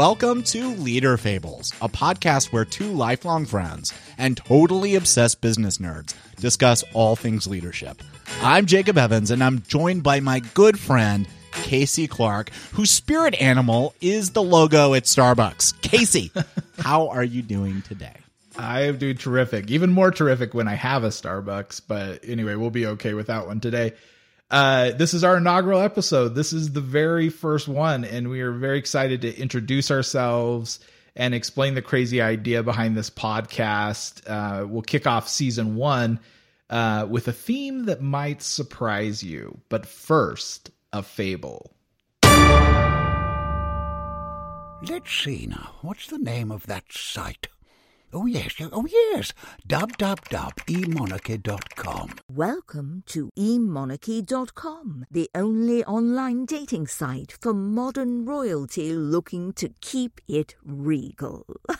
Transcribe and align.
Welcome 0.00 0.44
to 0.44 0.68
Leader 0.76 1.18
Fables, 1.18 1.74
a 1.82 1.88
podcast 1.90 2.54
where 2.54 2.64
two 2.64 2.90
lifelong 2.90 3.44
friends 3.44 3.92
and 4.16 4.34
totally 4.34 4.94
obsessed 4.94 5.42
business 5.42 5.76
nerds 5.76 6.14
discuss 6.36 6.82
all 6.94 7.16
things 7.16 7.46
leadership. 7.46 8.02
I'm 8.40 8.64
Jacob 8.64 8.96
Evans, 8.96 9.30
and 9.30 9.44
I'm 9.44 9.60
joined 9.60 10.02
by 10.02 10.20
my 10.20 10.40
good 10.54 10.78
friend, 10.78 11.28
Casey 11.52 12.08
Clark, 12.08 12.48
whose 12.72 12.90
spirit 12.90 13.38
animal 13.42 13.94
is 14.00 14.30
the 14.30 14.42
logo 14.42 14.94
at 14.94 15.02
Starbucks. 15.02 15.82
Casey, 15.82 16.32
how 16.78 17.08
are 17.08 17.22
you 17.22 17.42
doing 17.42 17.82
today? 17.82 18.16
I 18.56 18.84
am 18.84 18.96
doing 18.96 19.18
terrific. 19.18 19.70
Even 19.70 19.92
more 19.92 20.10
terrific 20.10 20.54
when 20.54 20.66
I 20.66 20.76
have 20.76 21.04
a 21.04 21.08
Starbucks. 21.08 21.82
But 21.86 22.20
anyway, 22.26 22.54
we'll 22.54 22.70
be 22.70 22.86
okay 22.86 23.12
with 23.12 23.26
that 23.26 23.46
one 23.46 23.60
today. 23.60 23.92
Uh, 24.50 24.90
this 24.92 25.14
is 25.14 25.22
our 25.22 25.36
inaugural 25.36 25.80
episode. 25.80 26.34
This 26.34 26.52
is 26.52 26.72
the 26.72 26.80
very 26.80 27.28
first 27.28 27.68
one, 27.68 28.04
and 28.04 28.28
we 28.28 28.40
are 28.40 28.52
very 28.52 28.78
excited 28.78 29.22
to 29.22 29.38
introduce 29.38 29.90
ourselves 29.90 30.80
and 31.14 31.34
explain 31.34 31.74
the 31.74 31.82
crazy 31.82 32.20
idea 32.20 32.62
behind 32.62 32.96
this 32.96 33.10
podcast. 33.10 34.22
Uh, 34.28 34.66
we'll 34.66 34.82
kick 34.82 35.06
off 35.06 35.28
season 35.28 35.76
one 35.76 36.18
uh, 36.68 37.06
with 37.08 37.28
a 37.28 37.32
theme 37.32 37.84
that 37.84 38.02
might 38.02 38.42
surprise 38.42 39.22
you. 39.22 39.60
But 39.68 39.86
first, 39.86 40.70
a 40.92 41.02
fable. 41.02 41.72
Let's 44.82 45.12
see 45.12 45.46
now. 45.46 45.74
What's 45.82 46.06
the 46.08 46.18
name 46.18 46.50
of 46.50 46.66
that 46.66 46.84
site? 46.90 47.48
Oh, 48.12 48.26
yes. 48.26 48.56
Oh, 48.72 48.86
yes. 48.86 49.32
www.emonarchy.com. 49.68 52.10
Welcome 52.28 53.04
to 53.06 53.30
emonarchy.com, 53.38 55.06
the 55.10 55.30
only 55.32 55.84
online 55.84 56.44
dating 56.44 56.88
site 56.88 57.36
for 57.40 57.54
modern 57.54 58.24
royalty 58.24 58.92
looking 58.92 59.52
to 59.52 59.68
keep 59.80 60.20
it 60.26 60.56
regal. 60.64 61.46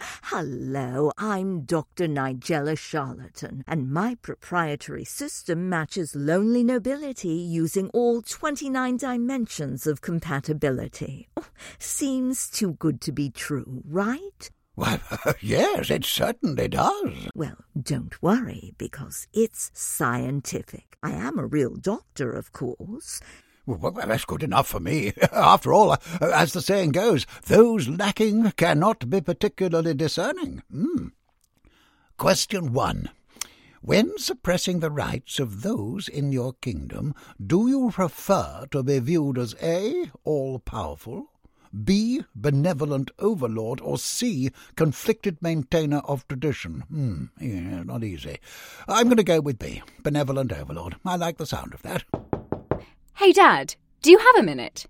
Hello, 0.00 1.12
I'm 1.18 1.60
Dr. 1.62 2.08
Nigella 2.08 2.78
Charlatan, 2.78 3.62
and 3.66 3.92
my 3.92 4.14
proprietary 4.22 5.04
system 5.04 5.68
matches 5.68 6.16
lonely 6.16 6.64
nobility 6.64 7.28
using 7.28 7.90
all 7.90 8.22
29 8.22 8.96
dimensions 8.96 9.86
of 9.86 10.00
compatibility. 10.00 11.28
Seems 11.78 12.48
too 12.48 12.72
good 12.74 13.02
to 13.02 13.12
be 13.12 13.28
true, 13.30 13.82
right? 13.86 14.50
Why, 14.78 15.00
yes, 15.40 15.90
it 15.90 16.04
certainly 16.04 16.68
does. 16.68 17.26
Well, 17.34 17.56
don't 17.76 18.22
worry, 18.22 18.74
because 18.78 19.26
it's 19.32 19.72
scientific. 19.74 20.96
I 21.02 21.10
am 21.10 21.36
a 21.36 21.46
real 21.46 21.74
doctor, 21.74 22.30
of 22.30 22.52
course. 22.52 23.20
Well, 23.66 23.90
that's 23.90 24.24
good 24.24 24.44
enough 24.44 24.68
for 24.68 24.78
me. 24.78 25.14
After 25.32 25.72
all, 25.72 25.90
uh, 25.90 25.98
as 26.20 26.52
the 26.52 26.62
saying 26.62 26.92
goes, 26.92 27.26
those 27.46 27.88
lacking 27.88 28.52
cannot 28.52 29.10
be 29.10 29.20
particularly 29.20 29.94
discerning. 29.94 30.62
Mm. 30.72 31.10
Question 32.16 32.72
one. 32.72 33.10
When 33.80 34.16
suppressing 34.16 34.78
the 34.78 34.92
rights 34.92 35.40
of 35.40 35.62
those 35.62 36.06
in 36.06 36.30
your 36.30 36.52
kingdom, 36.52 37.16
do 37.44 37.68
you 37.68 37.90
prefer 37.90 38.66
to 38.70 38.84
be 38.84 39.00
viewed 39.00 39.38
as 39.38 39.56
A, 39.60 40.12
all 40.22 40.60
powerful, 40.60 41.32
B. 41.84 42.22
Benevolent 42.34 43.10
overlord, 43.18 43.80
or 43.80 43.98
C. 43.98 44.50
Conflicted 44.76 45.38
maintainer 45.40 45.98
of 45.98 46.26
tradition. 46.28 46.84
Hmm, 46.88 47.24
yeah, 47.40 47.82
not 47.82 48.04
easy. 48.04 48.38
I'm 48.86 49.06
going 49.06 49.16
to 49.16 49.24
go 49.24 49.40
with 49.40 49.58
B. 49.58 49.82
Benevolent 50.02 50.52
overlord. 50.52 50.96
I 51.04 51.16
like 51.16 51.38
the 51.38 51.46
sound 51.46 51.74
of 51.74 51.82
that. 51.82 52.04
Hey, 53.16 53.32
Dad, 53.32 53.74
do 54.02 54.10
you 54.10 54.18
have 54.18 54.36
a 54.38 54.42
minute? 54.42 54.86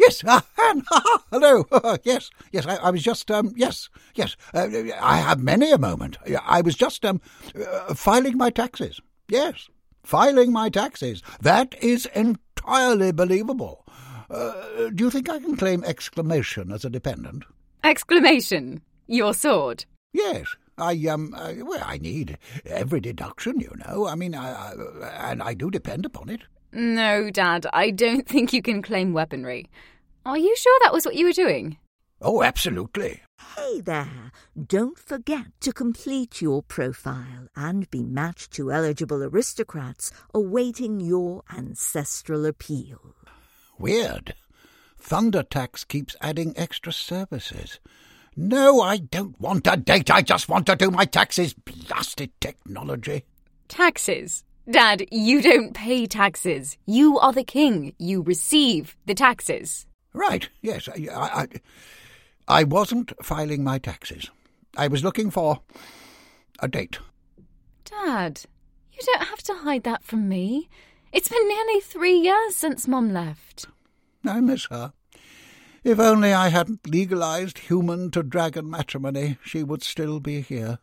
Yes, 0.00 0.24
uh, 0.24 0.40
Ann, 0.62 0.82
hello. 1.30 1.66
yes, 2.04 2.30
yes, 2.52 2.66
I, 2.66 2.76
I, 2.76 2.90
was 2.90 3.02
just, 3.02 3.30
um, 3.30 3.52
yes, 3.54 3.90
yes, 4.14 4.34
uh, 4.54 4.66
I 5.00 5.18
have 5.18 5.42
many 5.42 5.70
a 5.70 5.78
moment. 5.78 6.16
I 6.46 6.62
was 6.62 6.74
just, 6.74 7.04
um, 7.04 7.20
uh, 7.54 7.94
filing 7.94 8.38
my 8.38 8.48
taxes. 8.48 9.00
Yes, 9.28 9.68
filing 10.02 10.52
my 10.52 10.70
taxes. 10.70 11.22
That 11.42 11.74
is 11.82 12.06
entirely 12.14 13.12
believable. 13.12 13.86
Uh, 14.30 14.90
do 14.94 15.04
you 15.04 15.10
think 15.10 15.28
I 15.28 15.38
can 15.38 15.56
claim 15.56 15.82
exclamation 15.84 16.70
as 16.72 16.84
a 16.84 16.90
dependent? 16.90 17.44
Exclamation? 17.82 18.82
Your 19.06 19.34
sword? 19.34 19.84
Yes. 20.12 20.46
I 20.78 20.94
um, 21.08 21.34
I, 21.36 21.60
well, 21.62 21.82
I 21.84 21.98
need 21.98 22.38
every 22.64 23.00
deduction, 23.00 23.60
you 23.60 23.72
know. 23.86 24.06
I 24.06 24.14
mean, 24.14 24.34
I, 24.34 24.50
I, 24.50 25.30
and 25.30 25.42
I 25.42 25.54
do 25.54 25.70
depend 25.70 26.06
upon 26.06 26.30
it. 26.30 26.42
No, 26.72 27.30
Dad, 27.30 27.66
I 27.72 27.90
don't 27.90 28.26
think 28.26 28.52
you 28.52 28.62
can 28.62 28.80
claim 28.80 29.12
weaponry. 29.12 29.68
Are 30.24 30.38
you 30.38 30.54
sure 30.56 30.78
that 30.82 30.92
was 30.92 31.04
what 31.04 31.16
you 31.16 31.26
were 31.26 31.32
doing? 31.32 31.76
Oh, 32.22 32.42
absolutely. 32.42 33.20
Hey 33.56 33.80
there! 33.80 34.30
Don't 34.66 34.98
forget 34.98 35.46
to 35.60 35.72
complete 35.72 36.40
your 36.40 36.62
profile 36.62 37.48
and 37.56 37.90
be 37.90 38.02
matched 38.02 38.52
to 38.52 38.70
eligible 38.70 39.22
aristocrats 39.22 40.12
awaiting 40.34 41.00
your 41.00 41.42
ancestral 41.54 42.46
appeal. 42.46 43.14
Weird. 43.80 44.34
ThunderTax 45.02 45.88
keeps 45.88 46.14
adding 46.20 46.52
extra 46.54 46.92
services. 46.92 47.80
No, 48.36 48.82
I 48.82 48.98
don't 48.98 49.40
want 49.40 49.66
a 49.66 49.78
date. 49.78 50.10
I 50.10 50.20
just 50.20 50.50
want 50.50 50.66
to 50.66 50.76
do 50.76 50.90
my 50.90 51.06
taxes. 51.06 51.54
Blasted 51.54 52.30
technology. 52.40 53.24
Taxes? 53.68 54.44
Dad, 54.70 55.06
you 55.10 55.40
don't 55.40 55.72
pay 55.72 56.04
taxes. 56.04 56.76
You 56.84 57.18
are 57.18 57.32
the 57.32 57.42
king. 57.42 57.94
You 57.98 58.20
receive 58.20 58.94
the 59.06 59.14
taxes. 59.14 59.86
Right, 60.12 60.46
yes. 60.60 60.86
I, 60.86 61.08
I, 61.10 61.46
I 62.46 62.64
wasn't 62.64 63.12
filing 63.24 63.64
my 63.64 63.78
taxes. 63.78 64.30
I 64.76 64.88
was 64.88 65.02
looking 65.02 65.30
for 65.30 65.60
a 66.58 66.68
date. 66.68 66.98
Dad, 67.86 68.42
you 68.92 68.98
don't 69.06 69.26
have 69.26 69.42
to 69.44 69.54
hide 69.54 69.84
that 69.84 70.04
from 70.04 70.28
me. 70.28 70.68
It's 71.12 71.28
been 71.28 71.48
nearly 71.48 71.80
three 71.80 72.16
years 72.16 72.54
since 72.54 72.86
Mum 72.86 73.12
left. 73.12 73.66
I 74.24 74.40
miss 74.40 74.66
her. 74.66 74.92
If 75.82 75.98
only 75.98 76.32
I 76.32 76.48
hadn't 76.50 76.88
legalized 76.88 77.58
human 77.58 78.10
to 78.12 78.22
dragon 78.22 78.70
matrimony, 78.70 79.38
she 79.44 79.64
would 79.64 79.82
still 79.82 80.20
be 80.20 80.40
here. 80.40 80.78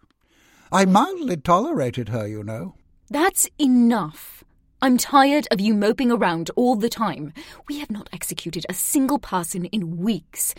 I 0.71 0.85
mildly 0.85 1.37
tolerated 1.37 2.09
her, 2.09 2.27
you 2.27 2.43
know. 2.43 2.75
That's 3.09 3.47
enough. 3.57 4.43
I'm 4.81 4.97
tired 4.97 5.47
of 5.49 5.61
you 5.61 5.73
moping 5.73 6.11
around 6.11 6.51
all 6.55 6.75
the 6.75 6.89
time. 6.89 7.31
We 7.69 7.79
have 7.79 7.89
not 7.89 8.09
executed 8.11 8.65
a 8.67 8.73
single 8.73 9.19
person 9.19 9.65
in 9.65 9.97
weeks. 9.97 10.53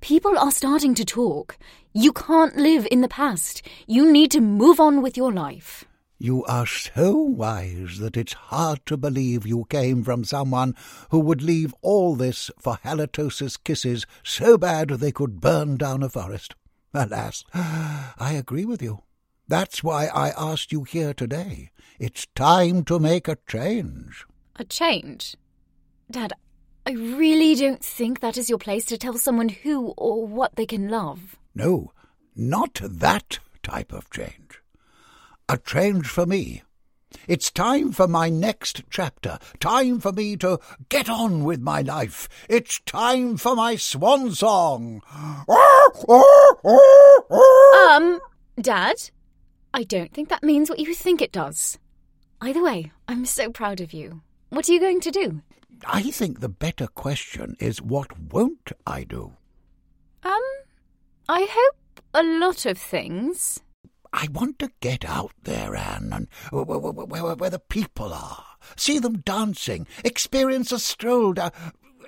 People 0.00 0.38
are 0.38 0.50
starting 0.50 0.94
to 0.94 1.04
talk. 1.04 1.58
You 1.92 2.12
can't 2.12 2.56
live 2.56 2.88
in 2.90 3.02
the 3.02 3.08
past. 3.08 3.60
You 3.86 4.10
need 4.10 4.30
to 4.30 4.40
move 4.40 4.80
on 4.80 5.02
with 5.02 5.16
your 5.16 5.30
life. 5.30 5.84
You 6.22 6.44
are 6.44 6.66
so 6.66 7.14
wise 7.14 7.98
that 7.98 8.14
it's 8.14 8.34
hard 8.34 8.84
to 8.84 8.98
believe 8.98 9.46
you 9.46 9.64
came 9.70 10.04
from 10.04 10.22
someone 10.22 10.76
who 11.08 11.18
would 11.18 11.40
leave 11.40 11.74
all 11.80 12.14
this 12.14 12.50
for 12.58 12.76
halitosis 12.84 13.56
kisses 13.64 14.04
so 14.22 14.58
bad 14.58 14.90
they 14.90 15.12
could 15.12 15.40
burn 15.40 15.78
down 15.78 16.02
a 16.02 16.10
forest. 16.10 16.54
Alas, 16.92 17.42
I 17.54 18.34
agree 18.36 18.66
with 18.66 18.82
you. 18.82 19.02
That's 19.48 19.82
why 19.82 20.08
I 20.08 20.34
asked 20.36 20.72
you 20.72 20.84
here 20.84 21.14
today. 21.14 21.70
It's 21.98 22.26
time 22.34 22.84
to 22.84 22.98
make 22.98 23.26
a 23.26 23.38
change. 23.48 24.26
A 24.56 24.64
change? 24.64 25.36
Dad, 26.10 26.34
I 26.84 26.90
really 26.90 27.54
don't 27.54 27.82
think 27.82 28.20
that 28.20 28.36
is 28.36 28.50
your 28.50 28.58
place 28.58 28.84
to 28.86 28.98
tell 28.98 29.16
someone 29.16 29.48
who 29.48 29.94
or 29.96 30.26
what 30.26 30.56
they 30.56 30.66
can 30.66 30.90
love. 30.90 31.38
No, 31.54 31.92
not 32.36 32.78
that 32.84 33.38
type 33.62 33.94
of 33.94 34.10
change 34.10 34.59
a 35.50 35.58
change 35.58 36.06
for 36.06 36.26
me. 36.26 36.62
It's 37.26 37.50
time 37.50 37.90
for 37.90 38.06
my 38.06 38.28
next 38.28 38.84
chapter. 38.88 39.40
Time 39.58 39.98
for 39.98 40.12
me 40.12 40.36
to 40.36 40.60
get 40.88 41.10
on 41.10 41.42
with 41.42 41.60
my 41.60 41.82
life. 41.82 42.28
It's 42.48 42.78
time 42.86 43.36
for 43.36 43.56
my 43.56 43.74
swan 43.74 44.30
song. 44.30 45.02
Um, 47.88 48.20
Dad, 48.60 49.10
I 49.74 49.82
don't 49.82 50.12
think 50.12 50.28
that 50.28 50.44
means 50.44 50.70
what 50.70 50.78
you 50.78 50.94
think 50.94 51.20
it 51.20 51.32
does. 51.32 51.80
Either 52.40 52.62
way, 52.62 52.92
I'm 53.08 53.26
so 53.26 53.50
proud 53.50 53.80
of 53.80 53.92
you. 53.92 54.22
What 54.50 54.68
are 54.68 54.72
you 54.72 54.78
going 54.78 55.00
to 55.00 55.10
do? 55.10 55.42
I 55.84 56.12
think 56.12 56.38
the 56.38 56.48
better 56.48 56.86
question 56.86 57.56
is 57.58 57.82
what 57.82 58.16
won't 58.32 58.70
I 58.86 59.02
do? 59.02 59.32
Um, 60.22 60.42
I 61.28 61.48
hope 61.50 62.02
a 62.14 62.22
lot 62.22 62.66
of 62.66 62.78
things. 62.78 63.58
I 64.12 64.28
want 64.32 64.58
to 64.58 64.70
get 64.80 65.04
out 65.04 65.32
there, 65.42 65.76
Ann, 65.76 66.10
and 66.12 66.28
where, 66.50 66.64
where, 66.64 67.34
where, 67.36 67.50
the 67.50 67.58
people 67.58 68.12
are. 68.12 68.44
See 68.76 68.98
them 68.98 69.18
dancing. 69.18 69.86
Experience 70.04 70.72
a 70.72 70.78
stroll 70.78 71.32
down, 71.32 71.52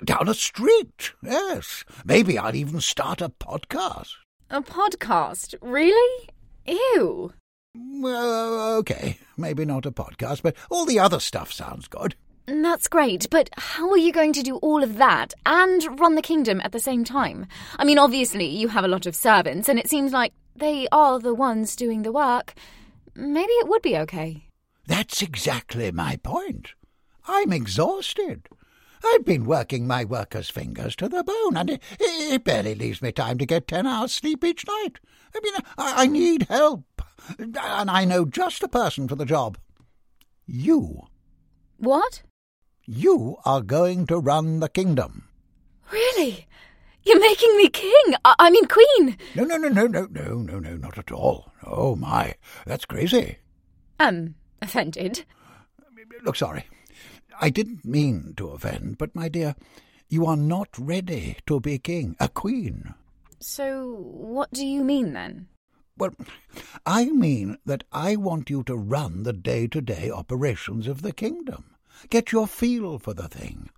down 0.03 0.27
a 0.27 0.33
street. 0.33 1.13
Yes. 1.23 1.85
Maybe 2.05 2.37
I'll 2.37 2.55
even 2.55 2.81
start 2.81 3.21
a 3.21 3.29
podcast. 3.29 4.11
A 4.49 4.61
podcast? 4.61 5.55
Really? 5.61 6.29
Ew. 6.65 7.33
Well, 7.75 8.77
okay. 8.77 9.17
Maybe 9.37 9.65
not 9.65 9.85
a 9.85 9.91
podcast, 9.91 10.41
but 10.43 10.55
all 10.69 10.85
the 10.85 10.99
other 10.99 11.19
stuff 11.19 11.51
sounds 11.51 11.87
good. 11.87 12.15
That's 12.45 12.89
great, 12.89 13.29
but 13.29 13.49
how 13.55 13.89
are 13.91 13.97
you 13.97 14.11
going 14.11 14.33
to 14.33 14.43
do 14.43 14.57
all 14.57 14.83
of 14.83 14.97
that 14.97 15.33
and 15.45 15.99
run 15.99 16.15
the 16.15 16.21
kingdom 16.21 16.59
at 16.61 16.73
the 16.73 16.79
same 16.79 17.05
time? 17.05 17.47
I 17.79 17.85
mean, 17.85 17.97
obviously, 17.97 18.45
you 18.45 18.67
have 18.67 18.83
a 18.83 18.89
lot 18.89 19.05
of 19.05 19.15
servants, 19.15 19.69
and 19.69 19.79
it 19.79 19.89
seems 19.89 20.11
like 20.11 20.33
they 20.55 20.87
are 20.91 21.19
the 21.19 21.33
ones 21.33 21.75
doing 21.75 22.03
the 22.03 22.11
work. 22.11 22.53
Maybe 23.15 23.51
it 23.53 23.67
would 23.67 23.81
be 23.81 23.97
okay. 23.97 24.47
That's 24.87 25.21
exactly 25.21 25.91
my 25.91 26.17
point. 26.17 26.73
I'm 27.27 27.53
exhausted. 27.53 28.49
I've 29.05 29.25
been 29.25 29.45
working 29.45 29.85
my 29.85 30.05
worker's 30.05 30.49
fingers 30.49 30.95
to 30.97 31.09
the 31.09 31.23
bone, 31.23 31.57
and 31.57 31.69
it, 31.69 31.83
it 31.99 32.43
barely 32.43 32.75
leaves 32.75 33.01
me 33.01 33.11
time 33.11 33.37
to 33.37 33.45
get 33.45 33.67
ten 33.67 33.85
hours 33.85 34.13
sleep 34.13 34.43
each 34.43 34.65
night. 34.67 34.99
I 35.35 35.39
mean, 35.43 35.53
I, 35.77 36.03
I 36.03 36.07
need 36.07 36.43
help, 36.49 37.01
and 37.37 37.57
I 37.57 38.05
know 38.05 38.25
just 38.25 38.61
the 38.61 38.67
person 38.67 39.07
for 39.07 39.15
the 39.15 39.25
job. 39.25 39.57
You. 40.45 41.07
What? 41.77 42.23
You 42.85 43.37
are 43.45 43.61
going 43.61 44.07
to 44.07 44.17
run 44.17 44.59
the 44.59 44.69
kingdom. 44.69 45.29
Really? 45.91 46.47
You're 47.05 47.19
making 47.19 47.55
me 47.57 47.69
king? 47.69 48.15
I, 48.23 48.35
I 48.39 48.49
mean, 48.49 48.65
queen? 48.67 49.17
No, 49.35 49.43
no, 49.43 49.57
no, 49.57 49.67
no, 49.67 49.87
no, 49.87 50.05
no, 50.05 50.35
no, 50.37 50.59
no, 50.59 50.75
not 50.77 50.97
at 50.97 51.11
all. 51.11 51.51
Oh, 51.65 51.95
my, 51.95 52.35
that's 52.65 52.85
crazy. 52.85 53.37
Um, 53.99 54.35
offended. 54.61 55.25
Look, 56.23 56.35
sorry. 56.35 56.65
I 57.41 57.49
didn't 57.49 57.83
mean 57.83 58.33
to 58.37 58.49
offend, 58.49 58.97
but, 58.97 59.15
my 59.15 59.27
dear, 59.27 59.55
you 60.07 60.25
are 60.25 60.37
not 60.37 60.69
ready 60.77 61.37
to 61.47 61.59
be 61.59 61.77
king, 61.77 62.15
a 62.19 62.29
queen. 62.29 62.93
So, 63.39 63.95
what 63.97 64.51
do 64.51 64.65
you 64.65 64.83
mean 64.83 65.13
then? 65.13 65.47
Well, 65.97 66.11
I 66.85 67.05
mean 67.05 67.57
that 67.65 67.83
I 67.91 68.15
want 68.15 68.49
you 68.49 68.63
to 68.63 68.75
run 68.75 69.23
the 69.23 69.33
day 69.33 69.67
to 69.67 69.81
day 69.81 70.09
operations 70.09 70.87
of 70.87 71.01
the 71.01 71.11
kingdom. 71.11 71.72
Get 72.09 72.31
your 72.31 72.47
feel 72.47 72.99
for 72.99 73.13
the 73.13 73.27
thing. 73.27 73.69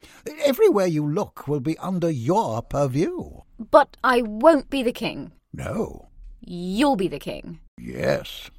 Everywhere 0.44 0.88
you 0.88 1.06
look 1.07 1.47
will 1.47 1.59
be 1.59 1.77
under 1.77 2.09
your 2.09 2.62
purview. 2.62 3.41
But 3.71 3.97
I 4.03 4.21
won't 4.21 4.69
be 4.69 4.83
the 4.83 4.91
king. 4.91 5.31
No. 5.53 6.09
You'll 6.41 6.95
be 6.95 7.07
the 7.07 7.19
king. 7.19 7.59
Yes. 7.79 8.50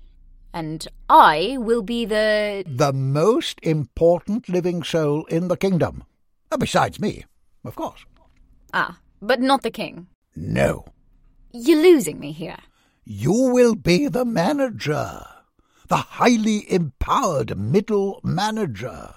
And 0.52 0.86
I 1.10 1.56
will 1.58 1.82
be 1.82 2.04
the. 2.04 2.64
The 2.66 2.92
most 2.92 3.58
important 3.62 4.48
living 4.48 4.82
soul 4.82 5.24
in 5.26 5.48
the 5.48 5.56
kingdom. 5.56 6.04
Besides 6.58 6.98
me, 6.98 7.24
of 7.64 7.74
course. 7.74 8.06
Ah, 8.72 8.98
but 9.20 9.40
not 9.40 9.62
the 9.62 9.70
king. 9.70 10.06
No. 10.34 10.86
You're 11.52 11.82
losing 11.82 12.18
me 12.18 12.32
here. 12.32 12.58
You 13.04 13.32
will 13.32 13.74
be 13.74 14.08
the 14.08 14.24
manager. 14.24 15.22
The 15.88 15.96
highly 15.96 16.70
empowered 16.72 17.56
middle 17.56 18.20
manager. 18.24 19.14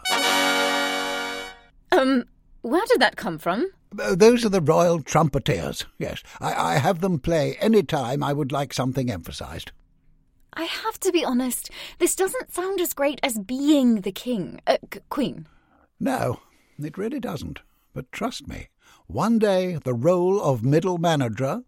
Um, 2.00 2.24
where 2.62 2.86
did 2.88 3.02
that 3.02 3.18
come 3.18 3.38
from? 3.38 3.70
Uh, 4.00 4.16
those 4.16 4.46
are 4.46 4.50
the 4.50 4.62
royal 4.62 5.02
trumpeters. 5.02 5.86
Yes, 5.98 6.24
I, 6.40 6.54
I 6.54 6.78
have 6.78 7.02
them 7.02 7.20
play 7.20 7.58
any 7.60 7.84
time 7.84 8.24
I 8.24 8.32
would 8.32 8.54
like 8.54 8.74
something 8.74 9.12
emphasized. 9.12 9.74
I 10.54 10.64
have 10.64 10.98
to 11.02 11.12
be 11.12 11.26
honest, 11.26 11.70
this 11.98 12.16
doesn't 12.16 12.54
sound 12.54 12.80
as 12.80 12.94
great 12.94 13.20
as 13.22 13.38
being 13.38 14.02
the 14.02 14.14
king, 14.14 14.62
uh, 14.66 14.78
c- 14.94 15.02
queen. 15.10 15.48
No, 16.00 16.40
it 16.82 16.98
really 16.98 17.20
doesn't. 17.20 17.60
But 17.94 18.12
trust 18.14 18.48
me, 18.48 18.70
one 19.08 19.38
day 19.38 19.78
the 19.84 19.94
role 19.94 20.42
of 20.42 20.64
middle 20.64 21.00
manager 21.00 21.64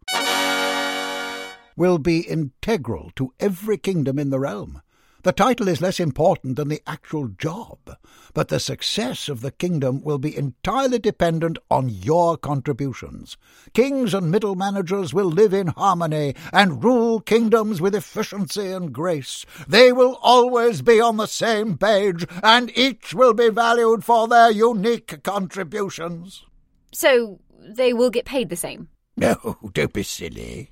will 1.75 1.98
be 1.98 2.22
integral 2.22 3.12
to 3.18 3.33
every 3.39 3.78
kingdom 3.78 4.18
in 4.18 4.30
the 4.30 4.39
realm. 4.39 4.81
The 5.23 5.31
title 5.31 5.68
is 5.68 5.81
less 5.81 6.00
important 6.00 6.56
than 6.56 6.69
the 6.69 6.81
actual 6.88 7.27
job, 7.27 7.77
but 8.33 8.47
the 8.47 8.59
success 8.59 9.29
of 9.29 9.41
the 9.41 9.51
kingdom 9.51 10.01
will 10.01 10.18
be 10.18 10.35
entirely 10.35 10.97
dependent 10.97 11.59
on 11.69 11.89
your 11.89 12.38
contributions. 12.38 13.38
Kings 13.73 14.15
and 14.15 14.31
middle 14.31 14.56
managers 14.56 15.13
will 15.13 15.29
live 15.29 15.53
in 15.53 15.68
harmony 15.68 16.33
and 16.51 16.83
rule 16.83 17.19
kingdoms 17.19 17.79
with 17.79 17.94
efficiency 17.94 18.71
and 18.71 18.94
grace. 18.94 19.45
They 19.68 19.91
will 19.91 20.18
always 20.23 20.81
be 20.81 21.00
on 21.00 21.18
the 21.18 21.27
same 21.27 21.77
page, 21.77 22.25
and 22.41 22.75
each 22.75 23.13
will 23.13 23.35
be 23.35 23.50
valued 23.50 24.03
for 24.03 24.27
their 24.27 24.50
unique 24.50 25.21
contributions. 25.21 26.45
So 26.91 27.39
they 27.59 27.94
will 27.94 28.09
get 28.09 28.25
paid 28.25 28.50
the 28.50 28.56
same? 28.56 28.89
No, 29.15 29.57
don't 29.73 29.94
be 29.94 30.03
silly. 30.03 30.71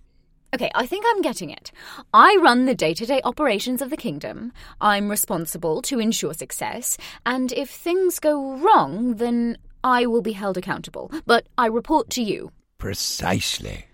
Okay, 0.53 0.71
I 0.73 0.87
think 0.87 1.05
I'm 1.07 1.21
getting 1.21 1.51
it. 1.51 1.71
I 2.13 2.35
run 2.41 2.65
the 2.65 2.73
day 2.73 2.93
to 2.95 3.05
day 3.05 3.21
operations 3.23 3.81
of 3.81 3.91
the 3.91 3.97
kingdom. 3.97 4.51
I'm 4.81 5.09
responsible 5.09 5.81
to 5.83 5.99
ensure 5.99 6.33
success, 6.33 6.97
and 7.25 7.51
if 7.51 7.69
things 7.69 8.19
go 8.19 8.57
wrong, 8.57 9.15
then 9.15 9.57
I 9.83 10.07
will 10.07 10.23
be 10.23 10.31
held 10.31 10.57
accountable. 10.57 11.11
But 11.25 11.47
I 11.57 11.67
report 11.67 12.09
to 12.11 12.23
you. 12.23 12.51
Precisely. 12.79 13.85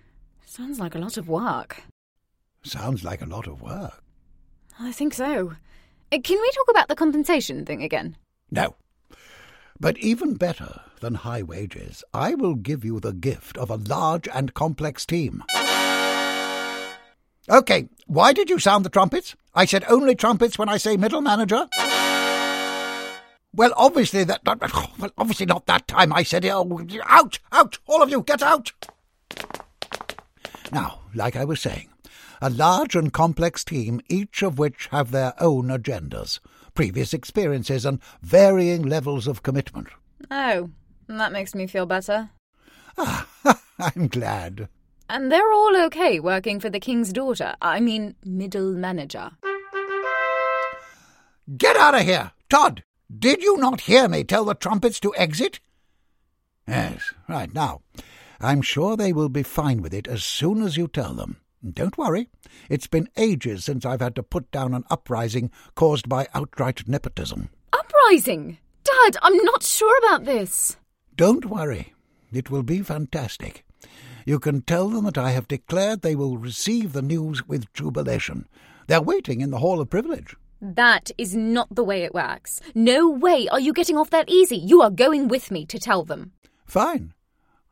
Sounds 0.46 0.80
like 0.80 0.96
a 0.96 1.00
lot 1.00 1.18
of 1.18 1.28
work. 1.28 1.84
Sounds 2.64 3.04
like 3.04 3.22
a 3.22 3.26
lot 3.28 3.48
of 3.48 3.62
work. 3.62 4.02
I 4.80 4.92
think 4.94 5.14
so. 5.14 5.54
Uh, 6.12 6.20
Can 6.24 6.40
we 6.40 6.52
talk 6.52 6.68
about 6.70 6.88
the 6.88 6.96
compensation 6.96 7.66
thing 7.66 7.84
again? 7.84 8.16
No. 8.50 8.76
But 9.78 9.98
even 9.98 10.36
better 10.36 10.82
than 11.02 11.16
high 11.16 11.44
wages, 11.44 12.04
I 12.14 12.36
will 12.36 12.56
give 12.56 12.86
you 12.86 13.02
the 13.02 13.12
gift 13.12 13.58
of 13.58 13.70
a 13.70 13.76
large 13.76 14.30
and 14.34 14.54
complex 14.54 15.06
team. 15.06 15.44
Okay, 17.50 17.90
why 18.08 18.34
did 18.34 18.50
you 18.50 18.58
sound 18.60 18.86
the 18.86 18.90
trumpets? 18.90 19.36
I 19.54 19.66
said 19.66 19.84
only 19.88 20.16
trumpets 20.16 20.58
when 20.58 20.70
I 20.70 20.78
say 20.78 20.98
middle 20.98 21.22
manager. 21.22 21.68
Well, 23.54 23.74
obviously 23.78 24.24
that. 24.24 24.42
Well, 25.00 25.12
obviously 25.18 25.46
not 25.46 25.66
that 25.68 25.88
time. 25.88 26.12
I 26.14 26.24
said, 26.24 26.46
oh, 26.46 26.82
out, 27.06 27.40
out, 27.52 27.78
all 27.86 28.02
of 28.02 28.10
you, 28.10 28.22
get 28.24 28.42
out. 28.42 28.72
Now, 30.72 31.02
like 31.14 31.36
I 31.36 31.46
was 31.46 31.62
saying, 31.62 31.90
a 32.42 32.50
large 32.50 32.96
and 32.96 33.14
complex 33.14 33.64
team, 33.64 34.02
each 34.10 34.42
of 34.42 34.58
which 34.58 34.88
have 34.92 35.12
their 35.12 35.34
own 35.42 35.68
agendas, 35.68 36.40
previous 36.74 37.14
experiences, 37.14 37.86
and 37.86 38.00
varying 38.22 38.84
levels 38.84 39.28
of 39.28 39.44
commitment. 39.44 39.88
Oh, 40.32 40.70
that 41.08 41.32
makes 41.32 41.54
me 41.54 41.68
feel 41.68 41.86
better. 41.86 42.30
Ah, 42.98 43.28
I'm 43.80 44.08
glad. 44.08 44.70
And 45.10 45.32
they're 45.32 45.52
all 45.52 45.76
okay 45.86 46.20
working 46.20 46.60
for 46.60 46.70
the 46.70 46.80
king's 46.80 47.14
daughter. 47.14 47.56
I 47.62 47.80
mean, 47.80 48.16
middle 48.24 48.72
manager. 48.74 49.32
Get 51.58 51.76
out 51.76 51.96
of 51.96 52.02
here! 52.02 52.32
Todd, 52.50 52.84
did 53.16 53.44
you 53.44 53.58
not 53.58 53.82
hear 53.82 54.08
me 54.08 54.24
tell 54.24 54.46
the 54.46 54.56
trumpets 54.56 55.00
to 55.02 55.14
exit? 55.16 55.60
Yes, 56.68 57.14
right 57.30 57.54
now. 57.54 57.82
I'm 58.40 58.62
sure 58.62 58.98
they 58.98 59.14
will 59.14 59.30
be 59.30 59.44
fine 59.44 59.82
with 59.82 59.94
it 59.94 60.08
as 60.08 60.24
soon 60.24 60.64
as 60.64 60.78
you 60.78 60.88
tell 60.88 61.14
them. 61.14 61.38
Don't 61.68 61.98
worry. 61.98 62.30
It's 62.70 62.88
been 62.88 63.10
ages 63.18 63.66
since 63.66 63.86
I've 63.86 64.02
had 64.02 64.16
to 64.16 64.24
put 64.24 64.52
down 64.52 64.74
an 64.74 64.84
uprising 64.90 65.52
caused 65.76 66.10
by 66.10 66.28
outright 66.34 66.88
nepotism. 66.88 67.50
Uprising! 67.74 68.58
Dad, 68.84 69.18
I'm 69.22 69.38
not 69.44 69.64
sure 69.64 69.98
about 70.00 70.26
this. 70.26 70.78
Don't 71.16 71.46
worry. 71.46 71.94
It 72.32 72.52
will 72.52 72.64
be 72.64 72.82
fantastic. 72.82 73.65
You 74.26 74.40
can 74.40 74.64
tell 74.64 74.90
them 74.90 75.06
that 75.06 75.20
I 75.20 75.32
have 75.32 75.48
declared 75.48 76.02
they 76.02 76.16
will 76.16 76.38
receive 76.38 76.94
the 76.94 77.04
news 77.04 77.48
with 77.48 77.72
jubilation. 77.74 78.48
They're 78.88 79.02
waiting 79.02 79.42
in 79.42 79.52
the 79.52 79.60
Hall 79.60 79.80
of 79.80 79.92
Privilege. 79.92 80.36
That 80.60 81.12
is 81.18 81.36
not 81.36 81.68
the 81.70 81.84
way 81.84 82.04
it 82.04 82.14
works. 82.14 82.60
No 82.74 83.08
way 83.08 83.48
are 83.50 83.60
you 83.60 83.72
getting 83.72 83.98
off 83.98 84.10
that 84.10 84.28
easy. 84.28 84.58
You 84.58 84.82
are 84.82 84.90
going 84.90 85.28
with 85.28 85.52
me 85.52 85.66
to 85.68 85.78
tell 85.78 86.04
them. 86.04 86.32
Fine. 86.66 87.14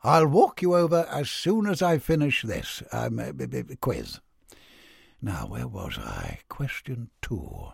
I'll 0.04 0.28
walk 0.28 0.62
you 0.62 0.76
over 0.76 1.08
as 1.10 1.32
soon 1.32 1.66
as 1.66 1.82
I 1.82 1.98
finish 1.98 2.44
this 2.44 2.84
um, 2.92 3.20
uh, 3.20 3.32
quiz. 3.82 4.20
Now, 5.22 5.48
where 5.48 5.68
was 5.68 5.98
I? 5.98 6.40
Question 6.50 7.10
two. 7.22 7.70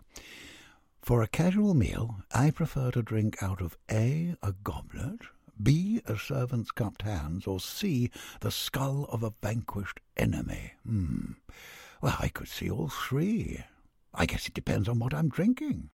For 1.02 1.24
a 1.24 1.28
casual 1.28 1.74
meal, 1.74 2.18
I 2.34 2.52
prefer 2.52 2.92
to 2.92 3.02
drink 3.02 3.42
out 3.42 3.62
of 3.62 3.78
A, 3.92 4.36
a 4.44 4.54
goblet, 4.64 5.22
B, 5.62 6.01
a 6.06 6.18
servant's 6.18 6.72
cupped 6.72 7.01
hands, 7.01 7.46
or 7.46 7.60
C, 7.60 8.10
the 8.42 8.51
skull 8.51 9.08
of 9.12 9.24
a 9.24 9.34
vanquished 9.42 10.00
enemy. 10.16 10.74
Hmm. 10.86 11.34
Well, 12.01 12.16
I 12.20 12.30
could 12.30 12.48
see 12.48 12.70
all 12.70 12.89
three. 12.89 13.63
I 14.13 14.25
guess 14.25 14.48
it 14.48 14.54
depends 14.54 14.88
on 14.88 15.00
what 15.00 15.13
I'm 15.13 15.30
drinking. 15.30 15.89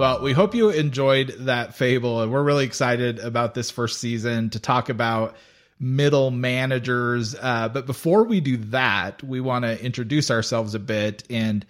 Well, 0.00 0.22
we 0.22 0.32
hope 0.32 0.54
you 0.54 0.70
enjoyed 0.70 1.34
that 1.40 1.74
fable, 1.74 2.22
and 2.22 2.32
we're 2.32 2.42
really 2.42 2.64
excited 2.64 3.18
about 3.18 3.54
this 3.54 3.70
first 3.70 4.00
season 4.00 4.48
to 4.50 4.58
talk 4.58 4.88
about 4.88 5.36
middle 5.78 6.30
managers. 6.30 7.34
Uh, 7.34 7.68
but 7.68 7.86
before 7.86 8.24
we 8.24 8.40
do 8.40 8.56
that, 8.58 9.22
we 9.22 9.40
want 9.40 9.64
to 9.64 9.82
introduce 9.84 10.30
ourselves 10.30 10.74
a 10.74 10.78
bit. 10.78 11.24
And 11.28 11.66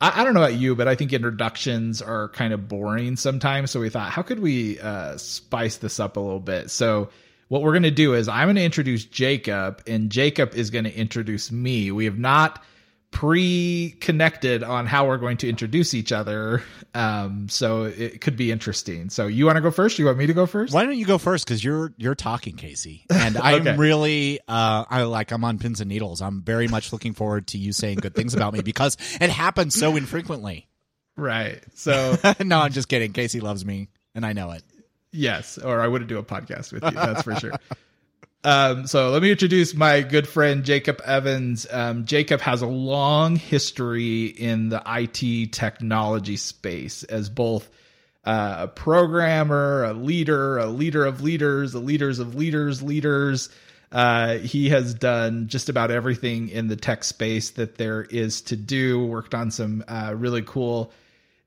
I, 0.00 0.20
I 0.20 0.24
don't 0.24 0.34
know 0.34 0.42
about 0.42 0.58
you, 0.58 0.74
but 0.74 0.88
I 0.88 0.94
think 0.94 1.12
introductions 1.12 2.02
are 2.02 2.28
kind 2.28 2.52
of 2.52 2.68
boring 2.68 3.16
sometimes. 3.16 3.70
So 3.70 3.80
we 3.80 3.88
thought, 3.88 4.10
how 4.10 4.22
could 4.22 4.40
we 4.40 4.78
uh, 4.80 5.16
spice 5.16 5.76
this 5.76 5.98
up 6.00 6.16
a 6.16 6.20
little 6.20 6.40
bit? 6.40 6.70
So 6.70 7.08
what 7.48 7.62
we're 7.62 7.72
going 7.72 7.84
to 7.84 7.90
do 7.90 8.14
is 8.14 8.28
I'm 8.28 8.46
going 8.46 8.56
to 8.56 8.64
introduce 8.64 9.04
Jacob, 9.04 9.82
and 9.86 10.10
Jacob 10.10 10.54
is 10.54 10.70
going 10.70 10.84
to 10.84 10.94
introduce 10.94 11.52
me. 11.52 11.90
We 11.92 12.04
have 12.06 12.18
not 12.18 12.62
pre-connected 13.10 14.62
on 14.62 14.86
how 14.86 15.06
we're 15.06 15.16
going 15.16 15.36
to 15.38 15.48
introduce 15.48 15.94
each 15.94 16.12
other. 16.12 16.62
Um, 16.94 17.48
so 17.48 17.84
it 17.84 18.20
could 18.20 18.36
be 18.36 18.52
interesting. 18.52 19.10
So 19.10 19.26
you 19.26 19.46
want 19.46 19.56
to 19.56 19.62
go 19.62 19.70
first? 19.70 19.98
You 19.98 20.06
want 20.06 20.18
me 20.18 20.26
to 20.26 20.34
go 20.34 20.46
first? 20.46 20.74
Why 20.74 20.84
don't 20.84 20.96
you 20.96 21.06
go 21.06 21.18
first? 21.18 21.44
Because 21.44 21.62
you're 21.62 21.92
you're 21.96 22.14
talking, 22.14 22.56
Casey, 22.56 23.04
and 23.10 23.36
I'm 23.42 23.78
really 23.78 24.40
uh, 24.48 24.84
I 24.88 25.02
like 25.04 25.30
I'm 25.32 25.44
on 25.44 25.58
pins 25.58 25.80
and 25.80 25.88
needles. 25.88 26.20
I'm 26.22 26.42
very 26.42 26.68
much 26.68 26.92
looking 26.92 27.12
forward 27.14 27.48
to 27.48 27.58
you 27.58 27.72
saying 27.72 27.98
good 27.98 28.14
things 28.14 28.34
about 28.34 28.52
me 28.52 28.60
because 28.62 28.96
it 29.20 29.30
happens 29.30 29.74
so 29.74 29.96
infrequently. 29.96 30.68
Right. 31.16 31.62
So 31.74 32.16
no, 32.44 32.60
I'm 32.60 32.72
just 32.72 32.88
kidding. 32.88 33.12
Casey 33.12 33.40
loves 33.40 33.64
me, 33.64 33.88
and 34.14 34.24
I 34.26 34.32
know 34.32 34.50
it. 34.52 34.62
yes, 35.12 35.58
or 35.58 35.80
I 35.80 35.88
wouldn't 35.88 36.08
do 36.08 36.18
a 36.18 36.22
podcast 36.22 36.72
with 36.72 36.84
you. 36.84 36.90
That's 36.90 37.22
for 37.22 37.34
sure. 37.36 37.52
Um, 38.46 38.86
so 38.86 39.10
let 39.10 39.22
me 39.22 39.32
introduce 39.32 39.74
my 39.74 40.02
good 40.02 40.28
friend 40.28 40.64
Jacob 40.64 41.00
Evans. 41.04 41.66
Um, 41.68 42.04
Jacob 42.04 42.40
has 42.42 42.62
a 42.62 42.68
long 42.68 43.34
history 43.34 44.26
in 44.26 44.68
the 44.68 44.80
IT 44.86 45.52
technology 45.52 46.36
space 46.36 47.02
as 47.02 47.28
both 47.28 47.68
uh, 48.24 48.58
a 48.60 48.68
programmer, 48.68 49.82
a 49.82 49.94
leader, 49.94 50.58
a 50.58 50.66
leader 50.66 51.04
of 51.04 51.22
leaders, 51.22 51.74
a 51.74 51.80
leaders 51.80 52.20
of 52.20 52.36
leaders, 52.36 52.84
leaders. 52.84 53.48
Uh, 53.90 54.36
he 54.36 54.68
has 54.68 54.94
done 54.94 55.48
just 55.48 55.68
about 55.68 55.90
everything 55.90 56.48
in 56.48 56.68
the 56.68 56.76
tech 56.76 57.02
space 57.02 57.50
that 57.50 57.74
there 57.78 58.02
is 58.02 58.42
to 58.42 58.54
do. 58.54 59.04
Worked 59.04 59.34
on 59.34 59.50
some 59.50 59.82
uh, 59.88 60.14
really 60.16 60.42
cool 60.42 60.92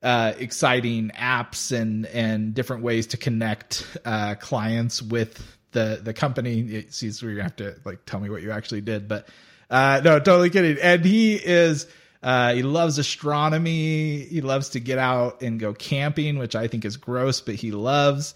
uh, 0.03 0.34
exciting 0.38 1.12
apps 1.15 1.72
and 1.72 2.08
and 2.08 2.53
different 2.53 2.84
ways 2.84 3.08
to 3.08 3.15
connect 3.15 3.88
uh, 4.03 4.36
clients 4.36 5.01
with 5.01 5.56
the 5.71 5.99
the 6.01 6.13
company. 6.13 6.61
It 6.61 6.93
seems 6.93 7.21
where 7.21 7.31
you 7.31 7.41
have 7.41 7.55
to 7.57 7.75
like 7.85 8.05
tell 8.05 8.19
me 8.19 8.29
what 8.29 8.41
you 8.41 8.51
actually 8.51 8.81
did, 8.81 9.07
but 9.07 9.27
uh, 9.69 10.01
no, 10.03 10.19
totally 10.19 10.49
kidding. 10.49 10.77
And 10.81 11.05
he 11.05 11.35
is 11.35 11.88
uh, 12.21 12.53
he 12.53 12.63
loves 12.63 12.97
astronomy. 12.97 14.19
He 14.21 14.41
loves 14.41 14.69
to 14.69 14.79
get 14.79 14.97
out 14.97 15.41
and 15.41 15.59
go 15.59 15.73
camping, 15.73 16.38
which 16.38 16.55
I 16.55 16.67
think 16.67 16.85
is 16.85 16.97
gross, 16.97 17.41
but 17.41 17.55
he 17.55 17.71
loves. 17.71 18.35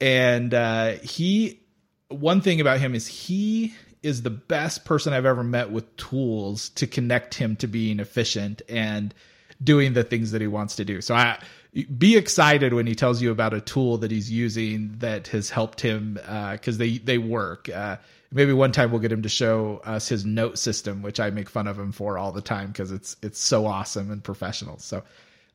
And 0.00 0.52
uh, 0.54 0.92
he 1.02 1.60
one 2.08 2.40
thing 2.40 2.60
about 2.60 2.80
him 2.80 2.94
is 2.94 3.06
he 3.06 3.74
is 4.02 4.22
the 4.22 4.30
best 4.30 4.84
person 4.84 5.12
I've 5.12 5.26
ever 5.26 5.44
met 5.44 5.70
with 5.70 5.96
tools 5.96 6.70
to 6.70 6.86
connect 6.86 7.34
him 7.34 7.56
to 7.56 7.66
being 7.66 8.00
efficient 8.00 8.62
and 8.68 9.14
doing 9.62 9.92
the 9.92 10.02
things 10.02 10.32
that 10.32 10.40
he 10.40 10.46
wants 10.46 10.76
to 10.76 10.84
do. 10.84 11.00
So 11.00 11.14
I 11.14 11.38
be 11.72 12.16
excited 12.16 12.74
when 12.74 12.86
he 12.86 12.94
tells 12.94 13.22
you 13.22 13.30
about 13.30 13.54
a 13.54 13.60
tool 13.60 13.98
that 13.98 14.10
he's 14.10 14.30
using 14.30 14.96
that 14.98 15.28
has 15.28 15.50
helped 15.50 15.80
him 15.80 16.14
because 16.52 16.78
they 16.78 16.98
they 16.98 17.18
work. 17.18 17.68
Uh, 17.68 17.96
maybe 18.32 18.52
one 18.52 18.72
time 18.72 18.90
we'll 18.90 19.00
get 19.00 19.12
him 19.12 19.22
to 19.22 19.28
show 19.28 19.80
us 19.84 20.08
his 20.08 20.24
note 20.24 20.58
system, 20.58 21.02
which 21.02 21.20
I 21.20 21.30
make 21.30 21.48
fun 21.48 21.66
of 21.66 21.78
him 21.78 21.92
for 21.92 22.18
all 22.18 22.32
the 22.32 22.42
time 22.42 22.68
because 22.68 22.90
it's 22.90 23.16
it's 23.22 23.38
so 23.38 23.66
awesome 23.66 24.10
and 24.10 24.22
professional. 24.22 24.78
So 24.78 25.02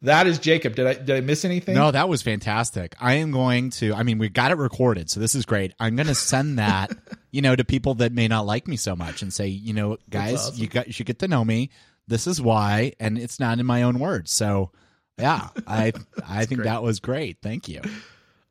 that 0.02 0.28
is 0.28 0.40
Jacob. 0.40 0.76
Did 0.76 0.88
I 0.88 0.94
did 0.94 1.12
I 1.12 1.22
miss 1.22 1.46
anything? 1.46 1.76
No, 1.76 1.92
that 1.92 2.08
was 2.10 2.22
fantastic. 2.22 2.96
I 3.00 3.16
am 3.16 3.32
going 3.32 3.70
to. 3.72 3.94
I 3.94 4.04
mean, 4.04 4.18
we 4.18 4.30
got 4.30 4.52
it 4.52 4.58
recorded, 4.58 5.10
so 5.10 5.20
this 5.20 5.36
is 5.36 5.46
great. 5.46 5.74
I'm 5.80 5.96
going 5.96 6.08
to 6.08 6.16
send 6.16 6.60
that, 6.60 6.92
you 7.32 7.42
know, 7.42 7.56
to 7.56 7.64
people 7.64 7.96
that 7.96 8.12
may 8.12 8.28
not 8.28 8.46
like 8.46 8.68
me 8.68 8.78
so 8.78 8.96
much, 8.96 9.22
and 9.22 9.34
say, 9.34 9.48
you 9.48 9.74
know, 9.74 9.98
guys, 10.10 10.48
awesome. 10.48 10.62
you 10.62 10.68
got 10.68 10.88
you 10.88 10.94
should 10.94 11.06
get 11.06 11.20
to 11.20 11.28
know 11.28 11.44
me. 11.44 11.72
This 12.08 12.28
is 12.28 12.42
why, 12.42 12.94
and 13.00 13.18
it's 13.18 13.40
not 13.40 13.60
in 13.60 13.66
my 13.66 13.84
own 13.84 14.00
words. 14.00 14.32
So, 14.32 14.72
yeah, 15.20 15.50
I 15.68 15.94
I 16.28 16.46
think 16.46 16.62
great. 16.62 16.66
that 16.66 16.84
was 16.84 17.00
great. 17.00 17.38
Thank 17.42 17.68
you. 17.68 17.82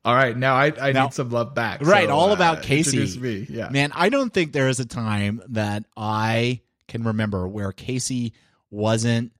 All 0.05 0.15
right, 0.15 0.37
now 0.37 0.55
I, 0.55 0.71
I 0.79 0.93
Now- 0.93 1.05
need 1.05 1.15
some 1.15 1.31
love 1.31 1.55
back. 1.55 1.81
Right, 1.81 2.09
So, 2.09 2.15
all 2.15 2.31
uh, 2.31 2.35
about 2.35 2.63
Casey. 2.63 3.19
Me. 3.19 3.47
Yeah. 3.49 3.71
Man, 3.71 3.91
I 3.95 4.11
don't 4.11 4.33
think 4.33 4.53
there 4.53 4.69
is 4.69 4.79
a 4.79 4.85
time 4.85 5.41
that 5.49 5.85
I 5.97 6.61
can 6.89 7.05
remember 7.05 7.49
where 7.49 7.73
Casey 7.73 8.35
wasn't 8.71 9.33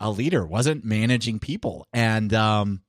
a 0.00 0.10
leader, 0.10 0.44
wasn't 0.44 0.84
managing 0.84 1.38
people. 1.38 1.86
And 1.94 2.34
um 2.34 2.82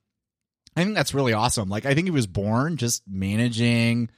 I 0.75 0.83
think 0.83 0.95
that's 0.95 1.13
really 1.13 1.31
awesome. 1.33 1.69
Like 1.69 1.85
I 1.85 1.93
think 1.93 2.07
he 2.07 2.11
was 2.11 2.27
born 2.27 2.75
just 2.77 3.03
managing, 3.07 4.09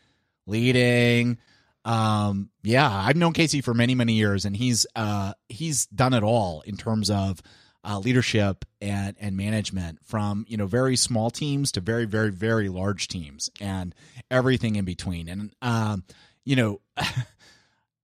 leading. 0.47 1.37
Um 1.83 2.49
yeah, 2.63 2.89
I've 2.91 3.15
known 3.17 3.33
Casey 3.33 3.61
for 3.61 3.73
many 3.73 3.93
many 3.93 4.13
years 4.13 4.45
and 4.45 4.55
he's 4.57 4.85
uh 4.95 5.33
he's 5.49 5.85
done 5.87 6.13
it 6.13 6.23
all 6.23 6.61
in 6.61 6.77
terms 6.77 7.09
of 7.11 7.41
uh, 7.85 7.99
leadership 7.99 8.65
and 8.81 9.15
and 9.19 9.37
management 9.37 9.99
from 10.03 10.45
you 10.49 10.57
know 10.57 10.65
very 10.65 10.95
small 10.95 11.29
teams 11.29 11.71
to 11.73 11.81
very 11.81 12.05
very 12.05 12.31
very 12.31 12.69
large 12.69 13.07
teams 13.07 13.49
and 13.61 13.93
everything 14.31 14.75
in 14.75 14.85
between. 14.85 15.29
And 15.29 15.51
um 15.61 16.03
you 16.43 16.55
know 16.55 16.81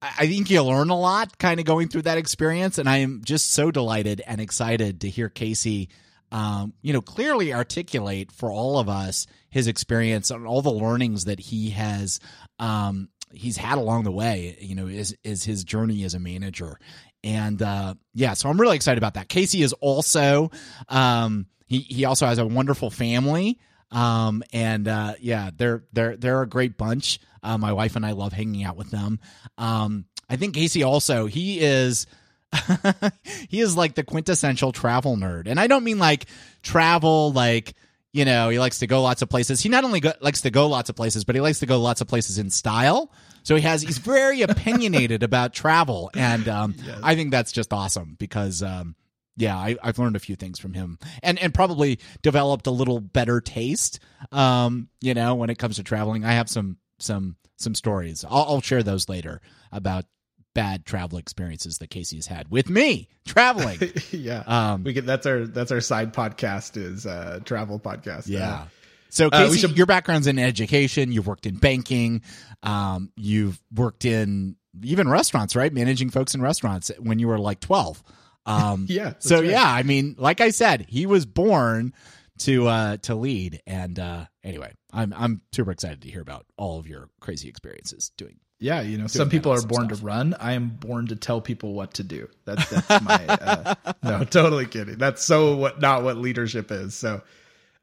I 0.01 0.25
think 0.27 0.49
you 0.49 0.63
learn 0.63 0.89
a 0.89 0.97
lot 0.97 1.37
kind 1.37 1.59
of 1.59 1.65
going 1.65 1.87
through 1.87 2.03
that 2.03 2.17
experience, 2.17 2.79
and 2.79 2.89
I 2.89 2.97
am 2.97 3.21
just 3.23 3.53
so 3.53 3.69
delighted 3.69 4.21
and 4.25 4.41
excited 4.41 5.01
to 5.01 5.09
hear 5.09 5.29
Casey, 5.29 5.89
um, 6.31 6.73
you 6.81 6.91
know, 6.91 7.01
clearly 7.01 7.53
articulate 7.53 8.31
for 8.31 8.51
all 8.51 8.79
of 8.79 8.89
us 8.89 9.27
his 9.49 9.67
experience 9.67 10.31
and 10.31 10.47
all 10.47 10.63
the 10.63 10.71
learnings 10.71 11.25
that 11.25 11.39
he 11.39 11.71
has, 11.71 12.19
um, 12.57 13.09
he's 13.31 13.57
had 13.57 13.77
along 13.77 14.03
the 14.03 14.11
way. 14.11 14.57
You 14.59 14.75
know, 14.75 14.87
is 14.87 15.15
is 15.23 15.43
his 15.43 15.63
journey 15.63 16.03
as 16.03 16.15
a 16.15 16.19
manager, 16.19 16.79
and 17.23 17.61
uh, 17.61 17.95
yeah, 18.13 18.33
so 18.33 18.49
I'm 18.49 18.59
really 18.59 18.75
excited 18.75 18.97
about 18.97 19.15
that. 19.15 19.29
Casey 19.29 19.61
is 19.61 19.73
also, 19.73 20.51
um, 20.89 21.45
he 21.67 21.79
he 21.79 22.05
also 22.05 22.25
has 22.25 22.37
a 22.37 22.45
wonderful 22.45 22.89
family. 22.89 23.59
Um, 23.91 24.43
and, 24.53 24.87
uh, 24.87 25.15
yeah, 25.19 25.51
they're, 25.55 25.83
they're, 25.91 26.15
they're 26.15 26.41
a 26.41 26.47
great 26.47 26.77
bunch. 26.77 27.19
Uh, 27.43 27.57
my 27.57 27.73
wife 27.73 27.95
and 27.95 28.05
I 28.05 28.11
love 28.11 28.31
hanging 28.31 28.63
out 28.63 28.77
with 28.77 28.89
them. 28.89 29.19
Um, 29.57 30.05
I 30.29 30.37
think 30.37 30.55
Casey 30.55 30.83
also, 30.83 31.25
he 31.25 31.59
is, 31.59 32.07
he 33.49 33.59
is 33.59 33.75
like 33.75 33.95
the 33.95 34.03
quintessential 34.03 34.71
travel 34.71 35.17
nerd. 35.17 35.47
And 35.47 35.59
I 35.59 35.67
don't 35.67 35.83
mean 35.83 35.99
like 35.99 36.27
travel, 36.63 37.33
like, 37.33 37.73
you 38.13 38.25
know, 38.25 38.49
he 38.49 38.59
likes 38.59 38.79
to 38.79 38.87
go 38.87 39.01
lots 39.01 39.21
of 39.21 39.29
places. 39.29 39.61
He 39.61 39.69
not 39.69 39.83
only 39.83 39.99
go, 39.99 40.13
likes 40.21 40.41
to 40.41 40.51
go 40.51 40.67
lots 40.67 40.89
of 40.89 40.95
places, 40.95 41.23
but 41.23 41.35
he 41.35 41.41
likes 41.41 41.59
to 41.59 41.65
go 41.65 41.79
lots 41.79 42.01
of 42.01 42.07
places 42.07 42.37
in 42.37 42.49
style. 42.49 43.11
So 43.43 43.55
he 43.55 43.61
has, 43.61 43.81
he's 43.81 43.97
very 43.97 44.41
opinionated 44.41 45.23
about 45.23 45.53
travel. 45.53 46.11
And, 46.15 46.47
um, 46.47 46.75
I 47.03 47.15
think 47.15 47.31
that's 47.31 47.51
just 47.51 47.73
awesome 47.73 48.15
because, 48.19 48.61
um, 48.63 48.95
yeah, 49.37 49.57
I, 49.57 49.77
I've 49.81 49.97
learned 49.97 50.15
a 50.15 50.19
few 50.19 50.35
things 50.35 50.59
from 50.59 50.73
him, 50.73 50.99
and 51.23 51.39
and 51.39 51.53
probably 51.53 51.99
developed 52.21 52.67
a 52.67 52.71
little 52.71 52.99
better 52.99 53.39
taste. 53.41 53.99
Um, 54.31 54.89
you 54.99 55.13
know, 55.13 55.35
when 55.35 55.49
it 55.49 55.57
comes 55.57 55.77
to 55.77 55.83
traveling, 55.83 56.25
I 56.25 56.33
have 56.33 56.49
some 56.49 56.77
some 56.99 57.37
some 57.57 57.73
stories. 57.73 58.25
I'll, 58.27 58.43
I'll 58.43 58.61
share 58.61 58.83
those 58.83 59.07
later 59.07 59.41
about 59.71 60.05
bad 60.53 60.85
travel 60.85 61.17
experiences 61.17 61.77
that 61.77 61.89
Casey 61.89 62.17
has 62.17 62.27
had 62.27 62.51
with 62.51 62.69
me 62.69 63.07
traveling. 63.25 63.79
yeah. 64.11 64.43
Um, 64.45 64.83
we 64.83 64.93
get 64.93 65.05
that's 65.05 65.25
our 65.25 65.45
that's 65.45 65.71
our 65.71 65.81
side 65.81 66.13
podcast 66.13 66.77
is 66.77 67.05
uh 67.05 67.39
travel 67.45 67.79
podcast. 67.79 68.27
Yeah. 68.27 68.53
Uh, 68.53 68.65
So, 69.11 69.27
Uh, 69.27 69.45
Casey, 69.47 69.59
should- 69.59 69.77
your 69.77 69.85
background's 69.85 70.25
in 70.27 70.39
education. 70.39 71.11
You've 71.11 71.27
worked 71.27 71.45
in 71.45 71.55
banking. 71.57 72.21
Um, 72.63 73.11
you've 73.15 73.61
worked 73.75 74.05
in 74.05 74.55
even 74.83 75.07
restaurants, 75.09 75.55
right? 75.55 75.71
Managing 75.73 76.09
folks 76.09 76.33
in 76.33 76.41
restaurants 76.41 76.91
when 76.99 77.19
you 77.19 77.27
were 77.27 77.37
like 77.39 77.59
twelve. 77.59 78.01
Um, 78.45 78.85
Yeah, 78.89 79.13
So 79.19 79.37
right. 79.41 79.49
yeah, 79.49 79.65
I 79.71 79.83
mean, 79.83 80.15
like 80.17 80.41
I 80.41 80.49
said, 80.49 80.85
he 80.89 81.05
was 81.05 81.25
born 81.25 81.93
to 82.39 82.67
uh 82.67 82.97
to 82.97 83.13
lead. 83.15 83.61
And 83.67 83.99
uh 83.99 84.25
anyway, 84.43 84.73
I'm 84.91 85.13
I'm 85.15 85.41
super 85.53 85.71
excited 85.71 86.01
to 86.03 86.09
hear 86.09 86.21
about 86.21 86.45
all 86.57 86.79
of 86.79 86.87
your 86.87 87.09
crazy 87.19 87.49
experiences 87.49 88.11
doing. 88.17 88.37
yeah, 88.59 88.81
you 88.81 88.97
know, 88.97 89.07
some 89.07 89.29
people 89.29 89.51
are 89.51 89.61
born 89.61 89.85
stuff. 89.87 89.99
to 89.99 90.05
run. 90.05 90.35
I 90.39 90.53
am 90.53 90.69
born 90.69 91.07
to 91.07 91.15
tell 91.15 91.41
people 91.41 91.73
what 91.73 91.95
to 91.95 92.03
do. 92.03 92.27
That's 92.45 92.67
that's 92.69 93.01
my 93.03 93.25
uh, 93.27 93.75
no, 94.03 94.23
totally 94.23 94.65
kidding. 94.67 94.97
That's 94.97 95.23
so 95.23 95.55
what 95.57 95.81
not 95.81 96.03
what 96.03 96.17
leadership 96.17 96.71
is. 96.71 96.95
So 96.95 97.21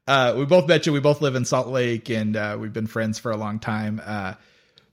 uh 0.09 0.35
we 0.37 0.45
both 0.45 0.67
met 0.67 0.85
you. 0.85 0.93
We 0.93 0.99
both 0.99 1.21
live 1.21 1.35
in 1.35 1.45
Salt 1.45 1.67
Lake 1.67 2.09
and 2.09 2.35
uh 2.35 2.57
we've 2.59 2.73
been 2.73 2.87
friends 2.87 3.19
for 3.19 3.31
a 3.31 3.37
long 3.37 3.59
time. 3.59 4.01
Uh 4.03 4.33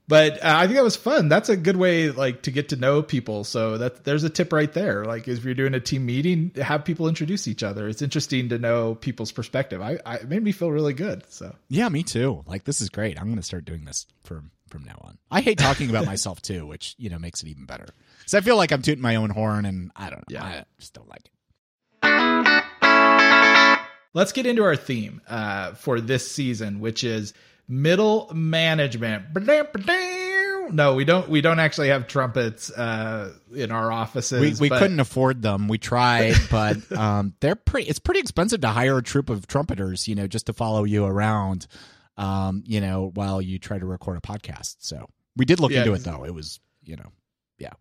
but 0.07 0.35
uh, 0.43 0.55
I 0.55 0.67
think 0.67 0.75
that 0.75 0.83
was 0.83 0.95
fun. 0.95 1.27
That's 1.27 1.49
a 1.49 1.57
good 1.57 1.75
way, 1.75 2.11
like, 2.11 2.43
to 2.43 2.51
get 2.51 2.69
to 2.69 2.77
know 2.77 3.03
people. 3.03 3.43
So 3.43 3.77
that 3.77 4.05
there's 4.05 4.23
a 4.23 4.29
tip 4.29 4.53
right 4.53 4.71
there. 4.71 5.03
Like, 5.03 5.27
if 5.27 5.43
you're 5.43 5.53
doing 5.53 5.73
a 5.73 5.81
team 5.81 6.05
meeting, 6.05 6.51
have 6.55 6.85
people 6.85 7.09
introduce 7.09 7.47
each 7.47 7.61
other. 7.61 7.89
It's 7.89 8.01
interesting 8.01 8.49
to 8.49 8.57
know 8.57 8.95
people's 8.95 9.33
perspective. 9.33 9.81
I, 9.81 9.99
I 10.05 10.15
it 10.15 10.29
made 10.29 10.43
me 10.43 10.53
feel 10.53 10.71
really 10.71 10.93
good. 10.93 11.23
So 11.29 11.53
Yeah, 11.67 11.89
me 11.89 12.03
too. 12.03 12.43
Like 12.47 12.63
this 12.63 12.79
is 12.79 12.89
great. 12.89 13.19
I'm 13.19 13.25
going 13.25 13.35
to 13.35 13.43
start 13.43 13.65
doing 13.65 13.83
this 13.83 14.05
from 14.23 14.51
from 14.69 14.83
now 14.85 14.99
on. 15.01 15.17
I 15.29 15.41
hate 15.41 15.57
talking 15.57 15.89
about 15.89 16.05
myself 16.13 16.41
too, 16.41 16.65
which 16.65 16.95
you 16.97 17.09
know 17.09 17.19
makes 17.19 17.43
it 17.43 17.49
even 17.49 17.65
better. 17.65 17.87
Because 18.19 18.33
I 18.33 18.41
feel 18.41 18.55
like 18.55 18.71
I'm 18.71 18.81
tooting 18.81 19.01
my 19.01 19.17
own 19.17 19.29
horn, 19.29 19.65
and 19.65 19.91
I 19.95 20.09
don't 20.09 20.19
know. 20.29 20.39
Yeah. 20.39 20.43
I 20.45 20.65
just 20.79 20.93
don't 20.93 21.09
like 21.09 21.25
it. 21.25 22.63
Let's 24.17 24.31
get 24.31 24.47
into 24.47 24.63
our 24.63 24.75
theme 24.75 25.21
uh, 25.29 25.75
for 25.75 26.01
this 26.01 26.29
season, 26.29 26.79
which 26.79 27.03
is 27.03 27.33
middle 27.67 28.31
management. 28.33 29.25
No, 30.71 30.95
we 30.95 31.05
don't. 31.05 31.29
We 31.29 31.39
don't 31.41 31.59
actually 31.59 31.89
have 31.89 32.07
trumpets 32.07 32.71
uh, 32.71 33.31
in 33.55 33.71
our 33.71 33.91
offices. 33.91 34.59
We 34.59 34.69
we 34.69 34.75
couldn't 34.75 34.99
afford 34.99 35.41
them. 35.41 35.67
We 35.67 35.77
tried, 35.77 36.35
but 36.51 36.91
um, 36.91 37.35
they're 37.39 37.55
pretty. 37.55 37.87
It's 37.87 37.99
pretty 37.99 38.19
expensive 38.19 38.61
to 38.61 38.69
hire 38.69 38.97
a 38.97 39.03
troop 39.03 39.29
of 39.29 39.47
trumpeters, 39.47 40.07
you 40.07 40.15
know, 40.15 40.27
just 40.27 40.47
to 40.47 40.53
follow 40.53 40.83
you 40.83 41.05
around, 41.05 41.67
um, 42.17 42.63
you 42.65 42.81
know, 42.81 43.11
while 43.13 43.41
you 43.41 43.59
try 43.59 43.77
to 43.77 43.85
record 43.85 44.17
a 44.17 44.21
podcast. 44.21 44.77
So 44.79 45.07
we 45.37 45.45
did 45.45 45.59
look 45.59 45.71
Yeah, 45.71 45.81
into 45.81 45.93
it, 45.93 46.03
though. 46.03 46.25
It 46.25 46.33
was, 46.33 46.59
you 46.83 46.97
know, 46.97 47.11
yeah. 47.59 47.73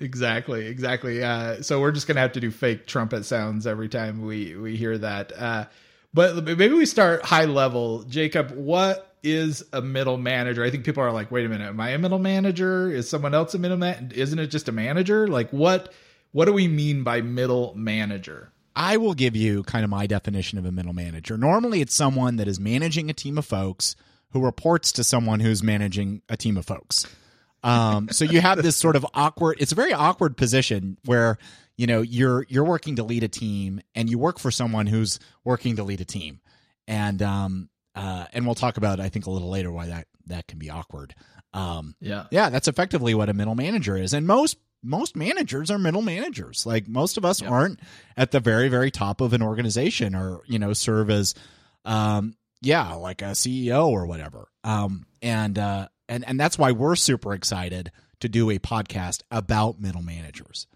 Exactly, 0.00 0.66
exactly. 0.66 1.22
Uh, 1.22 1.62
so 1.62 1.80
we're 1.80 1.92
just 1.92 2.06
gonna 2.06 2.20
have 2.20 2.32
to 2.32 2.40
do 2.40 2.50
fake 2.50 2.86
trumpet 2.86 3.24
sounds 3.24 3.66
every 3.66 3.88
time 3.88 4.22
we 4.22 4.56
we 4.56 4.76
hear 4.76 4.98
that. 4.98 5.32
Uh, 5.36 5.66
but 6.14 6.44
maybe 6.44 6.70
we 6.70 6.86
start 6.86 7.24
high 7.24 7.44
level. 7.44 8.02
Jacob, 8.04 8.50
what 8.52 9.14
is 9.22 9.64
a 9.72 9.80
middle 9.80 10.18
manager? 10.18 10.64
I 10.64 10.70
think 10.70 10.84
people 10.84 11.02
are 11.02 11.12
like, 11.12 11.30
wait 11.30 11.46
a 11.46 11.48
minute, 11.48 11.68
am 11.68 11.80
I 11.80 11.90
a 11.90 11.98
middle 11.98 12.18
manager? 12.18 12.90
Is 12.90 13.08
someone 13.08 13.34
else 13.34 13.54
a 13.54 13.58
middle 13.58 13.76
man? 13.76 14.12
Isn't 14.14 14.38
it 14.38 14.48
just 14.48 14.68
a 14.68 14.72
manager? 14.72 15.28
Like 15.28 15.50
what 15.50 15.92
what 16.32 16.46
do 16.46 16.52
we 16.52 16.66
mean 16.66 17.04
by 17.04 17.20
middle 17.20 17.72
manager? 17.76 18.50
I 18.74 18.96
will 18.96 19.14
give 19.14 19.36
you 19.36 19.62
kind 19.64 19.84
of 19.84 19.90
my 19.90 20.06
definition 20.06 20.58
of 20.58 20.64
a 20.64 20.72
middle 20.72 20.94
manager. 20.94 21.36
Normally, 21.36 21.82
it's 21.82 21.94
someone 21.94 22.36
that 22.36 22.48
is 22.48 22.58
managing 22.58 23.10
a 23.10 23.12
team 23.12 23.36
of 23.36 23.44
folks 23.44 23.96
who 24.30 24.42
reports 24.42 24.92
to 24.92 25.04
someone 25.04 25.40
who's 25.40 25.62
managing 25.62 26.22
a 26.30 26.38
team 26.38 26.56
of 26.56 26.64
folks. 26.64 27.06
Um, 27.62 28.08
so 28.10 28.24
you 28.24 28.40
have 28.40 28.62
this 28.62 28.76
sort 28.76 28.96
of 28.96 29.06
awkward. 29.14 29.56
It's 29.60 29.72
a 29.72 29.76
very 29.76 29.92
awkward 29.92 30.36
position 30.36 30.98
where 31.04 31.38
you 31.76 31.86
know 31.86 32.02
you're 32.02 32.44
you're 32.48 32.64
working 32.64 32.96
to 32.96 33.04
lead 33.04 33.22
a 33.22 33.28
team 33.28 33.80
and 33.94 34.10
you 34.10 34.18
work 34.18 34.38
for 34.38 34.50
someone 34.50 34.86
who's 34.86 35.18
working 35.44 35.76
to 35.76 35.84
lead 35.84 36.00
a 36.00 36.04
team, 36.04 36.40
and 36.86 37.22
um, 37.22 37.68
uh, 37.94 38.26
and 38.32 38.46
we'll 38.46 38.54
talk 38.54 38.76
about 38.76 39.00
I 39.00 39.08
think 39.08 39.26
a 39.26 39.30
little 39.30 39.50
later 39.50 39.70
why 39.70 39.86
that 39.86 40.06
that 40.26 40.46
can 40.48 40.58
be 40.58 40.70
awkward. 40.70 41.14
Um, 41.54 41.94
yeah, 42.00 42.26
yeah, 42.30 42.50
that's 42.50 42.68
effectively 42.68 43.14
what 43.14 43.28
a 43.28 43.34
middle 43.34 43.54
manager 43.54 43.96
is, 43.96 44.12
and 44.12 44.26
most 44.26 44.56
most 44.82 45.16
managers 45.16 45.70
are 45.70 45.78
middle 45.78 46.02
managers. 46.02 46.66
Like 46.66 46.88
most 46.88 47.16
of 47.16 47.24
us 47.24 47.40
yep. 47.40 47.50
aren't 47.50 47.80
at 48.16 48.32
the 48.32 48.40
very 48.40 48.68
very 48.68 48.90
top 48.90 49.20
of 49.20 49.32
an 49.32 49.42
organization 49.42 50.14
or 50.14 50.42
you 50.46 50.58
know 50.58 50.72
serve 50.72 51.10
as 51.10 51.34
um 51.84 52.34
yeah 52.60 52.94
like 52.94 53.22
a 53.22 53.32
CEO 53.32 53.88
or 53.88 54.06
whatever. 54.06 54.48
Um 54.64 55.06
and 55.20 55.58
uh 55.58 55.88
and 56.12 56.24
and 56.26 56.38
that's 56.38 56.58
why 56.58 56.72
we're 56.72 56.96
super 56.96 57.32
excited 57.32 57.90
to 58.20 58.28
do 58.28 58.50
a 58.50 58.58
podcast 58.58 59.22
about 59.30 59.80
middle 59.80 60.02
managers. 60.02 60.66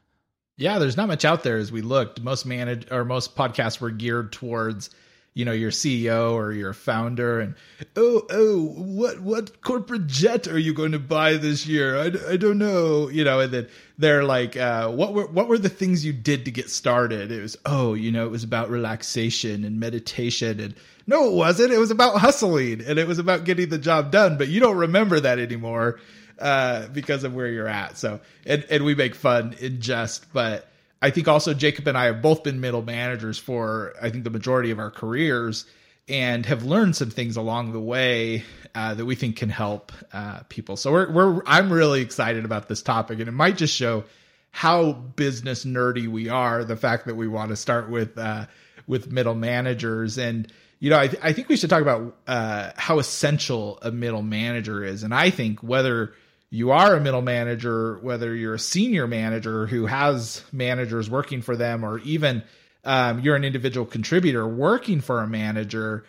Yeah, 0.57 0.79
there's 0.79 0.97
not 0.97 1.09
much 1.09 1.25
out 1.25 1.43
there 1.43 1.59
as 1.59 1.71
we 1.71 1.83
looked. 1.83 2.21
Most 2.23 2.47
manage 2.47 2.91
or 2.91 3.05
most 3.05 3.37
podcasts 3.37 3.81
were 3.81 3.91
geared 3.91 4.33
towards 4.33 4.91
you 5.35 5.45
know 5.45 5.53
your 5.53 5.71
CEO 5.71 6.33
or 6.33 6.53
your 6.53 6.73
founder 6.73 7.41
and 7.41 7.55
oh 7.95 8.27
oh 8.31 8.63
what 8.63 9.21
what 9.21 9.61
corporate 9.61 10.07
jet 10.07 10.49
are 10.49 10.59
you 10.59 10.73
going 10.73 10.93
to 10.93 10.99
buy 10.99 11.35
this 11.35 11.67
year 11.67 11.99
I, 11.99 12.33
I 12.33 12.37
don't 12.39 12.57
know 12.57 13.11
you 13.11 13.23
know 13.23 13.41
and 13.41 13.53
then 13.53 13.69
they're 13.99 14.25
like 14.25 14.57
uh, 14.57 14.89
what 14.91 15.13
were 15.13 15.27
what 15.27 15.47
were 15.47 15.59
the 15.59 15.69
things 15.69 16.07
you 16.07 16.15
did 16.15 16.47
to 16.47 16.51
get 16.51 16.71
started 16.71 17.31
it 17.31 17.43
was 17.43 17.55
oh 17.67 17.93
you 17.93 18.11
know 18.11 18.25
it 18.25 18.31
was 18.31 18.45
about 18.45 18.71
relaxation 18.71 19.63
and 19.63 19.79
meditation 19.79 20.59
and 20.59 20.75
no 21.07 21.29
it 21.29 21.33
wasn't 21.33 21.73
it 21.73 21.79
was 21.79 21.91
about 21.91 22.19
hustling 22.19 22.83
and 22.83 22.99
it 22.99 23.07
was 23.07 23.19
about 23.19 23.45
getting 23.45 23.69
the 23.69 23.79
job 23.79 24.11
done 24.11 24.37
but 24.39 24.49
you 24.49 24.61
don't 24.61 24.77
remember 24.77 25.21
that 25.21 25.39
anymore 25.39 25.99
uh, 26.39 26.87
because 26.89 27.25
of 27.25 27.35
where 27.35 27.49
you're 27.49 27.69
at 27.69 27.97
so 27.97 28.21
and 28.45 28.65
and 28.71 28.85
we 28.85 28.95
make 28.95 29.15
fun 29.15 29.55
in 29.61 29.81
jest 29.81 30.27
but 30.33 30.69
I 31.03 31.11
think 31.11 31.29
also 31.29 31.53
Jacob 31.55 31.87
and 31.89 31.97
I 31.97 32.07
have 32.07 32.23
both 32.23 32.43
been 32.43 32.61
middle 32.61 32.83
managers 32.83 33.39
for 33.39 33.95
I 34.01 34.11
think 34.11 34.25
the 34.25 34.31
majority 34.31 34.71
of 34.71 34.79
our 34.79 34.91
careers 34.91 35.67
and 36.09 36.47
have 36.47 36.65
learned 36.65 36.97
some 36.97 37.11
things 37.11 37.37
along 37.37 37.73
the 37.73 37.81
way 37.81 38.45
uh, 38.75 38.95
that 38.95 39.05
we 39.05 39.15
think 39.15 39.37
can 39.37 39.49
help 39.49 39.93
uh, 40.13 40.41
people. 40.49 40.77
So 40.77 40.93
we're 40.93 41.11
we're 41.11 41.43
I'm 41.47 41.73
really 41.73 42.01
excited 42.01 42.45
about 42.45 42.69
this 42.69 42.83
topic, 42.83 43.19
and 43.19 43.29
it 43.29 43.33
might 43.33 43.57
just 43.57 43.75
show 43.75 44.05
how 44.51 44.93
business 44.93 45.65
nerdy 45.65 46.09
we 46.09 46.29
are. 46.29 46.65
The 46.65 46.77
fact 46.77 47.07
that 47.07 47.17
we 47.17 47.29
want 47.29 47.51
to 47.51 47.57
start 47.57 47.91
with 47.91 48.17
uh, 48.17 48.47
with 48.87 49.11
middle 49.11 49.35
managers, 49.35 50.19
and 50.19 50.51
you 50.79 50.91
know, 50.91 50.99
I 50.99 51.09
th- 51.09 51.23
I 51.23 51.33
think 51.33 51.49
we 51.49 51.57
should 51.57 51.71
talk 51.71 51.83
about 51.83 52.17
uh, 52.27 52.71
how 52.77 52.99
essential 52.99 53.79
a 53.83 53.91
middle 53.91 54.23
manager 54.23 54.85
is, 54.85 55.03
and 55.03 55.15
I 55.15 55.31
think 55.31 55.63
whether 55.63 56.13
you 56.51 56.71
are 56.71 56.95
a 56.95 57.01
middle 57.01 57.23
manager, 57.23 57.99
whether 58.03 58.35
you're 58.35 58.55
a 58.55 58.59
senior 58.59 59.07
manager 59.07 59.67
who 59.67 59.87
has 59.87 60.43
managers 60.53 61.11
working 61.11 61.43
for 61.43 61.57
them, 61.57 61.85
or 61.85 61.99
even 62.01 62.43
um, 62.85 63.21
you're 63.21 63.37
an 63.37 63.45
individual 63.45 63.87
contributor 63.87 64.47
working 64.47 65.01
for 65.01 65.21
a 65.21 65.27
manager, 65.27 66.05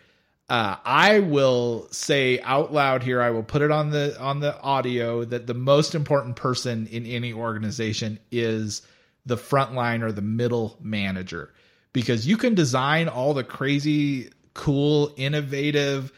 uh, 0.49 0.75
I 0.85 1.19
will 1.19 1.87
say 1.91 2.39
out 2.41 2.71
loud 2.71 3.03
here. 3.03 3.21
I 3.21 3.31
will 3.31 3.43
put 3.43 3.61
it 3.61 3.71
on 3.71 3.89
the 3.89 4.19
on 4.19 4.39
the 4.39 4.59
audio 4.61 5.25
that 5.25 5.47
the 5.47 5.53
most 5.53 5.95
important 5.95 6.35
person 6.35 6.87
in 6.87 7.05
any 7.05 7.33
organization 7.33 8.19
is 8.31 8.81
the 9.25 9.37
frontline 9.37 10.03
or 10.03 10.11
the 10.11 10.21
middle 10.21 10.77
manager, 10.81 11.51
because 11.93 12.27
you 12.27 12.37
can 12.37 12.53
design 12.53 13.09
all 13.09 13.33
the 13.33 13.43
crazy, 13.43 14.29
cool, 14.57 15.13
innovative 15.15 16.11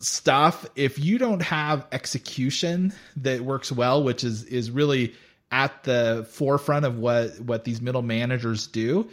stuff. 0.00 0.66
If 0.74 0.98
you 0.98 1.16
don't 1.18 1.40
have 1.40 1.86
execution 1.92 2.92
that 3.16 3.40
works 3.40 3.70
well 3.70 4.02
which 4.02 4.24
is 4.24 4.44
is 4.44 4.70
really 4.70 5.14
at 5.50 5.84
the 5.84 6.26
forefront 6.30 6.84
of 6.84 6.98
what 6.98 7.38
what 7.40 7.64
these 7.64 7.80
middle 7.80 8.02
managers 8.02 8.66
do 8.66 9.08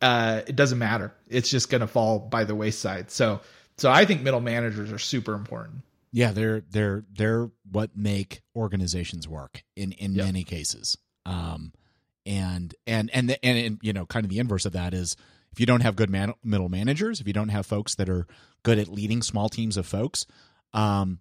uh 0.00 0.42
it 0.46 0.56
doesn't 0.56 0.78
matter. 0.78 1.12
It's 1.28 1.50
just 1.50 1.70
going 1.70 1.80
to 1.80 1.86
fall 1.86 2.18
by 2.18 2.44
the 2.44 2.54
wayside. 2.54 3.10
So 3.10 3.40
so 3.76 3.90
i 3.90 4.04
think 4.04 4.22
middle 4.22 4.40
managers 4.40 4.90
are 4.90 4.98
super 4.98 5.34
important. 5.34 5.82
Yeah 6.12 6.32
they're 6.32 6.62
they're 6.70 7.04
they're 7.12 7.50
what 7.70 7.96
make 7.96 8.40
organizations 8.56 9.28
work 9.28 9.62
in 9.76 9.92
in 9.92 10.12
yep. 10.12 10.26
many 10.26 10.44
cases. 10.44 10.96
Um 11.26 11.72
and 12.24 12.74
and 12.86 13.10
and 13.12 13.30
the, 13.30 13.44
and, 13.44 13.58
and 13.58 13.78
you 13.82 13.92
know 13.92 14.06
kind 14.06 14.24
of 14.24 14.30
the 14.30 14.38
inverse 14.38 14.66
of 14.66 14.72
that 14.72 14.94
is 14.94 15.16
if 15.52 15.60
you 15.60 15.66
don't 15.66 15.82
have 15.82 15.96
good 15.96 16.10
man, 16.10 16.34
middle 16.44 16.68
managers 16.68 17.20
if 17.20 17.26
you 17.26 17.32
don't 17.32 17.48
have 17.48 17.66
folks 17.66 17.94
that 17.96 18.08
are 18.08 18.26
good 18.62 18.78
at 18.78 18.88
leading 18.88 19.22
small 19.22 19.48
teams 19.48 19.76
of 19.76 19.86
folks, 19.86 20.26
um, 20.72 21.20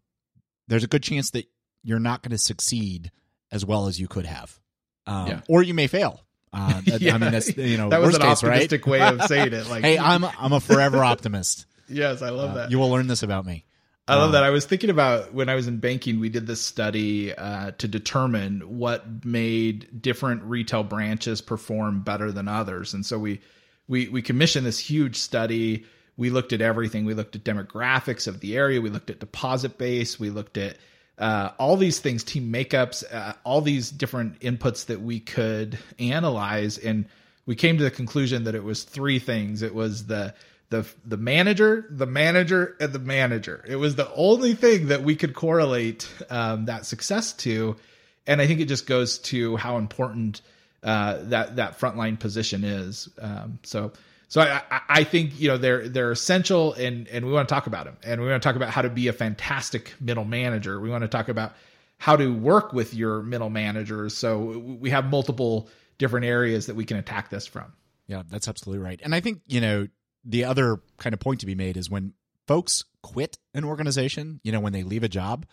there's 0.68 0.84
a 0.84 0.88
good 0.88 1.04
chance 1.04 1.32
that 1.32 1.46
you're 1.84 2.00
not 2.00 2.22
going 2.22 2.32
to 2.32 2.38
succeed 2.38 3.12
as 3.52 3.66
well 3.66 3.88
as 3.88 4.00
you 4.00 4.08
could 4.08 4.26
have, 4.26 4.60
um, 5.06 5.28
yeah. 5.28 5.42
or 5.48 5.64
you 5.64 5.74
may 5.74 5.88
fail. 5.88 6.22
Uh, 6.54 6.82
yeah. 6.86 7.14
I 7.14 7.18
mean, 7.18 7.32
that's 7.32 7.56
you 7.56 7.78
know 7.78 7.90
that 7.90 8.02
was 8.02 8.16
an 8.16 8.22
case, 8.22 8.42
optimistic 8.42 8.88
right? 8.88 8.92
way 8.92 9.02
of 9.02 9.22
saying 9.28 9.54
it. 9.54 9.70
Like, 9.70 9.84
hey, 9.84 10.00
I'm 10.00 10.24
I'm 10.24 10.54
a 10.54 10.62
forever 10.62 10.98
optimist. 11.04 11.66
yes, 11.90 12.22
I 12.22 12.30
love 12.30 12.52
uh, 12.52 12.54
that. 12.56 12.72
You 12.72 12.80
will 12.80 12.90
learn 12.90 13.08
this 13.08 13.22
about 13.22 13.46
me. 13.46 13.66
I 14.08 14.16
love 14.16 14.32
that. 14.32 14.44
Um, 14.44 14.48
I 14.48 14.50
was 14.52 14.66
thinking 14.66 14.90
about 14.90 15.34
when 15.34 15.50
I 15.50 15.56
was 15.56 15.68
in 15.68 15.78
banking, 15.78 16.22
we 16.22 16.30
did 16.30 16.48
this 16.48 16.62
study 16.62 17.36
uh, 17.36 17.72
to 17.78 17.88
determine 17.88 18.62
what 18.80 19.26
made 19.26 20.02
different 20.02 20.44
retail 20.44 20.84
branches 20.84 21.42
perform 21.42 22.00
better 22.00 22.32
than 22.32 22.48
others, 22.48 22.94
and 22.94 23.06
so 23.06 23.20
we 23.20 23.42
we 23.88 24.08
we 24.08 24.22
commissioned 24.22 24.66
this 24.66 24.80
huge 24.80 25.18
study 25.18 25.86
we 26.18 26.32
looked 26.32 26.52
at 26.52 26.62
everything. 26.62 27.06
We 27.06 27.14
looked 27.14 27.36
at 27.36 27.44
demographics 27.44 28.28
of 28.28 28.40
the 28.40 28.58
area. 28.58 28.82
We 28.82 28.90
looked 28.90 29.12
at 29.12 29.20
deposit 29.20 29.78
base. 29.78 30.20
We 30.20 30.32
looked 30.32 30.58
at 30.58 30.78
uh, 31.20 31.52
all 31.60 31.78
these 31.78 32.00
things, 32.00 32.24
team 32.24 32.52
makeups, 32.52 33.04
uh, 33.12 33.34
all 33.44 33.62
these 33.62 33.92
different 33.92 34.40
inputs 34.40 34.88
that 34.88 35.02
we 35.02 35.20
could 35.20 35.78
analyze, 36.00 36.78
and 36.78 37.06
we 37.46 37.56
came 37.56 37.78
to 37.78 37.84
the 37.84 37.92
conclusion 37.92 38.44
that 38.44 38.56
it 38.56 38.64
was 38.64 38.84
three 38.84 39.20
things. 39.20 39.62
It 39.62 39.74
was 39.74 40.08
the 40.08 40.34
the 40.70 40.88
the 41.06 41.18
manager, 41.18 41.86
the 41.90 42.06
manager, 42.06 42.76
and 42.80 42.94
the 42.94 43.00
manager. 43.00 43.64
It 43.68 43.78
was 43.78 43.96
the 43.96 44.12
only 44.14 44.54
thing 44.54 44.88
that 44.88 45.04
we 45.04 45.16
could 45.16 45.34
correlate 45.34 46.08
um, 46.30 46.66
that 46.66 46.86
success 46.86 47.34
to, 47.34 47.78
and 48.28 48.42
I 48.42 48.48
think 48.48 48.60
it 48.60 48.66
just 48.66 48.86
goes 48.86 49.18
to 49.20 49.58
how 49.58 49.78
important 49.78 50.42
uh, 50.88 51.18
that 51.24 51.58
that 51.58 51.78
frontline 51.78 52.18
position 52.18 52.64
is. 52.64 53.10
Um, 53.20 53.60
so 53.64 53.92
so 54.30 54.40
I, 54.40 54.62
I 54.88 55.04
think 55.04 55.38
you 55.38 55.50
know 55.50 55.58
they're 55.58 55.90
they're 55.90 56.12
essential, 56.12 56.74
and 56.74 57.10
and 57.10 57.26
we 57.26 57.32
want 57.34 57.50
to 57.50 57.54
talk 57.54 57.68
about 57.68 57.84
them, 57.86 57.98
and 58.04 58.22
we 58.22 58.30
want 58.30 58.42
to 58.42 58.48
talk 58.48 58.56
about 58.56 58.70
how 58.70 58.82
to 58.82 58.90
be 58.90 59.10
a 59.10 59.14
fantastic 59.14 59.94
middle 60.00 60.24
manager. 60.24 60.80
We 60.80 60.90
want 60.90 61.02
to 61.02 61.10
talk 61.10 61.28
about 61.28 61.56
how 61.98 62.16
to 62.16 62.34
work 62.34 62.72
with 62.72 62.94
your 62.94 63.22
middle 63.22 63.50
managers. 63.50 64.16
So 64.16 64.78
we 64.80 64.90
have 64.92 65.10
multiple 65.10 65.68
different 65.98 66.26
areas 66.26 66.68
that 66.68 66.78
we 66.78 66.86
can 66.86 66.96
attack 66.96 67.30
this 67.30 67.46
from. 67.46 67.74
Yeah, 68.08 68.24
that's 68.30 68.48
absolutely 68.48 68.82
right. 68.82 69.02
And 69.04 69.14
I 69.14 69.20
think 69.20 69.42
you 69.46 69.60
know 69.60 69.88
the 70.24 70.46
other 70.46 70.82
kind 70.98 71.14
of 71.14 71.20
point 71.20 71.42
to 71.42 71.46
be 71.46 71.56
made 71.56 71.76
is 71.76 71.90
when 71.90 72.14
folks 72.48 72.86
quit 73.02 73.38
an 73.54 73.66
organization, 73.66 74.40
you 74.42 74.54
know, 74.54 74.62
when 74.62 74.72
they 74.72 74.84
leave 74.84 75.04
a 75.04 75.10
job, 75.10 75.46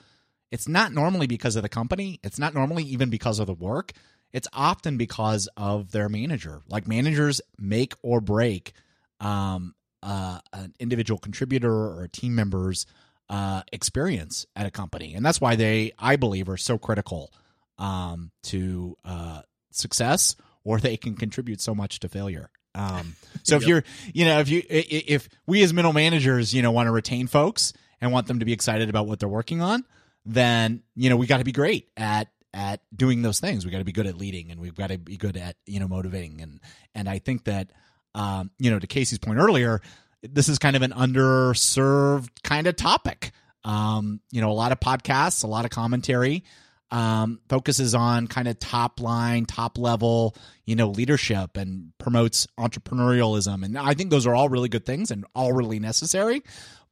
it's 0.53 0.68
not 0.68 0.92
normally 0.92 1.27
because 1.27 1.57
of 1.57 1.64
the 1.64 1.68
company. 1.68 2.20
It's 2.23 2.38
not 2.38 2.55
normally 2.55 2.85
even 2.85 3.11
because 3.11 3.40
of 3.40 3.49
the 3.49 3.55
work 3.55 3.90
it's 4.35 4.49
often 4.53 4.97
because 4.97 5.49
of 5.57 5.92
their 5.92 6.09
manager. 6.09 6.61
Like 6.68 6.88
managers 6.88 7.40
make 7.57 7.94
or 8.03 8.20
break 8.20 8.73
um, 9.20 9.77
uh, 10.03 10.40
an 10.53 10.75
individual 10.81 11.18
contributor 11.18 11.73
or 11.73 12.03
a 12.03 12.09
team 12.09 12.35
member's 12.35 12.85
uh, 13.31 13.62
experience 13.73 14.44
at 14.57 14.66
a 14.66 14.73
company, 14.73 15.14
and 15.14 15.25
that's 15.25 15.40
why 15.40 15.55
they, 15.55 15.92
I 15.99 16.16
believe, 16.16 16.49
are 16.49 16.57
so 16.57 16.77
critical 16.77 17.33
um, 17.79 18.33
to 18.44 18.99
uh, 19.05 19.42
success, 19.70 20.35
or 20.64 20.79
they 20.79 20.97
can 20.97 21.14
contribute 21.14 21.61
so 21.61 21.75
much 21.75 22.01
to 22.01 22.09
failure. 22.09 22.51
Um, 22.75 23.14
so 23.44 23.55
if 23.55 23.62
yep. 23.62 23.68
you're, 23.68 23.85
you 24.12 24.25
know, 24.25 24.40
if 24.40 24.49
you, 24.49 24.62
if 24.68 25.29
we 25.47 25.62
as 25.62 25.73
middle 25.73 25.92
managers, 25.92 26.53
you 26.53 26.61
know, 26.61 26.73
want 26.73 26.88
to 26.88 26.90
retain 26.90 27.29
folks 27.29 27.73
and 28.01 28.12
want 28.12 28.27
them 28.27 28.40
to 28.40 28.44
be 28.44 28.53
excited 28.53 28.90
about 28.90 29.07
what 29.07 29.20
they're 29.20 29.29
working 29.29 29.62
on, 29.62 29.85
then 30.27 30.83
you 30.94 31.11
know 31.11 31.16
we 31.16 31.27
got 31.27 31.38
to 31.38 31.44
be 31.44 31.53
great 31.53 31.88
at 31.97 32.29
at 32.55 32.81
doing 32.97 33.21
those 33.21 33.40
things. 33.40 33.67
We 33.67 33.73
got 33.73 33.79
to 33.79 33.85
be 33.85 33.93
good 33.93 34.07
at 34.07 34.17
leading, 34.17 34.51
and 34.51 34.61
we've 34.61 34.75
got 34.75 34.88
to 34.88 34.97
be 34.99 35.19
good 35.19 35.37
at 35.37 35.57
you 35.67 35.81
know 35.81 35.88
motivating. 35.88 36.40
And 36.40 36.61
and 36.95 37.09
I 37.09 37.19
think 37.19 37.45
that 37.45 37.71
um, 38.14 38.51
you 38.59 38.71
know 38.71 38.79
to 38.79 38.87
Casey's 38.87 39.19
point 39.19 39.38
earlier, 39.38 39.83
this 40.23 40.49
is 40.49 40.59
kind 40.59 40.77
of 40.77 40.83
an 40.83 40.93
underserved 40.93 42.31
kind 42.43 42.67
of 42.67 42.77
topic. 42.77 43.33
Um, 43.64 44.21
you 44.31 44.40
know, 44.40 44.51
a 44.51 44.53
lot 44.53 44.73
of 44.73 44.81
podcasts, 44.81 45.43
a 45.45 45.47
lot 45.47 45.64
of 45.64 45.71
commentary. 45.71 46.45
um, 46.90 47.40
focuses 47.49 47.95
on 47.95 48.29
kind 48.29 48.47
of 48.47 48.59
top 48.61 49.01
line, 49.01 49.47
top 49.47 49.79
level, 49.79 50.37
you 50.64 50.77
know, 50.77 50.90
leadership 50.90 51.57
and 51.57 51.93
promotes 51.99 52.47
entrepreneurialism. 52.59 53.64
And 53.64 53.77
I 53.77 53.95
think 53.95 54.11
those 54.11 54.27
are 54.29 54.35
all 54.35 54.49
really 54.49 54.69
good 54.69 54.87
things 54.87 55.11
and 55.11 55.25
all 55.35 55.53
really 55.53 55.81
necessary. 55.81 56.43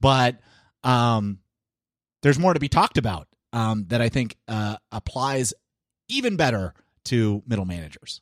But 0.00 0.40
um, 0.82 1.38
there's 2.22 2.38
more 2.38 2.52
to 2.52 2.58
be 2.58 2.68
talked 2.68 2.98
about 2.98 3.28
um, 3.52 3.86
that 3.88 4.00
I 4.00 4.08
think 4.08 4.36
uh, 4.48 4.76
applies 4.90 5.54
even 6.08 6.36
better 6.36 6.74
to 7.04 7.42
middle 7.46 7.64
managers. 7.64 8.20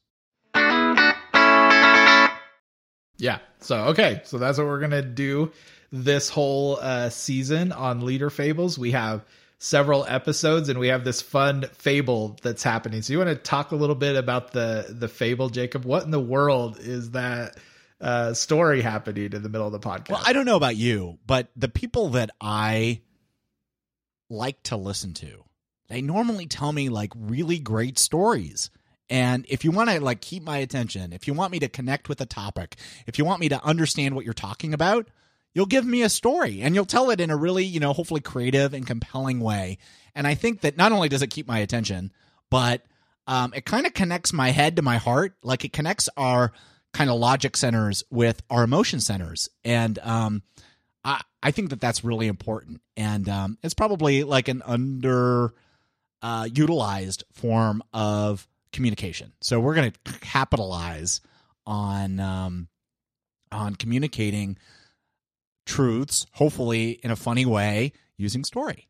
Yeah. 3.21 3.39
So 3.61 3.77
okay, 3.87 4.23
so 4.25 4.39
that's 4.39 4.59
what 4.59 4.67
we're 4.67 4.81
gonna 4.81 5.03
do 5.03 5.53
this 5.93 6.29
whole 6.31 6.79
uh, 6.81 7.11
season 7.11 7.73
on 7.73 8.05
Leader 8.05 8.31
Fables. 8.31 8.79
We 8.79 8.93
have 8.93 9.25
several 9.59 10.07
episodes, 10.07 10.71
and 10.71 10.79
we 10.79 10.89
have 10.89 11.05
this 11.05 11.21
fun 11.21 11.67
fable 11.75 12.39
that's 12.43 12.63
happening. 12.63 13.03
So 13.03 13.13
you 13.13 13.19
want 13.19 13.29
to 13.31 13.37
talk 13.37 13.73
a 13.73 13.77
little 13.77 13.95
bit 13.95 14.17
about 14.17 14.53
the 14.53 14.87
the 14.89 15.09
fable, 15.09 15.51
Jacob? 15.51 15.85
What 15.85 16.05
in 16.05 16.11
the 16.11 16.21
world 16.21 16.79
is 16.81 17.13
that? 17.13 17.57
Uh, 18.01 18.33
story 18.33 18.81
happening 18.81 19.31
in 19.35 19.43
the 19.43 19.49
middle 19.51 19.67
of 19.67 19.75
the 19.75 19.79
podcast. 19.79 20.13
Well, 20.13 20.23
I 20.25 20.33
don't 20.33 20.47
know 20.47 20.57
about 20.57 20.75
you, 20.75 21.19
but 21.27 21.49
the 21.55 21.69
people 21.69 22.09
that 22.13 22.31
I 22.41 23.03
like 24.31 24.63
to 24.65 24.77
listen 24.77 25.13
to, 25.15 25.45
they 25.89 26.01
normally 26.01 26.47
tell 26.47 26.73
me 26.73 26.89
like 26.89 27.13
really 27.17 27.59
great 27.59 27.99
stories. 27.99 28.71
And 29.09 29.45
if 29.49 29.65
you 29.65 29.73
want 29.73 29.91
to 29.91 30.01
like 30.01 30.21
keep 30.21 30.45
my 30.45 30.59
attention, 30.59 31.13
if 31.13 31.27
you 31.27 31.35
want 31.35 31.53
me 31.53 31.59
to 31.59 31.69
connect 31.69 32.09
with 32.09 32.21
a 32.21 32.27
topic, 32.27 32.77
if 33.07 33.19
you 33.19 33.25
want 33.25 33.41
me 33.41 33.49
to 33.49 33.65
understand 33.65 34.15
what 34.15 34.25
you're 34.25 34.33
talking 34.33 34.73
about, 34.73 35.09
you'll 35.53 35.67
give 35.67 35.85
me 35.85 36.03
a 36.03 36.09
story 36.09 36.63
and 36.63 36.75
you'll 36.75 36.85
tell 36.85 37.11
it 37.11 37.21
in 37.21 37.31
a 37.31 37.37
really, 37.37 37.65
you 37.65 37.81
know, 37.81 37.93
hopefully 37.93 38.21
creative 38.21 38.73
and 38.73 38.87
compelling 38.87 39.41
way. 39.41 39.79
And 40.15 40.27
I 40.27 40.35
think 40.35 40.61
that 40.61 40.77
not 40.77 40.93
only 40.93 41.09
does 41.09 41.23
it 41.23 41.31
keep 41.31 41.49
my 41.49 41.59
attention, 41.59 42.13
but 42.51 42.85
um, 43.27 43.53
it 43.55 43.65
kind 43.65 43.87
of 43.87 43.95
connects 43.95 44.33
my 44.33 44.51
head 44.51 44.77
to 44.77 44.83
my 44.83 44.97
heart. 44.97 45.35
Like 45.43 45.65
it 45.65 45.73
connects 45.73 46.09
our 46.17 46.53
kind 46.93 47.11
of 47.11 47.19
logic 47.19 47.57
centers 47.57 48.05
with 48.11 48.43
our 48.51 48.65
emotion 48.65 49.01
centers. 49.01 49.49
And 49.65 49.99
um, 50.01 50.43
I, 51.05 51.23
I 51.43 51.51
think 51.51 51.71
that 51.71 51.81
that's 51.81 52.05
really 52.05 52.27
important. 52.27 52.81
And 52.97 53.29
um, 53.29 53.59
it's 53.63 53.75
probably 53.75 54.25
like 54.25 54.49
an 54.49 54.63
under 54.65 55.55
uh, 56.23 56.49
utilized 56.53 57.25
form 57.33 57.83
of 57.93 58.47
communication. 58.73 59.33
So 59.41 59.61
we're 59.61 59.75
going 59.75 59.93
to 59.93 60.13
capitalize 60.21 61.21
on 61.67 62.21
um, 62.21 62.69
on 63.53 63.75
communicating 63.75 64.59
truths, 65.67 66.27
hopefully 66.33 66.91
in 67.03 67.11
a 67.11 67.17
funny 67.17 67.47
way, 67.47 67.93
using 68.17 68.45
story. 68.45 68.89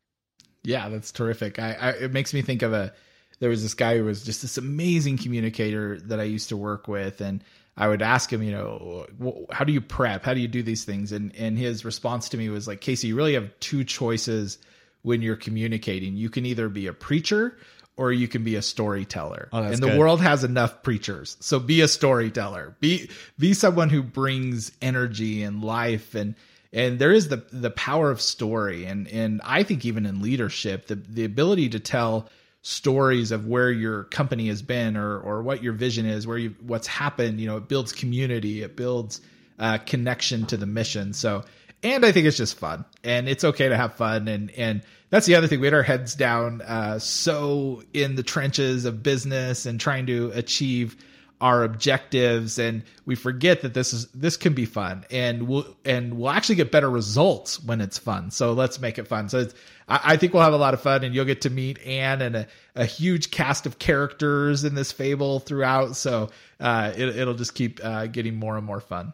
Yeah, 0.63 0.89
that's 0.89 1.13
terrific. 1.13 1.59
I, 1.59 1.73
I 1.73 1.91
it 1.91 2.13
makes 2.13 2.35
me 2.35 2.43
think 2.43 2.63
of 2.63 2.73
a 2.73 2.93
there 3.39 3.49
was 3.51 3.63
this 3.63 3.75
guy 3.75 3.97
who 3.97 4.05
was 4.05 4.23
just 4.23 4.43
this 4.43 4.59
amazing 4.59 5.17
communicator 5.17 5.99
that 6.01 6.21
I 6.21 6.25
used 6.25 6.51
to 6.51 6.57
work 6.57 6.89
with, 6.89 7.21
and 7.21 7.43
I 7.81 7.89
would 7.89 8.03
ask 8.03 8.31
him, 8.31 8.43
you 8.43 8.53
know, 8.53 9.47
how 9.51 9.65
do 9.65 9.73
you 9.73 9.81
prep? 9.81 10.23
How 10.23 10.35
do 10.35 10.41
you 10.41 10.49
do 10.49 10.63
these 10.63 10.85
things? 10.85 11.13
And 11.13 11.35
and 11.35 11.59
his 11.59 11.83
response 11.83 12.29
to 12.29 12.37
me 12.37 12.51
was 12.51 12.69
like, 12.69 12.83
Casey, 12.83 13.09
you 13.09 13.17
really 13.17 13.33
have 13.33 13.59
two 13.59 13.85
choices 13.85 14.59
when 15.01 15.23
you're 15.23 15.35
communicating. 15.35 16.15
You 16.15 16.29
can 16.29 16.45
either 16.45 16.69
be 16.69 16.87
a 16.89 16.93
preacher 16.93 17.57
or 17.97 18.13
you 18.13 18.29
can 18.29 18.45
be 18.45 18.55
a 18.57 18.63
storyteller. 18.63 19.49
Oh, 19.51 19.63
and 19.63 19.79
the 19.79 19.89
good. 19.89 19.99
world 19.99 20.21
has 20.21 20.45
enough 20.45 20.83
preachers. 20.83 21.39
So 21.41 21.59
be 21.59 21.81
a 21.81 21.89
storyteller. 21.89 22.77
Be 22.81 23.09
be 23.39 23.55
someone 23.55 23.89
who 23.89 24.03
brings 24.03 24.73
energy 24.83 25.43
and 25.43 25.65
life 25.65 26.15
and 26.15 26.35
and 26.75 26.99
there 26.99 27.13
is 27.13 27.29
the 27.29 27.47
the 27.51 27.71
power 27.71 28.11
of 28.11 28.21
story 28.21 28.85
and 28.85 29.09
and 29.09 29.41
I 29.43 29.63
think 29.63 29.87
even 29.87 30.05
in 30.05 30.21
leadership 30.21 30.87
the 30.89 30.97
the 30.97 31.25
ability 31.25 31.71
to 31.71 31.81
tell 31.81 32.29
stories 32.63 33.33
of 33.33 33.47
where 33.47 33.71
your 33.71 34.05
company 34.05 34.49
has 34.49 34.63
been 34.63 34.97
or 34.97 35.19
or 35.19 35.43
what 35.43 35.63
your 35.63 35.73
vision 35.73 36.07
is, 36.07 36.27
where 36.27 36.39
you 36.39 36.55
what's 36.61 36.87
happened, 36.87 37.41
you 37.41 37.47
know, 37.47 37.57
it 37.57 37.69
builds 37.69 37.93
community, 37.93 38.63
it 38.63 38.77
builds 38.77 39.21
uh, 39.59 39.79
connection 39.79 40.47
to 40.47 40.57
the 40.57 40.67
mission. 40.67 41.13
So 41.13 41.45
and 41.83 42.05
I 42.05 42.13
think 42.13 42.27
it's 42.27 42.37
just 42.37 42.59
fun, 42.59 42.85
and 43.03 43.29
it's 43.29 43.43
okay 43.43 43.69
to 43.69 43.77
have 43.77 43.95
fun, 43.95 44.29
and 44.29 44.51
and 44.53 44.83
that's 45.09 45.27
the 45.27 45.37
other 45.37 45.47
thing. 45.47 45.61
We 45.61 45.67
had 45.67 45.75
our 45.75 45.83
heads 45.83 46.15
down, 46.15 46.61
uh, 46.61 46.99
so 46.99 47.83
in 47.95 48.17
the 48.17 48.23
trenches 48.23 48.85
of 48.85 49.03
business 49.03 49.65
and 49.65 49.81
trying 49.81 50.07
to 50.07 50.31
achieve 50.35 50.97
our 51.41 51.65
objectives, 51.65 52.59
and 52.59 52.83
we 53.07 53.15
forget 53.15 53.63
that 53.63 53.75
this 53.75 53.93
is 53.93 54.07
this 54.09 54.37
can 54.37 54.53
be 54.53 54.67
fun, 54.67 55.05
and 55.11 55.49
we'll 55.49 55.77
and 55.85 56.19
we'll 56.19 56.31
actually 56.31 56.57
get 56.57 56.71
better 56.71 56.91
results 56.91 57.63
when 57.63 57.81
it's 57.81 57.99
fun. 57.99 58.31
So 58.31 58.53
let's 58.53 58.81
make 58.81 58.99
it 58.99 59.09
fun. 59.09 59.29
So 59.29 59.49
I, 59.89 60.01
I 60.05 60.17
think 60.17 60.35
we'll 60.35 60.43
have 60.43 60.53
a 60.53 60.59
lot 60.59 60.75
of 60.75 60.81
fun, 60.81 61.05
and 61.05 61.15
you'll 61.15 61.25
get 61.25 61.43
to 61.43 61.51
meet 61.51 61.81
Ann 61.87 62.23
and 62.23 62.37
a, 62.37 62.47
a 62.75 62.85
huge 62.85 63.31
cast 63.31 63.67
of 63.67 63.79
characters 63.79 64.65
in 64.65 64.75
this 64.75 64.93
fable 64.93 65.41
throughout. 65.41 65.97
So 65.97 66.31
uh, 66.59 66.93
it, 66.97 67.17
it'll 67.17 67.35
just 67.35 67.55
keep 67.55 67.81
uh, 67.83 68.07
getting 68.07 68.37
more 68.37 68.57
and 68.57 68.67
more 68.67 68.81
fun. 68.81 69.13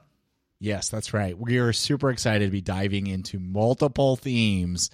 Yes, 0.58 0.88
that's 0.88 1.12
right. 1.12 1.38
We 1.38 1.58
are 1.58 1.72
super 1.72 2.10
excited 2.10 2.46
to 2.46 2.50
be 2.50 2.62
diving 2.62 3.06
into 3.06 3.38
multiple 3.38 4.16
themes 4.16 4.90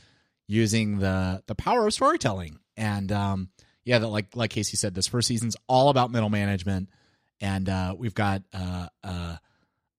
using 0.48 0.98
the 0.98 1.42
the 1.46 1.54
power 1.54 1.86
of 1.86 1.94
storytelling. 1.94 2.58
And 2.76 3.10
um, 3.12 3.48
yeah, 3.84 3.98
that 3.98 4.08
like 4.08 4.34
like 4.36 4.50
Casey 4.50 4.76
said, 4.76 4.94
this 4.94 5.06
first 5.06 5.28
season's 5.28 5.56
all 5.68 5.88
about 5.88 6.10
middle 6.10 6.30
management, 6.30 6.88
and 7.42 7.68
uh, 7.68 7.94
we've 7.98 8.14
got 8.14 8.42
uh, 8.54 8.86
uh, 9.04 9.36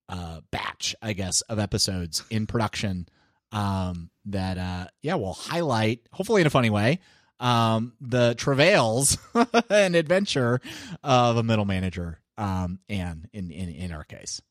uh, 0.10 0.42
batch, 0.50 0.96
I 1.02 1.14
guess, 1.14 1.42
of 1.42 1.60
episodes 1.60 2.24
in 2.32 2.48
production 2.48 3.08
um, 3.52 4.10
that 4.26 4.58
uh, 4.58 4.88
yeah 5.02 5.16
will 5.16 5.34
highlight, 5.34 6.08
hopefully 6.12 6.42
in 6.42 6.48
a 6.48 6.50
funny 6.50 6.72
way, 6.72 7.00
um, 7.40 7.94
the 8.02 8.34
travails 8.36 9.18
and 9.70 9.96
adventure 9.96 10.62
of 11.04 11.38
a 11.38 11.44
middle 11.44 11.66
manager, 11.66 12.20
um, 12.38 12.80
and 12.90 13.28
in 13.34 13.52
in 13.52 13.70
in 13.70 13.92
our 13.92 14.06
case. 14.06 14.42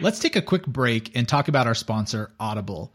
Let's 0.00 0.20
take 0.20 0.36
a 0.36 0.42
quick 0.42 0.64
break 0.64 1.16
and 1.16 1.26
talk 1.26 1.48
about 1.48 1.66
our 1.66 1.74
sponsor, 1.74 2.30
Audible. 2.38 2.94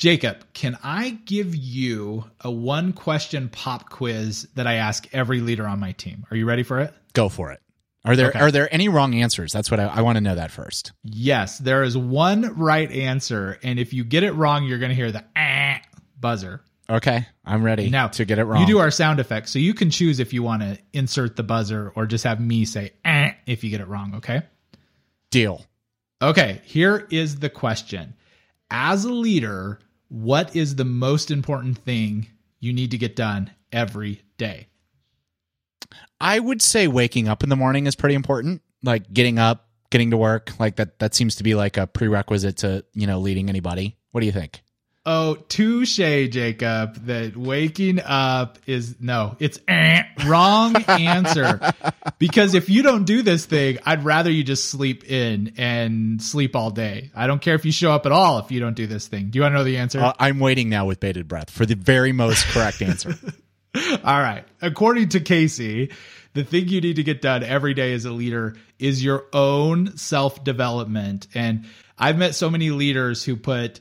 Jacob, 0.00 0.46
can 0.54 0.78
I 0.82 1.10
give 1.26 1.54
you 1.54 2.24
a 2.40 2.50
one 2.50 2.94
question 2.94 3.50
pop 3.50 3.90
quiz 3.90 4.48
that 4.54 4.66
I 4.66 4.76
ask 4.76 5.06
every 5.12 5.42
leader 5.42 5.66
on 5.66 5.78
my 5.78 5.92
team? 5.92 6.24
Are 6.30 6.38
you 6.38 6.46
ready 6.46 6.62
for 6.62 6.80
it? 6.80 6.94
Go 7.12 7.28
for 7.28 7.52
it. 7.52 7.60
Are 8.06 8.16
there 8.16 8.28
Okay. 8.30 8.38
are 8.40 8.50
there 8.50 8.72
any 8.72 8.88
wrong 8.88 9.14
answers? 9.14 9.52
That's 9.52 9.70
what 9.70 9.78
I, 9.78 9.84
I 9.88 10.00
want 10.00 10.16
to 10.16 10.22
know 10.22 10.34
that 10.34 10.50
first. 10.50 10.92
Yes, 11.04 11.58
there 11.58 11.82
is 11.82 11.98
one 11.98 12.56
right 12.58 12.90
answer. 12.90 13.58
And 13.62 13.78
if 13.78 13.92
you 13.92 14.02
get 14.04 14.22
it 14.22 14.32
wrong, 14.32 14.64
you're 14.64 14.78
going 14.78 14.88
to 14.88 14.94
hear 14.94 15.12
the 15.12 15.22
ah 15.36 15.80
buzzer. 16.18 16.62
Okay, 16.88 17.26
I'm 17.44 17.62
ready 17.62 17.90
Now, 17.90 18.08
to 18.08 18.24
get 18.24 18.38
it 18.38 18.44
wrong. 18.44 18.62
You 18.62 18.66
do 18.66 18.78
our 18.78 18.90
sound 18.90 19.20
effects. 19.20 19.50
So 19.52 19.58
you 19.58 19.74
can 19.74 19.90
choose 19.90 20.18
if 20.18 20.32
you 20.32 20.42
want 20.42 20.62
to 20.62 20.78
insert 20.94 21.36
the 21.36 21.42
buzzer 21.42 21.92
or 21.94 22.06
just 22.06 22.24
have 22.24 22.40
me 22.40 22.64
say 22.64 22.92
ah 23.04 23.32
if 23.44 23.62
you 23.62 23.68
get 23.68 23.82
it 23.82 23.86
wrong. 23.88 24.14
Okay. 24.14 24.40
deal. 25.30 25.66
Okay, 26.22 26.62
here 26.64 27.06
is 27.10 27.40
the 27.40 27.50
question. 27.50 28.14
As 28.70 29.04
a 29.04 29.12
leader, 29.12 29.78
what 30.10 30.54
is 30.54 30.74
the 30.74 30.84
most 30.84 31.30
important 31.30 31.78
thing 31.78 32.26
you 32.58 32.72
need 32.72 32.90
to 32.90 32.98
get 32.98 33.16
done 33.16 33.50
every 33.72 34.22
day? 34.36 34.66
I 36.20 36.38
would 36.38 36.60
say 36.60 36.88
waking 36.88 37.28
up 37.28 37.42
in 37.42 37.48
the 37.48 37.56
morning 37.56 37.86
is 37.86 37.96
pretty 37.96 38.16
important. 38.16 38.60
Like 38.82 39.12
getting 39.12 39.38
up, 39.38 39.68
getting 39.90 40.10
to 40.10 40.16
work, 40.16 40.52
like 40.58 40.76
that. 40.76 40.98
That 40.98 41.14
seems 41.14 41.36
to 41.36 41.44
be 41.44 41.54
like 41.54 41.76
a 41.76 41.86
prerequisite 41.86 42.58
to 42.58 42.84
you 42.92 43.06
know 43.06 43.20
leading 43.20 43.48
anybody. 43.48 43.96
What 44.10 44.20
do 44.20 44.26
you 44.26 44.32
think? 44.32 44.62
Oh, 45.12 45.34
touche, 45.48 45.96
Jacob. 45.96 46.94
That 47.06 47.36
waking 47.36 47.98
up 47.98 48.60
is 48.64 48.94
no, 49.00 49.34
it's 49.40 49.58
eh, 49.66 50.04
wrong 50.24 50.76
answer. 50.86 51.58
because 52.20 52.54
if 52.54 52.70
you 52.70 52.84
don't 52.84 53.06
do 53.06 53.22
this 53.22 53.44
thing, 53.44 53.78
I'd 53.84 54.04
rather 54.04 54.30
you 54.30 54.44
just 54.44 54.70
sleep 54.70 55.10
in 55.10 55.54
and 55.56 56.22
sleep 56.22 56.54
all 56.54 56.70
day. 56.70 57.10
I 57.12 57.26
don't 57.26 57.42
care 57.42 57.56
if 57.56 57.64
you 57.64 57.72
show 57.72 57.90
up 57.90 58.06
at 58.06 58.12
all 58.12 58.38
if 58.38 58.52
you 58.52 58.60
don't 58.60 58.76
do 58.76 58.86
this 58.86 59.08
thing. 59.08 59.30
Do 59.30 59.38
you 59.38 59.42
want 59.42 59.54
to 59.54 59.58
know 59.58 59.64
the 59.64 59.78
answer? 59.78 59.98
Uh, 59.98 60.12
I'm 60.16 60.38
waiting 60.38 60.68
now 60.68 60.86
with 60.86 61.00
bated 61.00 61.26
breath 61.26 61.50
for 61.50 61.66
the 61.66 61.74
very 61.74 62.12
most 62.12 62.46
correct 62.46 62.80
answer. 62.80 63.18
All 63.74 64.20
right. 64.20 64.44
According 64.62 65.08
to 65.10 65.20
Casey, 65.20 65.90
the 66.34 66.44
thing 66.44 66.68
you 66.68 66.80
need 66.80 66.96
to 66.96 67.02
get 67.02 67.20
done 67.20 67.42
every 67.42 67.74
day 67.74 67.94
as 67.94 68.04
a 68.04 68.12
leader 68.12 68.54
is 68.78 69.02
your 69.02 69.26
own 69.32 69.96
self 69.96 70.44
development. 70.44 71.26
And 71.34 71.64
I've 71.98 72.16
met 72.16 72.36
so 72.36 72.48
many 72.48 72.70
leaders 72.70 73.24
who 73.24 73.34
put 73.34 73.80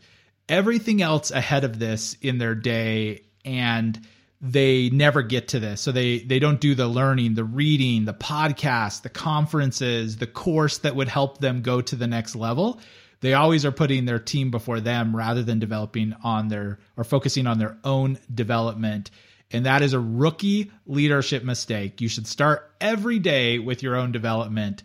everything 0.49 1.01
else 1.01 1.31
ahead 1.31 1.63
of 1.63 1.79
this 1.79 2.17
in 2.21 2.37
their 2.37 2.55
day 2.55 3.23
and 3.45 3.99
they 4.41 4.89
never 4.89 5.21
get 5.21 5.49
to 5.49 5.59
this. 5.59 5.81
So 5.81 5.91
they 5.91 6.19
they 6.19 6.39
don't 6.39 6.61
do 6.61 6.75
the 6.75 6.87
learning, 6.87 7.35
the 7.35 7.43
reading, 7.43 8.05
the 8.05 8.13
podcast, 8.13 9.01
the 9.01 9.09
conferences, 9.09 10.17
the 10.17 10.27
course 10.27 10.79
that 10.79 10.95
would 10.95 11.09
help 11.09 11.39
them 11.39 11.61
go 11.61 11.81
to 11.81 11.95
the 11.95 12.07
next 12.07 12.35
level. 12.35 12.79
They 13.21 13.33
always 13.33 13.65
are 13.65 13.71
putting 13.71 14.05
their 14.05 14.19
team 14.19 14.49
before 14.49 14.79
them 14.79 15.15
rather 15.15 15.43
than 15.43 15.59
developing 15.59 16.15
on 16.23 16.47
their 16.47 16.79
or 16.95 17.03
focusing 17.03 17.47
on 17.47 17.59
their 17.59 17.77
own 17.83 18.17
development. 18.33 19.11
And 19.51 19.65
that 19.65 19.81
is 19.81 19.93
a 19.93 19.99
rookie 19.99 20.71
leadership 20.85 21.43
mistake. 21.43 22.01
You 22.01 22.07
should 22.07 22.27
start 22.27 22.71
every 22.79 23.19
day 23.19 23.59
with 23.59 23.83
your 23.83 23.95
own 23.95 24.11
development. 24.11 24.83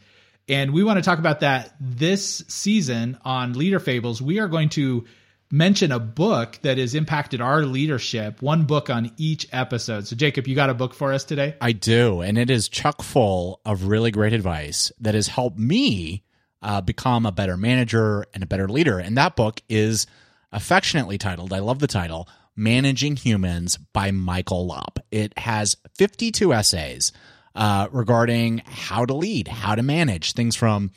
And 0.48 0.72
we 0.72 0.82
want 0.82 0.98
to 0.98 1.02
talk 1.02 1.18
about 1.18 1.40
that 1.40 1.74
this 1.80 2.42
season 2.48 3.18
on 3.24 3.52
Leader 3.52 3.78
Fables. 3.78 4.20
We 4.20 4.40
are 4.40 4.48
going 4.48 4.70
to 4.70 5.04
mention 5.54 5.92
a 5.92 6.00
book 6.00 6.58
that 6.62 6.78
has 6.78 6.96
impacted 6.96 7.40
our 7.40 7.62
leadership, 7.62 8.42
one 8.42 8.64
book 8.64 8.90
on 8.90 9.12
each 9.16 9.46
episode. 9.52 10.04
So, 10.04 10.16
Jacob, 10.16 10.48
you 10.48 10.56
got 10.56 10.68
a 10.68 10.74
book 10.74 10.92
for 10.92 11.12
us 11.12 11.22
today? 11.22 11.54
I 11.60 11.70
do, 11.70 12.22
and 12.22 12.36
it 12.36 12.50
is 12.50 12.68
chock 12.68 13.02
full 13.02 13.60
of 13.64 13.84
really 13.84 14.10
great 14.10 14.32
advice 14.32 14.90
that 15.00 15.14
has 15.14 15.28
helped 15.28 15.56
me 15.56 16.24
uh, 16.60 16.80
become 16.80 17.24
a 17.24 17.30
better 17.30 17.56
manager 17.56 18.26
and 18.34 18.42
a 18.42 18.46
better 18.46 18.68
leader. 18.68 18.98
And 18.98 19.16
that 19.16 19.36
book 19.36 19.62
is 19.68 20.08
affectionately 20.50 21.18
titled, 21.18 21.52
I 21.52 21.60
love 21.60 21.78
the 21.78 21.86
title, 21.86 22.28
Managing 22.56 23.14
Humans 23.14 23.76
by 23.92 24.10
Michael 24.10 24.66
Lopp. 24.66 24.98
It 25.12 25.38
has 25.38 25.76
52 25.96 26.52
essays 26.52 27.12
uh, 27.54 27.86
regarding 27.92 28.62
how 28.66 29.04
to 29.04 29.14
lead, 29.14 29.46
how 29.46 29.76
to 29.76 29.84
manage 29.84 30.32
things 30.32 30.56
from 30.56 30.90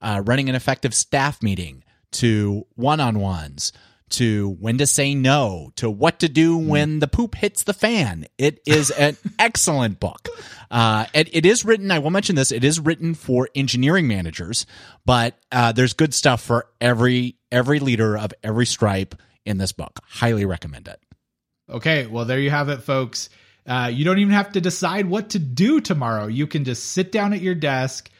uh, 0.00 0.22
running 0.26 0.48
an 0.48 0.56
effective 0.56 0.92
staff 0.92 1.40
meeting 1.40 1.84
to 2.10 2.66
one 2.74 2.98
on 2.98 3.20
ones 3.20 3.72
to 4.12 4.50
when 4.60 4.78
to 4.78 4.86
say 4.86 5.14
no 5.14 5.70
to 5.76 5.90
what 5.90 6.20
to 6.20 6.28
do 6.28 6.56
when 6.56 6.98
the 7.00 7.08
poop 7.08 7.34
hits 7.34 7.64
the 7.64 7.74
fan. 7.74 8.26
It 8.38 8.60
is 8.66 8.90
an 8.90 9.16
excellent 9.38 10.00
book. 10.00 10.28
Uh, 10.70 11.06
it, 11.12 11.34
it 11.34 11.44
is 11.44 11.64
written, 11.64 11.90
I 11.90 11.98
will 11.98 12.10
mention 12.10 12.36
this, 12.36 12.52
it 12.52 12.64
is 12.64 12.80
written 12.80 13.14
for 13.14 13.48
engineering 13.54 14.08
managers, 14.08 14.66
but 15.04 15.38
uh, 15.50 15.72
there's 15.72 15.92
good 15.92 16.14
stuff 16.14 16.42
for 16.42 16.66
every 16.80 17.36
every 17.50 17.80
leader 17.80 18.16
of 18.16 18.32
every 18.42 18.66
stripe 18.66 19.14
in 19.44 19.58
this 19.58 19.72
book. 19.72 20.00
Highly 20.04 20.44
recommend 20.46 20.88
it. 20.88 21.00
Okay, 21.68 22.06
well, 22.06 22.24
there 22.24 22.38
you 22.38 22.50
have 22.50 22.68
it, 22.68 22.82
folks. 22.82 23.28
Uh, 23.66 23.90
you 23.92 24.04
don't 24.04 24.18
even 24.18 24.32
have 24.32 24.52
to 24.52 24.60
decide 24.60 25.06
what 25.06 25.30
to 25.30 25.38
do 25.38 25.80
tomorrow. 25.80 26.26
You 26.26 26.46
can 26.46 26.64
just 26.64 26.92
sit 26.92 27.12
down 27.12 27.32
at 27.32 27.40
your 27.40 27.54
desk 27.54 28.10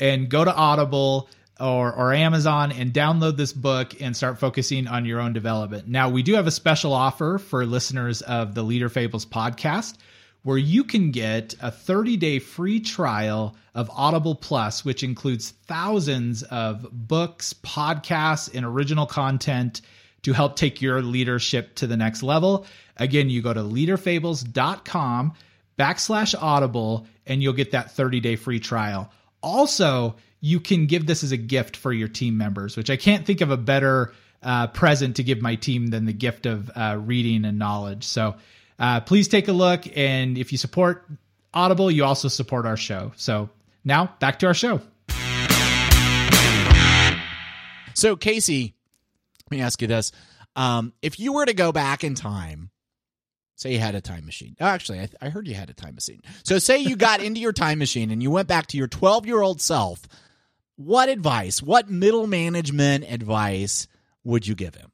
and 0.00 0.28
go 0.28 0.44
to 0.44 0.54
Audible 0.54 1.28
or, 1.60 1.92
or 1.92 2.12
Amazon 2.12 2.72
and 2.72 2.92
download 2.92 3.36
this 3.36 3.52
book 3.52 4.00
and 4.00 4.16
start 4.16 4.38
focusing 4.38 4.86
on 4.86 5.04
your 5.04 5.20
own 5.20 5.32
development. 5.32 5.88
Now, 5.88 6.08
we 6.08 6.22
do 6.22 6.34
have 6.34 6.46
a 6.46 6.52
special 6.52 6.92
offer 6.92 7.38
for 7.38 7.64
listeners 7.66 8.22
of 8.22 8.54
the 8.54 8.62
Leader 8.62 8.88
Fables 8.88 9.26
podcast 9.26 9.96
where 10.42 10.58
you 10.58 10.84
can 10.84 11.10
get 11.10 11.54
a 11.60 11.70
30 11.70 12.16
day 12.16 12.38
free 12.38 12.80
trial 12.80 13.56
of 13.74 13.90
Audible 13.90 14.34
Plus, 14.34 14.84
which 14.84 15.02
includes 15.02 15.50
thousands 15.66 16.42
of 16.44 16.86
books, 16.90 17.52
podcasts, 17.54 18.54
and 18.54 18.64
original 18.64 19.06
content 19.06 19.80
to 20.22 20.32
help 20.32 20.56
take 20.56 20.80
your 20.82 21.02
leadership 21.02 21.74
to 21.76 21.86
the 21.86 21.96
next 21.96 22.22
level. 22.22 22.66
Again, 22.96 23.30
you 23.30 23.42
go 23.42 23.52
to 23.52 23.60
leaderfables.com 23.60 25.34
backslash 25.78 26.34
audible 26.40 27.06
and 27.26 27.42
you'll 27.42 27.52
get 27.52 27.72
that 27.72 27.92
30 27.92 28.20
day 28.20 28.36
free 28.36 28.60
trial. 28.60 29.10
Also, 29.42 30.16
you 30.40 30.60
can 30.60 30.86
give 30.86 31.06
this 31.06 31.24
as 31.24 31.32
a 31.32 31.36
gift 31.36 31.76
for 31.76 31.92
your 31.92 32.08
team 32.08 32.36
members, 32.36 32.76
which 32.76 32.90
I 32.90 32.96
can't 32.96 33.26
think 33.26 33.40
of 33.40 33.50
a 33.50 33.56
better 33.56 34.12
uh, 34.42 34.68
present 34.68 35.16
to 35.16 35.22
give 35.22 35.42
my 35.42 35.56
team 35.56 35.88
than 35.88 36.04
the 36.04 36.12
gift 36.12 36.46
of 36.46 36.70
uh, 36.74 36.98
reading 37.00 37.44
and 37.44 37.58
knowledge. 37.58 38.04
So 38.04 38.36
uh, 38.78 39.00
please 39.00 39.28
take 39.28 39.48
a 39.48 39.52
look. 39.52 39.84
And 39.96 40.38
if 40.38 40.52
you 40.52 40.58
support 40.58 41.06
Audible, 41.52 41.90
you 41.90 42.04
also 42.04 42.28
support 42.28 42.66
our 42.66 42.76
show. 42.76 43.12
So 43.16 43.50
now 43.84 44.14
back 44.20 44.38
to 44.40 44.46
our 44.46 44.54
show. 44.54 44.80
So, 47.94 48.14
Casey, 48.14 48.76
let 49.50 49.56
me 49.56 49.60
ask 49.60 49.82
you 49.82 49.88
this. 49.88 50.12
Um, 50.54 50.92
if 51.02 51.18
you 51.18 51.32
were 51.32 51.46
to 51.46 51.52
go 51.52 51.72
back 51.72 52.04
in 52.04 52.14
time, 52.14 52.70
say 53.56 53.72
you 53.72 53.80
had 53.80 53.96
a 53.96 54.00
time 54.00 54.24
machine. 54.24 54.54
Oh, 54.60 54.66
actually, 54.66 54.98
I, 54.98 55.06
th- 55.06 55.16
I 55.20 55.30
heard 55.30 55.48
you 55.48 55.54
had 55.54 55.68
a 55.68 55.74
time 55.74 55.96
machine. 55.96 56.22
So, 56.44 56.60
say 56.60 56.78
you 56.78 56.94
got 56.94 57.20
into 57.24 57.40
your 57.40 57.52
time 57.52 57.80
machine 57.80 58.12
and 58.12 58.22
you 58.22 58.30
went 58.30 58.46
back 58.46 58.68
to 58.68 58.76
your 58.76 58.86
12 58.86 59.26
year 59.26 59.40
old 59.40 59.60
self 59.60 60.06
what 60.78 61.08
advice, 61.08 61.60
what 61.60 61.90
middle 61.90 62.28
management 62.28 63.04
advice 63.10 63.88
would 64.22 64.46
you 64.46 64.54
give 64.54 64.76
him? 64.76 64.92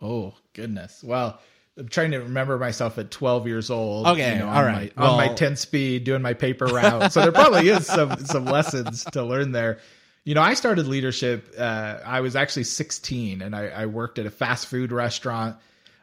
Oh, 0.00 0.34
goodness. 0.52 1.00
Well, 1.02 1.38
I'm 1.78 1.88
trying 1.88 2.10
to 2.10 2.18
remember 2.18 2.58
myself 2.58 2.98
at 2.98 3.12
12 3.12 3.46
years 3.46 3.70
old. 3.70 4.06
Okay, 4.08 4.32
you 4.32 4.38
know, 4.40 4.48
all 4.48 4.64
right. 4.64 4.94
My, 4.96 5.02
well, 5.04 5.12
on 5.12 5.28
my 5.28 5.32
10 5.32 5.54
speed, 5.56 6.02
doing 6.02 6.22
my 6.22 6.34
paper 6.34 6.66
route. 6.66 7.12
so 7.12 7.22
there 7.22 7.30
probably 7.30 7.68
is 7.68 7.86
some 7.86 8.16
some 8.24 8.46
lessons 8.46 9.04
to 9.12 9.22
learn 9.22 9.52
there. 9.52 9.78
You 10.24 10.34
know, 10.34 10.42
I 10.42 10.54
started 10.54 10.88
leadership. 10.88 11.54
Uh, 11.56 11.98
I 12.04 12.20
was 12.20 12.34
actually 12.34 12.64
16, 12.64 13.42
and 13.42 13.54
I, 13.54 13.66
I, 13.66 13.86
worked 13.86 14.18
at 14.18 14.26
a 14.26 14.30
fast 14.30 14.66
food 14.66 14.90
restaurant. 14.90 15.56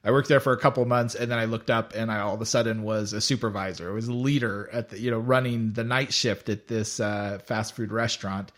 I 0.04 0.12
worked 0.12 0.30
there 0.30 0.40
for 0.40 0.54
a 0.54 0.58
couple 0.58 0.84
months, 0.86 1.14
and 1.14 1.30
then 1.30 1.38
I 1.38 1.46
looked 1.46 1.70
up, 1.70 1.94
and 1.96 2.12
I 2.12 2.20
all 2.20 2.34
of 2.34 2.42
a 2.42 2.46
sudden 2.46 2.84
was 2.84 3.14
a 3.14 3.22
supervisor. 3.22 3.90
I 3.90 3.94
was 3.94 4.08
a 4.08 4.14
leader 4.14 4.70
at 4.74 4.90
the, 4.90 5.00
you 5.00 5.12
know, 5.12 5.20
running 5.20 5.74
the 5.74 5.84
night 5.84 6.12
shift 6.12 6.50
at 6.50 6.68
this 6.68 7.00
uh, 7.00 7.40
fast 7.46 7.76
food 7.76 7.92
restaurant. 7.92 8.52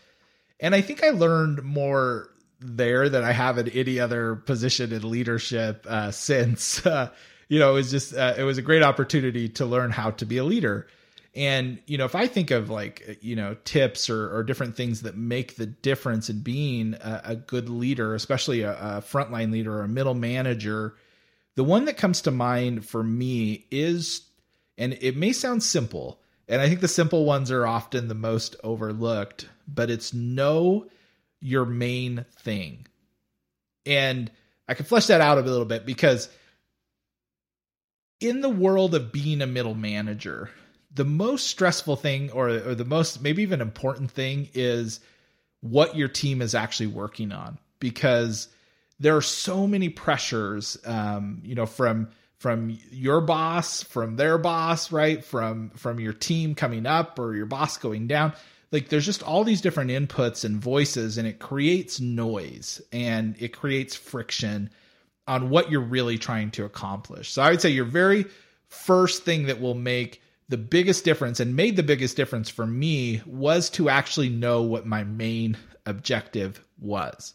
And 0.58 0.74
I 0.74 0.80
think 0.80 1.04
I 1.04 1.10
learned 1.10 1.62
more 1.62 2.30
there 2.60 3.10
than 3.10 3.24
I 3.24 3.32
have 3.32 3.58
in 3.58 3.68
any 3.68 4.00
other 4.00 4.36
position 4.36 4.92
in 4.92 5.08
leadership 5.08 5.86
uh, 5.88 6.10
since. 6.10 6.84
Uh, 6.94 7.10
you 7.48 7.58
know, 7.58 7.72
it 7.72 7.74
was 7.74 7.90
just 7.90 8.14
uh, 8.14 8.34
it 8.38 8.42
was 8.42 8.56
a 8.56 8.62
great 8.62 8.82
opportunity 8.82 9.50
to 9.50 9.66
learn 9.66 9.90
how 9.90 10.12
to 10.12 10.24
be 10.24 10.38
a 10.38 10.44
leader. 10.44 10.86
And 11.34 11.78
you 11.86 11.98
know, 11.98 12.04
if 12.04 12.14
I 12.14 12.26
think 12.26 12.50
of 12.50 12.70
like 12.70 13.18
you 13.20 13.36
know 13.36 13.54
tips 13.64 14.08
or, 14.08 14.34
or 14.34 14.42
different 14.42 14.76
things 14.76 15.02
that 15.02 15.16
make 15.16 15.56
the 15.56 15.66
difference 15.66 16.30
in 16.30 16.40
being 16.40 16.94
a, 16.94 17.20
a 17.24 17.36
good 17.36 17.68
leader, 17.68 18.14
especially 18.14 18.62
a, 18.62 18.72
a 18.72 19.02
frontline 19.02 19.52
leader 19.52 19.74
or 19.74 19.82
a 19.82 19.88
middle 19.88 20.14
manager, 20.14 20.94
the 21.56 21.64
one 21.64 21.84
that 21.84 21.96
comes 21.96 22.22
to 22.22 22.30
mind 22.30 22.86
for 22.86 23.02
me 23.02 23.66
is, 23.70 24.22
and 24.76 24.96
it 25.00 25.16
may 25.16 25.32
sound 25.32 25.62
simple, 25.62 26.20
and 26.48 26.60
I 26.60 26.68
think 26.68 26.80
the 26.80 26.88
simple 26.88 27.24
ones 27.24 27.50
are 27.50 27.66
often 27.66 28.08
the 28.08 28.14
most 28.14 28.56
overlooked, 28.64 29.48
but 29.66 29.90
it's 29.90 30.12
know 30.12 30.88
your 31.40 31.64
main 31.64 32.24
thing. 32.38 32.86
And 33.86 34.30
I 34.68 34.74
can 34.74 34.86
flesh 34.86 35.06
that 35.06 35.20
out 35.20 35.38
a 35.38 35.42
little 35.42 35.64
bit 35.64 35.86
because 35.86 36.28
in 38.20 38.40
the 38.40 38.48
world 38.48 38.94
of 38.94 39.12
being 39.12 39.42
a 39.42 39.46
middle 39.46 39.74
manager, 39.74 40.50
the 40.94 41.04
most 41.04 41.48
stressful 41.48 41.96
thing 41.96 42.30
or, 42.30 42.48
or 42.48 42.74
the 42.74 42.84
most 42.84 43.22
maybe 43.22 43.42
even 43.42 43.60
important 43.60 44.10
thing 44.10 44.48
is 44.54 45.00
what 45.60 45.96
your 45.96 46.08
team 46.08 46.40
is 46.40 46.54
actually 46.54 46.86
working 46.86 47.32
on 47.32 47.58
because 47.80 48.48
there 49.00 49.16
are 49.16 49.22
so 49.22 49.66
many 49.66 49.88
pressures 49.88 50.76
um, 50.84 51.40
you 51.44 51.54
know 51.54 51.66
from 51.66 52.08
from 52.38 52.76
your 52.90 53.20
boss 53.20 53.82
from 53.82 54.16
their 54.16 54.38
boss 54.38 54.92
right 54.92 55.24
from 55.24 55.70
from 55.70 56.00
your 56.00 56.12
team 56.12 56.54
coming 56.54 56.86
up 56.86 57.18
or 57.18 57.34
your 57.34 57.46
boss 57.46 57.76
going 57.76 58.06
down 58.06 58.32
like 58.74 58.88
there's 58.88 59.06
just 59.06 59.22
all 59.22 59.44
these 59.44 59.60
different 59.60 59.90
inputs 59.90 60.44
and 60.44 60.56
voices 60.56 61.16
and 61.16 61.28
it 61.28 61.38
creates 61.38 62.00
noise 62.00 62.82
and 62.92 63.36
it 63.38 63.56
creates 63.56 63.94
friction 63.94 64.68
on 65.28 65.48
what 65.48 65.70
you're 65.70 65.80
really 65.80 66.18
trying 66.18 66.50
to 66.50 66.64
accomplish. 66.64 67.30
So 67.30 67.40
I 67.40 67.50
would 67.50 67.60
say 67.60 67.70
your 67.70 67.84
very 67.84 68.26
first 68.66 69.22
thing 69.22 69.46
that 69.46 69.60
will 69.60 69.74
make 69.74 70.20
the 70.48 70.58
biggest 70.58 71.04
difference 71.04 71.38
and 71.38 71.56
made 71.56 71.76
the 71.76 71.82
biggest 71.84 72.16
difference 72.16 72.50
for 72.50 72.66
me 72.66 73.22
was 73.26 73.70
to 73.70 73.88
actually 73.88 74.28
know 74.28 74.62
what 74.62 74.86
my 74.86 75.04
main 75.04 75.56
objective 75.86 76.62
was. 76.78 77.34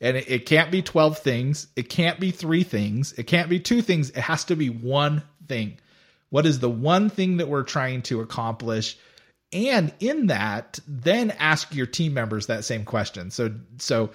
And 0.00 0.16
it, 0.16 0.30
it, 0.30 0.46
can't 0.46 0.70
be 0.70 0.80
12 0.80 1.18
things. 1.18 1.66
It 1.74 1.88
can't 1.88 2.20
be 2.20 2.30
three 2.30 2.62
things. 2.62 3.12
It 3.14 3.24
can't 3.24 3.48
be 3.48 3.58
two 3.58 3.82
things. 3.82 4.10
It 4.10 4.20
has 4.20 4.44
to 4.44 4.56
be 4.56 4.70
one 4.70 5.22
thing. 5.48 5.78
What 6.30 6.46
is 6.46 6.60
the 6.60 6.70
one 6.70 7.10
thing 7.10 7.38
that 7.38 7.48
we're 7.48 7.64
trying 7.64 8.02
to 8.02 8.20
accomplish? 8.20 8.96
and 9.52 9.92
in 10.00 10.26
that 10.26 10.78
then 10.86 11.30
ask 11.32 11.74
your 11.74 11.86
team 11.86 12.12
members 12.14 12.46
that 12.46 12.64
same 12.64 12.84
question 12.84 13.30
so 13.30 13.50
so 13.78 14.10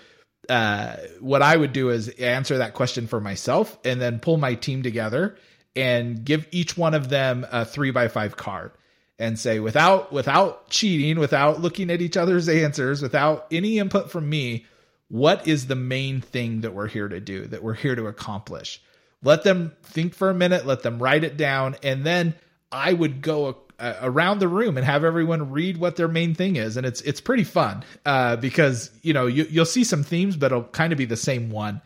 uh, 0.49 0.97
what 1.19 1.41
i 1.41 1.55
would 1.55 1.73
do 1.73 1.89
is 1.89 2.09
answer 2.09 2.57
that 2.57 2.73
question 2.73 3.07
for 3.07 3.19
myself 3.19 3.77
and 3.85 4.01
then 4.01 4.19
pull 4.19 4.37
my 4.37 4.53
team 4.53 4.83
together 4.83 5.35
and 5.75 6.23
give 6.23 6.47
each 6.51 6.77
one 6.77 6.93
of 6.93 7.09
them 7.09 7.45
a 7.51 7.65
three 7.65 7.91
by 7.91 8.07
five 8.07 8.37
card 8.37 8.71
and 9.17 9.39
say 9.39 9.59
without 9.59 10.11
without 10.11 10.69
cheating 10.69 11.17
without 11.17 11.61
looking 11.61 11.89
at 11.89 12.01
each 12.01 12.17
other's 12.17 12.49
answers 12.49 13.01
without 13.01 13.47
any 13.51 13.79
input 13.79 14.11
from 14.11 14.29
me 14.29 14.65
what 15.09 15.47
is 15.47 15.67
the 15.67 15.75
main 15.75 16.21
thing 16.21 16.61
that 16.61 16.73
we're 16.73 16.87
here 16.87 17.07
to 17.07 17.19
do 17.19 17.45
that 17.45 17.63
we're 17.63 17.73
here 17.73 17.95
to 17.95 18.07
accomplish 18.07 18.81
let 19.21 19.43
them 19.43 19.71
think 19.83 20.13
for 20.13 20.29
a 20.29 20.33
minute 20.33 20.65
let 20.65 20.83
them 20.83 21.01
write 21.01 21.23
it 21.23 21.37
down 21.37 21.75
and 21.83 22.05
then 22.05 22.33
i 22.71 22.91
would 22.91 23.21
go 23.21 23.63
uh, 23.79 23.95
around 24.01 24.39
the 24.39 24.47
room 24.47 24.77
and 24.77 24.85
have 24.85 25.03
everyone 25.03 25.51
read 25.51 25.77
what 25.77 25.95
their 25.95 26.07
main 26.07 26.33
thing 26.33 26.55
is, 26.55 26.77
and 26.77 26.85
it's 26.85 27.01
it's 27.01 27.19
pretty 27.19 27.43
fun 27.43 27.83
uh, 28.05 28.35
because 28.37 28.91
you 29.01 29.13
know 29.13 29.27
you, 29.27 29.45
you'll 29.49 29.65
see 29.65 29.83
some 29.83 30.03
themes, 30.03 30.37
but 30.37 30.47
it'll 30.47 30.63
kind 30.63 30.93
of 30.93 30.97
be 30.97 31.05
the 31.05 31.17
same 31.17 31.49
one. 31.49 31.81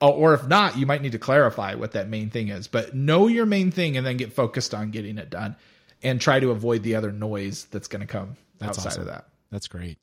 Or 0.00 0.32
if 0.32 0.46
not, 0.46 0.78
you 0.78 0.86
might 0.86 1.02
need 1.02 1.12
to 1.12 1.18
clarify 1.18 1.74
what 1.74 1.92
that 1.92 2.08
main 2.08 2.30
thing 2.30 2.48
is. 2.48 2.68
But 2.68 2.94
know 2.94 3.26
your 3.26 3.46
main 3.46 3.72
thing 3.72 3.96
and 3.96 4.06
then 4.06 4.16
get 4.16 4.32
focused 4.32 4.72
on 4.72 4.90
getting 4.90 5.18
it 5.18 5.28
done, 5.28 5.56
and 6.02 6.20
try 6.20 6.40
to 6.40 6.50
avoid 6.50 6.82
the 6.82 6.96
other 6.96 7.12
noise 7.12 7.66
that's 7.70 7.88
going 7.88 8.00
to 8.00 8.06
come 8.06 8.36
that's 8.58 8.78
outside 8.78 8.88
awesome. 8.88 9.02
of 9.02 9.06
that. 9.08 9.26
That's 9.50 9.68
great. 9.68 9.98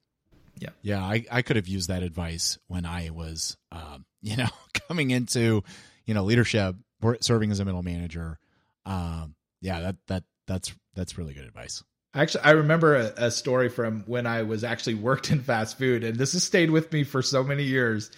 Yeah, 0.58 0.70
yeah. 0.82 1.04
I 1.04 1.26
I 1.32 1.42
could 1.42 1.56
have 1.56 1.68
used 1.68 1.90
that 1.90 2.04
advice 2.04 2.58
when 2.68 2.86
I 2.86 3.10
was, 3.10 3.58
um, 3.72 4.06
you 4.22 4.38
know, 4.38 4.50
coming 4.88 5.12
into, 5.12 5.64
you 6.06 6.14
know, 6.14 6.24
leadership, 6.24 6.76
serving 7.22 7.52
as 7.52 7.60
a 7.60 7.66
middle 7.66 7.84
manager. 7.84 8.40
Um, 8.86 9.36
yeah, 9.62 9.82
that 9.82 9.96
that 10.08 10.24
that's 10.48 10.74
that's 10.96 11.18
really 11.18 11.34
good 11.34 11.46
advice. 11.46 11.84
Actually, 12.14 12.46
I 12.46 12.52
remember 12.52 12.96
a, 12.96 13.14
a, 13.26 13.32
story 13.32 13.68
from 13.68 14.04
when 14.08 14.26
I 14.26 14.44
was 14.44 14.64
actually 14.64 14.94
worked 14.94 15.32
in 15.32 15.42
fast 15.42 15.78
food, 15.78 16.04
and 16.06 16.18
this 16.18 16.32
has 16.32 16.44
stayed 16.44 16.72
with 16.72 16.92
me 16.94 17.04
for 17.04 17.22
so 17.22 17.44
many 17.44 17.64
years. 17.64 18.10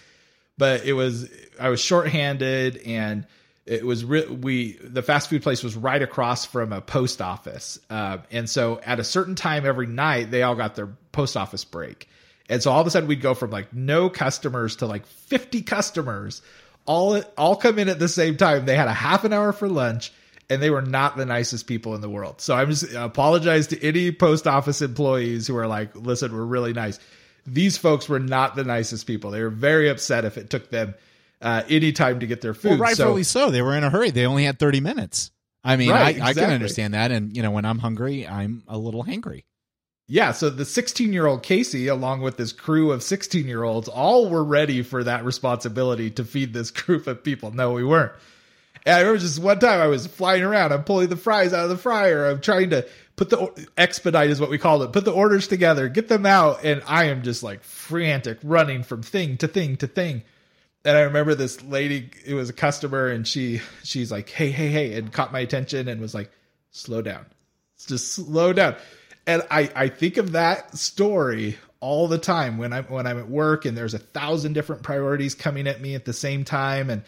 but 0.56 0.84
it 0.84 0.92
was 0.92 1.28
I 1.58 1.68
was 1.68 1.80
shorthanded 1.80 2.76
and 2.78 3.26
it 3.66 3.84
was 3.84 4.04
re- 4.04 4.26
we 4.26 4.78
the 4.82 5.02
fast 5.02 5.28
food 5.30 5.42
place 5.42 5.62
was 5.62 5.76
right 5.76 6.00
across 6.00 6.44
from 6.44 6.72
a 6.72 6.80
post 6.80 7.20
office, 7.20 7.78
uh, 7.90 8.18
and 8.30 8.48
so 8.48 8.80
at 8.84 9.00
a 9.00 9.04
certain 9.04 9.34
time 9.34 9.66
every 9.66 9.86
night 9.86 10.30
they 10.30 10.42
all 10.42 10.54
got 10.54 10.74
their 10.74 10.88
post 11.12 11.36
office 11.36 11.64
break, 11.64 12.08
and 12.48 12.62
so 12.62 12.70
all 12.70 12.80
of 12.80 12.86
a 12.86 12.90
sudden 12.90 13.08
we'd 13.08 13.20
go 13.20 13.34
from 13.34 13.50
like 13.50 13.72
no 13.72 14.08
customers 14.08 14.76
to 14.76 14.86
like 14.86 15.06
fifty 15.06 15.62
customers, 15.62 16.42
all 16.86 17.22
all 17.36 17.56
come 17.56 17.78
in 17.78 17.88
at 17.88 17.98
the 17.98 18.08
same 18.08 18.36
time. 18.36 18.66
They 18.66 18.76
had 18.76 18.88
a 18.88 18.92
half 18.92 19.24
an 19.24 19.32
hour 19.32 19.52
for 19.52 19.68
lunch. 19.68 20.12
And 20.50 20.62
they 20.62 20.70
were 20.70 20.80
not 20.80 21.18
the 21.18 21.26
nicest 21.26 21.66
people 21.66 21.94
in 21.94 22.00
the 22.00 22.08
world. 22.08 22.40
So 22.40 22.54
I'm 22.54 22.70
just 22.70 22.94
apologize 22.94 23.66
to 23.66 23.86
any 23.86 24.10
post 24.12 24.46
office 24.46 24.80
employees 24.80 25.46
who 25.46 25.54
are 25.58 25.66
like, 25.66 25.94
listen, 25.94 26.32
we're 26.32 26.42
really 26.42 26.72
nice. 26.72 26.98
These 27.46 27.76
folks 27.76 28.08
were 28.08 28.18
not 28.18 28.56
the 28.56 28.64
nicest 28.64 29.06
people. 29.06 29.30
They 29.30 29.42
were 29.42 29.50
very 29.50 29.90
upset 29.90 30.24
if 30.24 30.38
it 30.38 30.48
took 30.48 30.70
them 30.70 30.94
uh, 31.42 31.64
any 31.68 31.92
time 31.92 32.20
to 32.20 32.26
get 32.26 32.40
their 32.40 32.54
food. 32.54 32.70
Well, 32.70 32.78
rightfully 32.78 33.24
so, 33.24 33.46
so. 33.46 33.50
They 33.50 33.60
were 33.60 33.76
in 33.76 33.84
a 33.84 33.90
hurry. 33.90 34.10
They 34.10 34.24
only 34.24 34.44
had 34.44 34.58
30 34.58 34.80
minutes. 34.80 35.32
I 35.62 35.76
mean, 35.76 35.90
Right, 35.90 36.18
I, 36.18 36.28
I 36.28 36.32
can 36.32 36.50
understand 36.50 36.94
that. 36.94 37.10
And, 37.10 37.36
you 37.36 37.42
know, 37.42 37.50
when 37.50 37.64
I'm 37.64 37.78
hungry, 37.78 38.26
I'm 38.26 38.62
a 38.68 38.78
little 38.78 39.04
hangry. 39.04 39.44
Yeah, 40.10 40.32
so 40.32 40.48
the 40.48 40.64
16 40.64 41.12
year 41.12 41.26
old 41.26 41.42
Casey, 41.42 41.86
along 41.86 42.22
with 42.22 42.38
this 42.38 42.52
crew 42.52 42.92
of 42.92 43.02
16 43.02 43.46
year 43.46 43.62
olds, 43.62 43.88
all 43.88 44.30
were 44.30 44.42
ready 44.42 44.82
for 44.82 45.04
that 45.04 45.24
responsibility 45.24 46.10
to 46.12 46.24
feed 46.24 46.54
this 46.54 46.70
group 46.70 47.06
of 47.06 47.22
people. 47.22 47.50
No, 47.52 47.72
we 47.72 47.84
weren't. 47.84 48.12
And 48.86 48.96
I 48.96 49.00
remember 49.00 49.18
just 49.18 49.38
one 49.38 49.58
time 49.58 49.80
I 49.80 49.86
was 49.86 50.06
flying 50.06 50.42
around. 50.42 50.72
I'm 50.72 50.84
pulling 50.84 51.08
the 51.08 51.16
fries 51.16 51.52
out 51.52 51.64
of 51.64 51.68
the 51.68 51.76
fryer. 51.76 52.26
I'm 52.26 52.40
trying 52.40 52.70
to 52.70 52.86
put 53.16 53.28
the 53.28 53.68
expedite 53.76 54.30
is 54.30 54.40
what 54.40 54.48
we 54.48 54.56
called 54.56 54.82
it. 54.82 54.92
Put 54.92 55.04
the 55.04 55.12
orders 55.12 55.46
together, 55.46 55.90
get 55.90 56.08
them 56.08 56.24
out, 56.24 56.64
and 56.64 56.82
I 56.86 57.06
am 57.06 57.22
just 57.22 57.42
like 57.42 57.62
frantic, 57.62 58.38
running 58.42 58.84
from 58.84 59.02
thing 59.02 59.36
to 59.38 59.48
thing 59.48 59.76
to 59.78 59.86
thing. 59.86 60.22
And 60.86 60.96
I 60.96 61.02
remember 61.02 61.34
this 61.34 61.62
lady, 61.64 62.08
it 62.24 62.32
was 62.32 62.48
a 62.48 62.54
customer, 62.54 63.08
and 63.08 63.26
she 63.26 63.60
she's 63.82 64.10
like, 64.10 64.30
"Hey, 64.30 64.50
hey, 64.50 64.68
hey," 64.68 64.94
and 64.94 65.12
caught 65.12 65.32
my 65.32 65.40
attention 65.40 65.88
and 65.88 66.00
was 66.00 66.14
like, 66.14 66.30
"Slow 66.70 67.02
down, 67.02 67.26
just 67.86 68.12
slow 68.12 68.54
down." 68.54 68.76
And 69.28 69.42
I 69.50 69.70
I 69.76 69.88
think 69.88 70.16
of 70.16 70.32
that 70.32 70.76
story 70.76 71.56
all 71.78 72.08
the 72.08 72.18
time 72.18 72.58
when 72.58 72.72
I'm 72.72 72.84
when 72.86 73.06
I'm 73.06 73.18
at 73.18 73.28
work 73.28 73.64
and 73.64 73.76
there's 73.76 73.94
a 73.94 74.00
thousand 74.00 74.54
different 74.54 74.82
priorities 74.82 75.36
coming 75.36 75.68
at 75.68 75.80
me 75.80 75.94
at 75.94 76.04
the 76.04 76.12
same 76.12 76.44
time, 76.44 76.90
and 76.90 77.02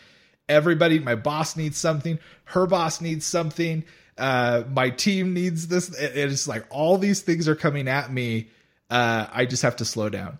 everybody, 0.48 1.00
my 1.00 1.16
boss 1.16 1.56
needs 1.56 1.76
something, 1.78 2.20
her 2.44 2.66
boss 2.66 3.00
needs 3.00 3.26
something, 3.26 3.82
uh, 4.16 4.62
my 4.70 4.90
team 4.90 5.34
needs 5.34 5.66
this. 5.66 5.92
It's 5.98 6.46
like 6.46 6.64
all 6.70 6.98
these 6.98 7.22
things 7.22 7.48
are 7.48 7.56
coming 7.56 7.88
at 7.88 8.12
me. 8.12 8.50
Uh, 8.88 9.26
I 9.32 9.46
just 9.46 9.62
have 9.62 9.76
to 9.76 9.84
slow 9.84 10.08
down 10.08 10.38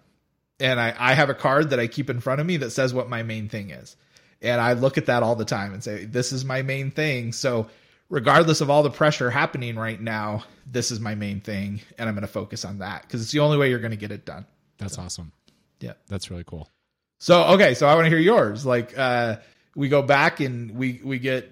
and 0.61 0.79
I, 0.79 0.95
I 0.97 1.15
have 1.15 1.31
a 1.31 1.35
card 1.35 1.71
that 1.71 1.81
I 1.81 1.87
keep 1.87 2.11
in 2.11 2.21
front 2.21 2.41
of 2.41 2.47
me 2.47 2.59
that 2.59 2.71
says 2.71 2.93
what 2.95 3.09
my 3.09 3.23
main 3.23 3.49
thing 3.49 3.71
is. 3.71 3.97
And 4.43 4.61
I 4.61 4.75
look 4.75 4.99
at 4.99 5.07
that 5.07 5.23
all 5.23 5.35
the 5.35 5.45
time 5.45 5.73
and 5.73 5.83
say, 5.83 6.05
this 6.05 6.33
is 6.33 6.45
my 6.45 6.63
main 6.63 6.91
thing. 6.91 7.33
So, 7.33 7.69
regardless 8.11 8.61
of 8.61 8.69
all 8.69 8.83
the 8.83 8.91
pressure 8.91 9.31
happening 9.31 9.77
right 9.77 10.01
now, 10.01 10.45
this 10.67 10.91
is 10.91 11.01
my 11.01 11.15
main 11.15 11.41
thing. 11.41 11.81
And 11.97 12.09
I'm 12.09 12.15
going 12.15 12.23
to 12.23 12.29
focus 12.29 12.65
on 12.65 12.79
that 12.79 13.03
because 13.03 13.23
it's 13.23 13.33
the 13.33 13.39
only 13.39 13.57
way 13.57 13.71
you're 13.71 13.79
going 13.79 13.93
to 13.93 13.97
get 13.97 14.13
it 14.13 14.27
done. 14.27 14.45
That's 14.77 14.99
awesome. 14.99 15.33
Yeah. 15.81 15.95
That's 16.09 16.31
really 16.31 16.45
cool. 16.45 16.69
So, 17.19 17.45
okay. 17.55 17.75
So, 17.75 17.87
I 17.87 17.95
want 17.95 18.07
to 18.07 18.11
hear 18.11 18.19
yours. 18.19 18.67
Like, 18.67 18.99
uh, 18.99 19.37
we 19.75 19.89
go 19.89 20.03
back 20.03 20.41
and 20.41 20.73
we, 20.73 21.01
we 21.03 21.19
get 21.19 21.51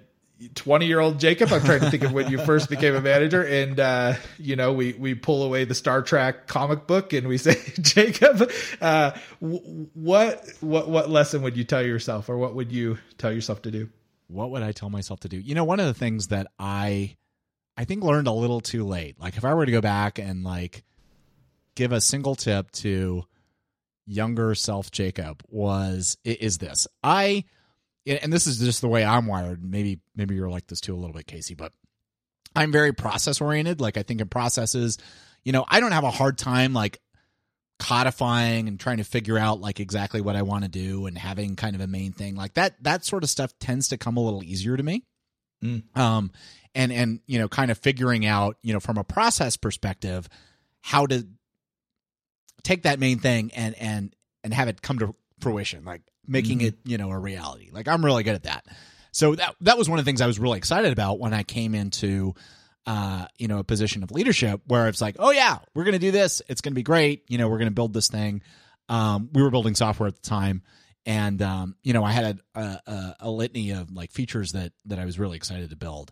20 0.54 0.86
year 0.86 1.00
old 1.00 1.20
Jacob. 1.20 1.52
I'm 1.52 1.62
trying 1.62 1.80
to 1.80 1.90
think 1.90 2.04
of 2.04 2.12
when 2.12 2.30
you 2.30 2.38
first 2.38 2.70
became 2.70 2.94
a 2.94 3.00
manager. 3.00 3.42
And, 3.42 3.78
uh, 3.78 4.14
you 4.38 4.56
know, 4.56 4.72
we, 4.72 4.92
we 4.94 5.14
pull 5.14 5.42
away 5.44 5.64
the 5.64 5.74
Star 5.74 6.02
Trek 6.02 6.46
comic 6.46 6.86
book 6.86 7.12
and 7.12 7.28
we 7.28 7.38
say, 7.38 7.56
Jacob, 7.80 8.50
uh, 8.80 9.12
what, 9.40 10.44
what, 10.60 10.88
what 10.88 11.10
lesson 11.10 11.42
would 11.42 11.56
you 11.56 11.64
tell 11.64 11.84
yourself 11.84 12.28
or 12.28 12.36
what 12.36 12.54
would 12.54 12.72
you 12.72 12.98
tell 13.18 13.32
yourself 13.32 13.62
to 13.62 13.70
do? 13.70 13.88
What 14.28 14.50
would 14.50 14.62
I 14.62 14.72
tell 14.72 14.90
myself 14.90 15.20
to 15.20 15.28
do? 15.28 15.38
You 15.38 15.54
know, 15.54 15.64
one 15.64 15.80
of 15.80 15.86
the 15.86 15.94
things 15.94 16.28
that 16.28 16.46
I, 16.58 17.16
I 17.76 17.84
think 17.84 18.04
learned 18.04 18.28
a 18.28 18.32
little 18.32 18.60
too 18.60 18.84
late. 18.84 19.18
Like 19.18 19.36
if 19.36 19.44
I 19.44 19.54
were 19.54 19.66
to 19.66 19.72
go 19.72 19.80
back 19.80 20.18
and 20.18 20.44
like 20.44 20.84
give 21.74 21.92
a 21.92 22.00
single 22.00 22.34
tip 22.34 22.70
to 22.72 23.24
younger 24.06 24.54
self 24.54 24.90
Jacob 24.90 25.42
was 25.48 26.16
is 26.24 26.58
this. 26.58 26.88
I 27.02 27.44
and 28.06 28.32
this 28.32 28.46
is 28.46 28.58
just 28.58 28.80
the 28.80 28.88
way 28.88 29.04
I'm 29.04 29.26
wired. 29.26 29.62
Maybe 29.62 30.00
maybe 30.16 30.34
you're 30.34 30.50
like 30.50 30.66
this 30.66 30.80
too 30.80 30.94
a 30.94 30.98
little 30.98 31.14
bit, 31.14 31.26
Casey, 31.26 31.54
but 31.54 31.72
I'm 32.56 32.72
very 32.72 32.92
process 32.92 33.40
oriented. 33.40 33.80
Like 33.80 33.96
I 33.96 34.02
think 34.02 34.20
in 34.20 34.28
processes, 34.28 34.98
you 35.44 35.52
know, 35.52 35.64
I 35.68 35.80
don't 35.80 35.92
have 35.92 36.04
a 36.04 36.10
hard 36.10 36.38
time 36.38 36.72
like 36.72 36.98
codifying 37.78 38.68
and 38.68 38.78
trying 38.78 38.96
to 38.96 39.04
figure 39.04 39.38
out 39.38 39.60
like 39.60 39.80
exactly 39.80 40.20
what 40.20 40.36
I 40.36 40.42
want 40.42 40.64
to 40.64 40.70
do 40.70 41.06
and 41.06 41.16
having 41.16 41.56
kind 41.56 41.74
of 41.74 41.80
a 41.80 41.86
main 41.86 42.12
thing. 42.12 42.34
Like 42.34 42.54
that 42.54 42.82
that 42.82 43.04
sort 43.04 43.22
of 43.22 43.30
stuff 43.30 43.56
tends 43.58 43.88
to 43.88 43.98
come 43.98 44.16
a 44.16 44.20
little 44.20 44.42
easier 44.42 44.76
to 44.76 44.82
me. 44.82 45.04
Mm. 45.62 45.96
Um 45.96 46.32
and 46.74 46.92
and 46.92 47.20
you 47.26 47.38
know, 47.38 47.48
kind 47.48 47.70
of 47.70 47.78
figuring 47.78 48.26
out, 48.26 48.56
you 48.62 48.72
know, 48.72 48.80
from 48.80 48.98
a 48.98 49.04
process 49.04 49.56
perspective, 49.56 50.28
how 50.80 51.06
to 51.06 51.26
take 52.62 52.82
that 52.82 52.98
main 52.98 53.18
thing 53.18 53.50
and 53.54 53.74
and 53.76 54.14
and 54.42 54.52
have 54.52 54.68
it 54.68 54.82
come 54.82 54.98
to 54.98 55.14
fruition, 55.40 55.84
like 55.84 56.02
making 56.26 56.60
it, 56.60 56.76
you 56.84 56.98
know, 56.98 57.10
a 57.10 57.18
reality. 57.18 57.70
Like 57.72 57.88
I'm 57.88 58.04
really 58.04 58.24
good 58.24 58.34
at 58.34 58.42
that. 58.44 58.66
So 59.12 59.34
that 59.36 59.54
that 59.60 59.78
was 59.78 59.88
one 59.88 59.98
of 59.98 60.04
the 60.04 60.08
things 60.08 60.20
I 60.20 60.26
was 60.26 60.38
really 60.38 60.58
excited 60.58 60.92
about 60.92 61.18
when 61.18 61.32
I 61.32 61.42
came 61.42 61.74
into 61.74 62.34
uh, 62.86 63.26
you 63.38 63.48
know, 63.48 63.58
a 63.58 63.64
position 63.64 64.02
of 64.02 64.10
leadership 64.10 64.60
where 64.66 64.88
it's 64.88 65.00
like, 65.00 65.16
oh 65.18 65.30
yeah, 65.30 65.58
we're 65.74 65.84
gonna 65.84 65.98
do 65.98 66.10
this. 66.10 66.42
It's 66.48 66.60
gonna 66.60 66.74
be 66.74 66.82
great. 66.82 67.24
You 67.28 67.38
know, 67.38 67.48
we're 67.48 67.58
gonna 67.58 67.70
build 67.70 67.92
this 67.92 68.08
thing. 68.08 68.42
Um, 68.88 69.28
we 69.32 69.42
were 69.42 69.50
building 69.50 69.74
software 69.74 70.08
at 70.08 70.14
the 70.14 70.28
time, 70.28 70.62
and 71.04 71.40
um, 71.42 71.76
you 71.82 71.92
know, 71.92 72.04
I 72.04 72.12
had 72.12 72.40
a, 72.54 72.60
a, 72.60 73.16
a 73.20 73.30
litany 73.30 73.72
of 73.72 73.90
like 73.92 74.10
features 74.12 74.52
that 74.52 74.72
that 74.86 74.98
I 74.98 75.04
was 75.04 75.18
really 75.18 75.36
excited 75.36 75.70
to 75.70 75.76
build. 75.76 76.10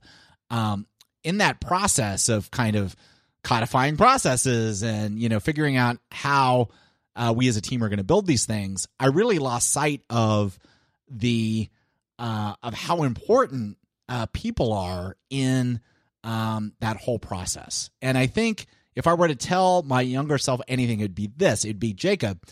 Um, 0.50 0.86
in 1.24 1.38
that 1.38 1.60
process 1.60 2.28
of 2.28 2.50
kind 2.50 2.76
of 2.76 2.94
codifying 3.42 3.96
processes 3.96 4.82
and 4.82 5.20
you 5.20 5.28
know 5.28 5.40
figuring 5.40 5.76
out 5.76 5.98
how 6.10 6.68
uh, 7.14 7.32
we 7.34 7.48
as 7.48 7.56
a 7.56 7.60
team 7.60 7.82
are 7.82 7.88
going 7.88 7.98
to 7.98 8.04
build 8.04 8.26
these 8.26 8.44
things, 8.44 8.86
I 9.00 9.06
really 9.06 9.38
lost 9.38 9.72
sight 9.72 10.02
of 10.10 10.58
the 11.08 11.68
uh, 12.18 12.54
of 12.62 12.74
how 12.74 13.02
important 13.02 13.78
uh, 14.08 14.26
people 14.32 14.72
are 14.72 15.16
in 15.30 15.80
um, 16.26 16.72
that 16.80 16.96
whole 16.96 17.18
process. 17.18 17.88
And 18.02 18.18
I 18.18 18.26
think 18.26 18.66
if 18.94 19.06
I 19.06 19.14
were 19.14 19.28
to 19.28 19.36
tell 19.36 19.82
my 19.82 20.00
younger 20.00 20.36
self 20.38 20.60
anything, 20.68 21.00
it'd 21.00 21.14
be 21.14 21.30
this: 21.34 21.64
it'd 21.64 21.80
be 21.80 21.94
Jacob 21.94 22.42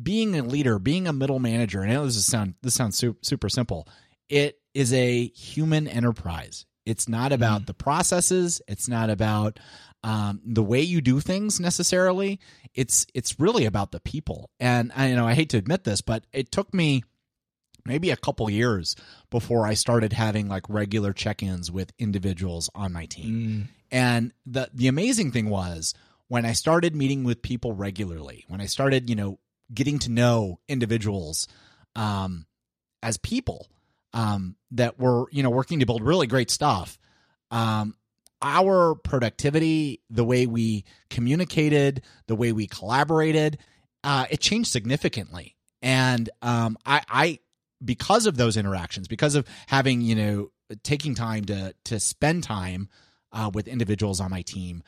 being 0.00 0.36
a 0.36 0.42
leader, 0.42 0.78
being 0.78 1.06
a 1.06 1.12
middle 1.12 1.38
manager. 1.38 1.80
And 1.80 1.90
I 1.90 1.94
know 1.94 2.04
this 2.04 2.16
is 2.16 2.26
sound 2.26 2.54
this 2.62 2.74
sounds 2.74 2.98
super, 2.98 3.18
super 3.22 3.48
simple. 3.48 3.88
It 4.28 4.58
is 4.74 4.92
a 4.92 5.28
human 5.28 5.86
enterprise. 5.86 6.66
It's 6.84 7.08
not 7.08 7.32
about 7.32 7.66
the 7.66 7.74
processes. 7.74 8.60
It's 8.66 8.88
not 8.88 9.08
about 9.08 9.58
um, 10.02 10.40
the 10.44 10.62
way 10.62 10.80
you 10.80 11.00
do 11.00 11.20
things 11.20 11.60
necessarily. 11.60 12.40
It's 12.74 13.06
it's 13.14 13.38
really 13.38 13.64
about 13.64 13.92
the 13.92 14.00
people. 14.00 14.50
And 14.58 14.90
I 14.96 15.08
you 15.08 15.16
know 15.16 15.26
I 15.26 15.34
hate 15.34 15.50
to 15.50 15.56
admit 15.58 15.84
this, 15.84 16.00
but 16.00 16.24
it 16.32 16.50
took 16.50 16.74
me 16.74 17.04
maybe 17.86 18.10
a 18.10 18.16
couple 18.16 18.48
years 18.50 18.96
before 19.30 19.66
I 19.66 19.74
started 19.74 20.12
having 20.12 20.48
like 20.48 20.68
regular 20.68 21.12
check-ins 21.12 21.70
with 21.70 21.92
individuals 21.98 22.70
on 22.74 22.92
my 22.92 23.06
team. 23.06 23.32
And 23.90 24.32
the 24.46 24.70
the 24.72 24.88
amazing 24.88 25.32
thing 25.32 25.48
was 25.48 25.94
when 26.28 26.44
I 26.44 26.52
started 26.52 26.94
meeting 26.96 27.24
with 27.24 27.42
people 27.42 27.72
regularly, 27.72 28.44
when 28.48 28.60
I 28.60 28.66
started, 28.66 29.08
you 29.08 29.16
know, 29.16 29.38
getting 29.72 29.98
to 30.00 30.10
know 30.10 30.58
individuals 30.68 31.48
um 31.96 32.46
as 33.02 33.16
people 33.18 33.68
um 34.12 34.56
that 34.72 34.98
were, 34.98 35.26
you 35.30 35.42
know, 35.42 35.50
working 35.50 35.80
to 35.80 35.86
build 35.86 36.02
really 36.02 36.26
great 36.26 36.50
stuff. 36.50 36.98
Um 37.50 37.94
our 38.42 38.94
productivity, 38.94 40.02
the 40.10 40.24
way 40.24 40.46
we 40.46 40.84
communicated, 41.08 42.02
the 42.26 42.34
way 42.34 42.52
we 42.52 42.66
collaborated, 42.66 43.58
uh, 44.04 44.26
it 44.30 44.38
changed 44.38 44.70
significantly. 44.70 45.56
And 45.80 46.28
um, 46.42 46.76
I, 46.84 47.02
I, 47.08 47.38
because 47.84 48.26
of 48.26 48.36
those 48.36 48.56
interactions, 48.56 49.08
because 49.08 49.34
of 49.34 49.46
having 49.66 50.00
you 50.00 50.14
know 50.14 50.50
taking 50.82 51.14
time 51.14 51.44
to 51.46 51.74
to 51.84 52.00
spend 52.00 52.42
time 52.42 52.88
uh, 53.32 53.50
with 53.52 53.68
individuals 53.68 54.20
on 54.20 54.30
my 54.30 54.42
team, 54.42 54.82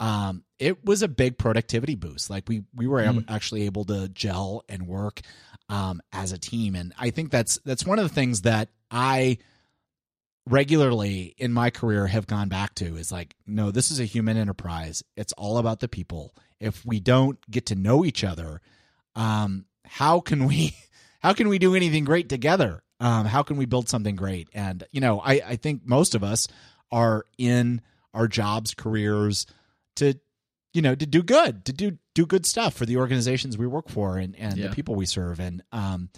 um, 0.00 0.44
it 0.58 0.84
was 0.84 1.02
a 1.02 1.08
big 1.08 1.38
productivity 1.38 1.94
boost. 1.94 2.30
Like 2.30 2.48
we 2.48 2.64
we 2.74 2.86
were 2.86 3.00
ab- 3.00 3.24
actually 3.28 3.62
able 3.62 3.84
to 3.86 4.08
gel 4.08 4.64
and 4.68 4.86
work 4.86 5.20
um, 5.68 6.02
as 6.12 6.32
a 6.32 6.38
team, 6.38 6.74
and 6.74 6.92
I 6.98 7.10
think 7.10 7.30
that's 7.30 7.58
that's 7.64 7.86
one 7.86 7.98
of 7.98 8.08
the 8.08 8.14
things 8.14 8.42
that 8.42 8.68
I 8.90 9.38
regularly 10.48 11.34
in 11.38 11.52
my 11.52 11.70
career 11.70 12.08
have 12.08 12.26
gone 12.26 12.48
back 12.48 12.74
to 12.74 12.96
is 12.96 13.12
like 13.12 13.36
no 13.46 13.70
this 13.70 13.90
is 13.92 14.00
a 14.00 14.04
human 14.04 14.36
enterprise. 14.36 15.02
It's 15.16 15.32
all 15.34 15.58
about 15.58 15.80
the 15.80 15.88
people. 15.88 16.34
If 16.58 16.84
we 16.84 17.00
don't 17.00 17.38
get 17.50 17.66
to 17.66 17.74
know 17.74 18.04
each 18.04 18.24
other 18.24 18.60
um 19.14 19.66
how 19.84 20.20
can 20.20 20.46
we 20.46 20.74
how 21.22 21.32
can 21.32 21.48
we 21.48 21.58
do 21.58 21.74
anything 21.74 22.04
great 22.04 22.28
together 22.28 22.82
um 23.00 23.26
how 23.26 23.42
can 23.42 23.56
we 23.56 23.64
build 23.66 23.88
something 23.88 24.16
great 24.16 24.48
and 24.54 24.84
you 24.92 25.00
know 25.00 25.20
i 25.20 25.34
i 25.46 25.56
think 25.56 25.82
most 25.84 26.14
of 26.14 26.22
us 26.24 26.48
are 26.90 27.24
in 27.38 27.80
our 28.14 28.28
jobs 28.28 28.74
careers 28.74 29.46
to 29.96 30.14
you 30.74 30.82
know 30.82 30.94
to 30.94 31.06
do 31.06 31.22
good 31.22 31.64
to 31.64 31.72
do 31.72 31.98
do 32.14 32.26
good 32.26 32.44
stuff 32.46 32.74
for 32.74 32.86
the 32.86 32.96
organizations 32.96 33.56
we 33.58 33.66
work 33.66 33.88
for 33.88 34.16
and 34.18 34.36
and 34.36 34.56
Yeah. 34.58 34.68
the 34.68 34.74
people 34.74 34.94
we 34.94 35.06
serve 35.06 35.40
and 35.40 35.62
um 35.72 36.10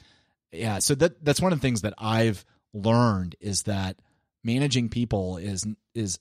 yeah. 0.53 0.79
So 0.79 0.95
that 0.95 1.25
that's 1.25 1.41
one 1.41 1.53
of 1.53 1.59
the 1.59 1.63
things 1.63 1.81
that 1.83 1.95
I've 1.99 2.45
learned 2.73 3.35
is 3.41 3.65
that 3.65 3.99
managing 4.45 4.89
people 4.89 5.37
is 5.37 5.67
is 5.97 6.21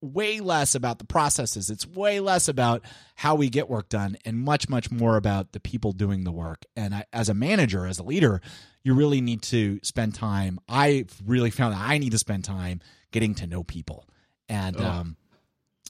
way 0.00 0.40
less 0.40 0.74
about 0.74 0.98
the 0.98 1.04
processes. 1.04 1.70
It's 1.70 1.86
way 1.86 2.20
less 2.20 2.48
about 2.48 2.82
how 3.16 3.34
we 3.34 3.48
get 3.48 3.68
work 3.68 3.88
done 3.88 4.16
and 4.24 4.38
much, 4.38 4.68
much 4.68 4.90
more 4.90 5.16
about 5.16 5.52
the 5.52 5.60
people 5.60 5.92
doing 5.92 6.24
the 6.24 6.32
work. 6.32 6.64
And 6.76 6.94
I, 6.94 7.04
as 7.12 7.28
a 7.28 7.34
manager, 7.34 7.86
as 7.86 7.98
a 7.98 8.02
leader, 8.04 8.40
you 8.84 8.94
really 8.94 9.20
need 9.20 9.42
to 9.42 9.80
spend 9.82 10.14
time. 10.14 10.60
I've 10.68 11.10
really 11.24 11.50
found 11.50 11.74
that 11.74 11.80
I 11.82 11.98
need 11.98 12.12
to 12.12 12.18
spend 12.18 12.44
time 12.44 12.80
getting 13.10 13.34
to 13.36 13.46
know 13.46 13.64
people. 13.64 14.04
And, 14.48 14.76
Oh, 14.80 14.84
um, 14.84 15.16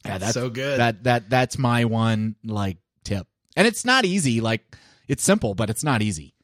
yeah, 0.05 0.19
that's 0.19 0.35
so 0.35 0.49
good. 0.49 0.79
That, 0.81 1.05
that, 1.05 1.29
that's 1.31 1.59
my 1.59 1.85
one 1.85 2.37
like 2.45 2.79
tip. 3.05 3.27
And 3.57 3.67
it's 3.67 3.85
not 3.85 4.05
easy. 4.05 4.41
Like 4.41 4.77
it's 5.07 5.23
simple, 5.23 5.55
but 5.55 5.69
it's 5.69 5.85
not 5.85 6.01
easy. 6.03 6.35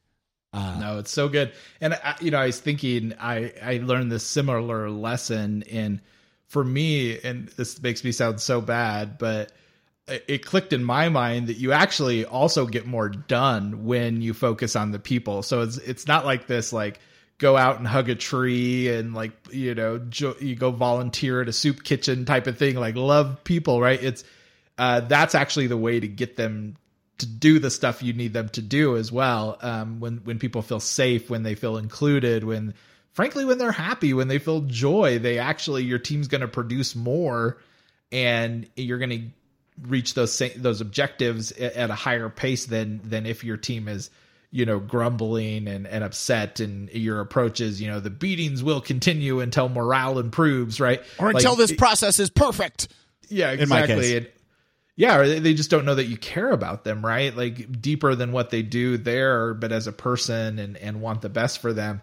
Uh, 0.53 0.77
No, 0.79 0.99
it's 0.99 1.11
so 1.11 1.29
good. 1.29 1.51
And 1.81 1.93
I, 1.95 2.15
you 2.21 2.31
know, 2.31 2.37
I 2.39 2.45
was 2.45 2.59
thinking 2.59 3.13
I 3.19 3.53
I 3.61 3.77
learned 3.83 4.11
this 4.11 4.25
similar 4.25 4.89
lesson 4.89 5.63
in 5.63 6.01
for 6.47 6.63
me, 6.63 7.19
and 7.19 7.47
this 7.49 7.81
makes 7.81 8.03
me 8.03 8.11
sound 8.11 8.39
so 8.39 8.61
bad, 8.61 9.17
but 9.17 9.51
it 10.07 10.45
clicked 10.45 10.71
in 10.71 10.83
my 10.83 11.09
mind 11.09 11.47
that 11.47 11.57
you 11.57 11.71
actually 11.71 12.25
also 12.25 12.65
get 12.67 12.85
more 12.85 13.09
done 13.09 13.85
when 13.85 14.21
you 14.21 14.33
focus 14.33 14.75
on 14.75 14.91
the 14.91 14.99
people. 14.99 15.41
So 15.41 15.61
it's 15.61 15.77
it's 15.77 16.07
not 16.07 16.25
like 16.25 16.47
this 16.47 16.71
like 16.71 16.99
go 17.37 17.57
out 17.57 17.77
and 17.77 17.87
hug 17.87 18.09
a 18.09 18.15
tree 18.15 18.87
and 18.89 19.13
like 19.13 19.31
you 19.51 19.75
know 19.75 19.97
jo- 19.97 20.35
you 20.39 20.55
go 20.55 20.71
volunteer 20.71 21.41
at 21.41 21.49
a 21.49 21.53
soup 21.53 21.83
kitchen 21.83 22.25
type 22.25 22.47
of 22.47 22.57
thing 22.57 22.75
like 22.75 22.95
love 22.95 23.43
people 23.43 23.81
right 23.81 24.01
it's 24.01 24.23
uh 24.77 25.01
that's 25.01 25.35
actually 25.35 25.67
the 25.67 25.75
way 25.75 25.99
to 25.99 26.07
get 26.07 26.37
them 26.37 26.77
to 27.17 27.25
do 27.25 27.59
the 27.59 27.69
stuff 27.69 28.01
you 28.01 28.13
need 28.13 28.31
them 28.31 28.47
to 28.49 28.61
do 28.61 28.95
as 28.95 29.11
well 29.11 29.57
um 29.61 29.99
when 29.99 30.17
when 30.19 30.39
people 30.39 30.61
feel 30.61 30.79
safe 30.79 31.29
when 31.29 31.43
they 31.43 31.55
feel 31.55 31.75
included 31.77 32.45
when 32.45 32.73
frankly 33.15 33.43
when 33.45 33.57
they're 33.57 33.71
happy 33.71 34.13
when 34.13 34.27
they 34.27 34.37
feel 34.37 34.61
joy 34.61 35.17
they 35.17 35.39
actually 35.39 35.83
your 35.83 35.97
team's 35.99 36.27
going 36.27 36.41
to 36.41 36.47
produce 36.47 36.95
more 36.95 37.57
and 38.11 38.69
you're 38.75 38.99
going 38.99 39.09
to 39.09 39.21
reach 39.89 40.13
those 40.13 40.31
sa- 40.31 40.47
those 40.57 40.79
objectives 40.81 41.51
at 41.53 41.89
a 41.89 41.95
higher 41.95 42.29
pace 42.29 42.65
than 42.67 43.01
than 43.03 43.25
if 43.25 43.43
your 43.43 43.57
team 43.57 43.87
is 43.87 44.09
you 44.51 44.65
know 44.65 44.79
grumbling 44.79 45.67
and, 45.67 45.85
and 45.87 46.03
upset 46.03 46.59
and 46.59 46.89
your 46.91 47.19
approach 47.19 47.59
is 47.59 47.81
you 47.81 47.87
know 47.89 47.99
the 47.99 48.09
beatings 48.11 48.63
will 48.63 48.79
continue 48.79 49.39
until 49.39 49.67
morale 49.67 50.19
improves 50.19 50.79
right 50.79 51.01
or 51.19 51.27
Like, 51.27 51.37
until 51.37 51.55
this 51.55 51.71
it- 51.71 51.77
process 51.77 52.19
is 52.19 52.29
perfect. 52.29 52.87
yeah 53.29 53.51
exactly. 53.51 54.17
And- 54.17 54.29
yeah 54.97 55.17
or 55.17 55.27
they 55.27 55.39
they 55.39 55.53
just 55.55 55.69
don't 55.69 55.83
know 55.83 55.95
that 55.95 56.05
you 56.05 56.15
care 56.15 56.51
about 56.51 56.85
them 56.85 57.05
right 57.05 57.35
like 57.35 57.81
deeper 57.81 58.15
than 58.15 58.31
what 58.31 58.49
they 58.51 58.61
do 58.61 58.95
there 58.97 59.53
but 59.53 59.73
as 59.73 59.87
a 59.87 59.91
person 59.91 60.57
and 60.57 60.77
and 60.77 61.01
want 61.01 61.21
the 61.21 61.27
best 61.27 61.59
for 61.59 61.73
them 61.73 62.01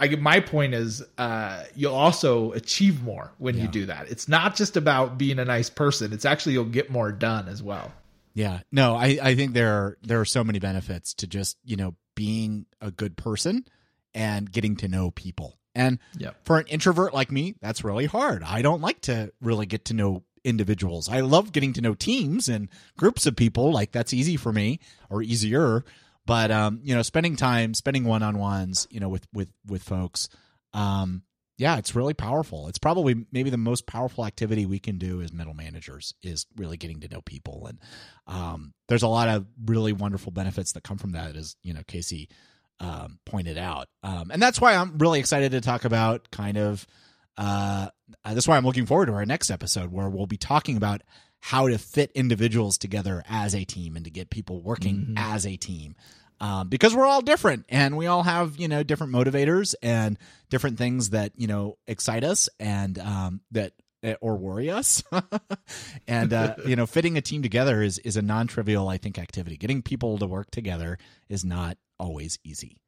I 0.00 0.08
my 0.16 0.40
point 0.40 0.74
is 0.74 1.02
uh 1.18 1.64
you'll 1.74 1.94
also 1.94 2.52
achieve 2.52 3.02
more 3.02 3.32
when 3.38 3.58
you 3.58 3.68
do 3.68 3.86
that 3.86 4.08
it's 4.10 4.28
not 4.28 4.56
just 4.56 4.76
about 4.76 5.18
being 5.18 5.38
a 5.38 5.44
nice 5.44 5.68
person 5.70 6.12
it's 6.12 6.24
actually 6.24 6.54
you'll 6.54 6.64
get 6.64 6.90
more 6.90 7.12
done 7.12 7.48
as 7.48 7.62
well 7.62 7.92
Yeah. 8.34 8.60
No, 8.72 8.96
I, 8.96 9.18
I 9.22 9.34
think 9.36 9.52
there 9.52 9.72
are 9.74 9.98
there 10.02 10.20
are 10.20 10.24
so 10.24 10.42
many 10.42 10.58
benefits 10.58 11.14
to 11.14 11.26
just, 11.28 11.56
you 11.64 11.76
know, 11.76 11.94
being 12.16 12.66
a 12.80 12.90
good 12.90 13.16
person 13.16 13.64
and 14.12 14.50
getting 14.50 14.74
to 14.76 14.88
know 14.88 15.10
people. 15.12 15.58
And 15.74 15.98
Yep. 16.18 16.36
for 16.44 16.58
an 16.58 16.66
introvert 16.66 17.14
like 17.14 17.30
me, 17.30 17.54
that's 17.60 17.84
really 17.84 18.06
hard. 18.06 18.42
I 18.42 18.62
don't 18.62 18.80
like 18.80 19.00
to 19.02 19.32
really 19.40 19.66
get 19.66 19.84
to 19.86 19.94
know 19.94 20.24
individuals. 20.44 21.08
I 21.08 21.20
love 21.20 21.52
getting 21.52 21.72
to 21.74 21.80
know 21.80 21.94
teams 21.94 22.48
and 22.48 22.68
groups 22.96 23.26
of 23.26 23.36
people. 23.36 23.72
Like 23.72 23.92
that's 23.92 24.12
easy 24.12 24.36
for 24.36 24.52
me 24.52 24.78
or 25.10 25.22
easier. 25.22 25.84
But 26.26 26.50
um, 26.50 26.80
you 26.82 26.94
know, 26.94 27.02
spending 27.02 27.36
time, 27.36 27.74
spending 27.74 28.04
one 28.04 28.22
on 28.22 28.38
ones, 28.38 28.86
you 28.90 29.00
know, 29.00 29.08
with 29.08 29.26
with 29.32 29.50
with 29.66 29.82
folks, 29.82 30.28
um, 30.72 31.22
yeah, 31.56 31.76
it's 31.76 31.94
really 31.94 32.14
powerful. 32.14 32.68
It's 32.68 32.78
probably 32.78 33.26
maybe 33.30 33.50
the 33.50 33.56
most 33.56 33.86
powerful 33.86 34.26
activity 34.26 34.66
we 34.66 34.78
can 34.80 34.98
do 34.98 35.22
as 35.22 35.32
middle 35.32 35.54
managers 35.54 36.14
is 36.22 36.46
really 36.56 36.76
getting 36.76 37.00
to 37.00 37.08
know 37.08 37.20
people. 37.20 37.66
And 37.68 37.78
um, 38.26 38.72
there's 38.88 39.02
a 39.04 39.08
lot 39.08 39.28
of 39.28 39.46
really 39.64 39.92
wonderful 39.92 40.32
benefits 40.32 40.72
that 40.72 40.82
come 40.82 40.98
from 40.98 41.12
that, 41.12 41.36
as 41.36 41.56
you 41.62 41.72
know, 41.72 41.82
Casey 41.86 42.28
um, 42.80 43.18
pointed 43.24 43.56
out. 43.56 43.88
Um, 44.02 44.30
and 44.32 44.42
that's 44.42 44.60
why 44.60 44.74
I'm 44.74 44.98
really 44.98 45.20
excited 45.20 45.52
to 45.52 45.60
talk 45.60 45.84
about 45.84 46.30
kind 46.30 46.56
of. 46.56 46.86
Uh, 47.36 47.88
that's 48.24 48.46
why 48.46 48.56
I'm 48.56 48.64
looking 48.64 48.86
forward 48.86 49.06
to 49.06 49.14
our 49.14 49.26
next 49.26 49.50
episode 49.50 49.90
where 49.90 50.08
we'll 50.08 50.26
be 50.26 50.36
talking 50.36 50.76
about 50.76 51.02
how 51.44 51.68
to 51.68 51.76
fit 51.76 52.10
individuals 52.14 52.78
together 52.78 53.22
as 53.28 53.54
a 53.54 53.64
team 53.64 53.96
and 53.96 54.06
to 54.06 54.10
get 54.10 54.30
people 54.30 54.62
working 54.62 55.12
as 55.18 55.44
a 55.46 55.56
team. 55.56 55.94
Um, 56.40 56.70
because 56.70 56.96
we're 56.96 57.04
all 57.04 57.20
different 57.20 57.66
and 57.68 57.98
we 57.98 58.06
all 58.06 58.22
have 58.22 58.56
you 58.56 58.66
know 58.66 58.82
different 58.82 59.12
motivators 59.12 59.74
and 59.82 60.18
different 60.48 60.78
things 60.78 61.10
that 61.10 61.32
you 61.36 61.46
know 61.46 61.76
excite 61.86 62.24
us 62.24 62.48
and 62.58 62.98
um, 62.98 63.42
that 63.50 63.74
eh, 64.02 64.14
or 64.22 64.36
worry 64.36 64.70
us. 64.70 65.02
And 66.08 66.32
uh, 66.32 66.54
you 66.66 66.76
know 66.76 66.86
fitting 66.86 67.18
a 67.18 67.20
team 67.20 67.42
together 67.42 67.82
is 67.82 67.98
is 67.98 68.16
a 68.16 68.22
non-trivial 68.22 68.88
i 68.88 68.96
think 68.96 69.18
activity. 69.18 69.58
Getting 69.58 69.82
people 69.82 70.16
to 70.16 70.26
work 70.26 70.50
together 70.50 70.96
is 71.28 71.44
not 71.44 71.76
always 72.00 72.38
easy. 72.42 72.78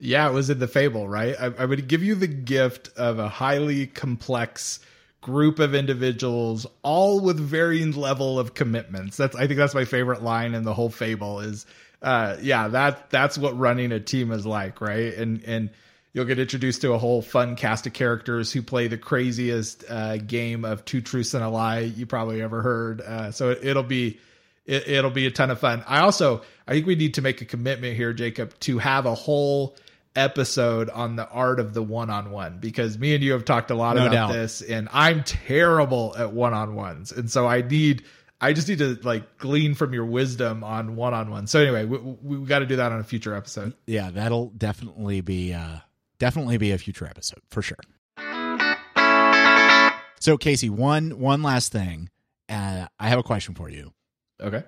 Yeah, 0.00 0.28
it 0.28 0.32
was 0.32 0.50
in 0.50 0.58
the 0.58 0.66
fable, 0.66 1.08
right? 1.08 1.36
I, 1.40 1.52
I 1.56 1.64
would 1.66 1.86
give 1.86 2.02
you 2.02 2.16
the 2.16 2.26
gift 2.26 2.88
of 2.96 3.20
a 3.20 3.28
highly 3.28 3.86
complex 3.86 4.80
group 5.22 5.58
of 5.58 5.74
individuals, 5.74 6.66
all 6.82 7.20
with 7.20 7.38
varying 7.40 7.92
level 7.92 8.38
of 8.38 8.52
commitments. 8.52 9.16
That's 9.16 9.34
I 9.34 9.46
think 9.46 9.56
that's 9.56 9.74
my 9.74 9.86
favorite 9.86 10.22
line 10.22 10.54
in 10.54 10.64
the 10.64 10.74
whole 10.74 10.90
fable. 10.90 11.40
Is 11.40 11.64
uh, 12.02 12.36
yeah, 12.42 12.68
that 12.68 13.08
that's 13.08 13.38
what 13.38 13.58
running 13.58 13.92
a 13.92 14.00
team 14.00 14.32
is 14.32 14.44
like, 14.44 14.82
right? 14.82 15.14
And 15.14 15.42
and 15.44 15.70
you'll 16.12 16.26
get 16.26 16.38
introduced 16.38 16.82
to 16.82 16.92
a 16.92 16.98
whole 16.98 17.22
fun 17.22 17.56
cast 17.56 17.86
of 17.86 17.94
characters 17.94 18.52
who 18.52 18.60
play 18.60 18.88
the 18.88 18.98
craziest 18.98 19.84
uh, 19.88 20.18
game 20.18 20.64
of 20.64 20.84
two 20.84 21.00
truths 21.00 21.32
and 21.32 21.42
a 21.42 21.48
lie 21.48 21.80
you 21.80 22.04
probably 22.04 22.42
ever 22.42 22.60
heard. 22.60 23.00
Uh, 23.00 23.30
so 23.30 23.50
it, 23.50 23.60
it'll 23.62 23.82
be 23.82 24.18
it, 24.66 24.88
it'll 24.88 25.10
be 25.10 25.26
a 25.26 25.30
ton 25.30 25.50
of 25.50 25.60
fun. 25.60 25.84
I 25.86 26.00
also 26.00 26.42
I 26.66 26.72
think 26.72 26.86
we 26.86 26.96
need 26.96 27.14
to 27.14 27.22
make 27.22 27.40
a 27.40 27.44
commitment 27.44 27.96
here, 27.96 28.12
Jacob, 28.12 28.58
to 28.60 28.78
have 28.78 29.06
a 29.06 29.14
whole 29.14 29.76
episode 30.14 30.90
on 30.90 31.16
the 31.16 31.28
art 31.28 31.58
of 31.60 31.72
the 31.74 31.82
one-on-one 31.82 32.58
because 32.58 32.98
me 32.98 33.14
and 33.14 33.24
you 33.24 33.32
have 33.32 33.44
talked 33.44 33.70
a 33.70 33.74
lot 33.74 33.96
No 33.96 34.02
about 34.02 34.12
doubt. 34.12 34.32
this 34.32 34.60
and 34.62 34.88
I'm 34.92 35.22
terrible 35.24 36.14
at 36.18 36.32
one-on-ones. 36.32 37.12
And 37.12 37.30
so 37.30 37.46
I 37.46 37.62
need 37.62 38.04
I 38.40 38.52
just 38.52 38.68
need 38.68 38.78
to 38.78 38.98
like 39.04 39.38
glean 39.38 39.74
from 39.74 39.94
your 39.94 40.04
wisdom 40.04 40.64
on 40.64 40.96
one-on-one. 40.96 41.46
So 41.46 41.60
anyway, 41.60 41.84
we, 41.84 41.98
we, 41.98 42.38
we 42.38 42.46
got 42.46 42.58
to 42.58 42.66
do 42.66 42.76
that 42.76 42.90
on 42.92 42.98
a 43.00 43.04
future 43.04 43.34
episode. 43.34 43.72
yeah 43.86 44.10
that'll 44.10 44.48
definitely 44.50 45.20
be 45.20 45.52
uh 45.54 45.76
definitely 46.18 46.56
be 46.58 46.72
a 46.72 46.78
future 46.78 47.06
episode 47.06 47.40
for 47.50 47.62
sure 47.62 47.78
so 50.20 50.36
casey 50.36 50.70
one 50.70 51.18
one 51.18 51.42
last 51.42 51.72
thing 51.72 52.08
uh, 52.48 52.86
i 53.00 53.08
have 53.08 53.18
a 53.18 53.22
question 53.22 53.54
for 53.54 53.68
you 53.68 53.92
Okay. 54.40 54.64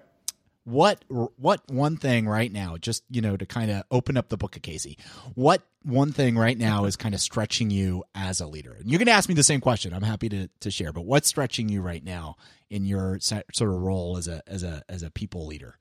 What 0.65 1.05
what 1.37 1.61
one 1.71 1.97
thing 1.97 2.27
right 2.27 2.51
now 2.51 2.77
just 2.79 3.05
you 3.11 3.21
know 3.21 3.37
to 3.37 3.45
kind 3.45 3.71
of 3.71 3.83
open 3.91 4.17
up 4.17 4.29
the 4.31 4.37
book 4.37 4.57
of 4.57 4.62
casey 4.62 4.97
what 5.35 5.62
one 5.83 6.11
thing 6.11 6.39
right 6.39 6.57
now 6.57 6.87
is 6.87 6.97
kind 6.97 7.15
of 7.15 7.21
stretching 7.21 7.71
you 7.71 8.03
as 8.15 8.41
a 8.41 8.47
leader 8.47 8.73
and 8.73 8.91
you're 8.91 8.99
going 8.99 9.07
to 9.07 9.12
ask 9.12 9.29
me 9.29 9.35
the 9.35 9.43
same 9.43 9.61
question 9.61 9.93
i'm 9.93 10.03
happy 10.03 10.29
to, 10.29 10.49
to 10.61 10.71
share 10.71 10.91
but 10.93 11.03
what's 11.03 11.29
stretching 11.29 11.69
you 11.69 11.83
right 11.83 12.03
now 12.03 12.35
in 12.71 12.85
your 12.87 13.19
sort 13.21 13.45
of 13.61 13.69
role 13.69 14.17
as 14.17 14.27
a 14.27 14.43
as 14.47 14.62
a 14.62 14.83
as 14.89 15.03
a 15.03 15.11
people 15.11 15.47
leader 15.47 15.79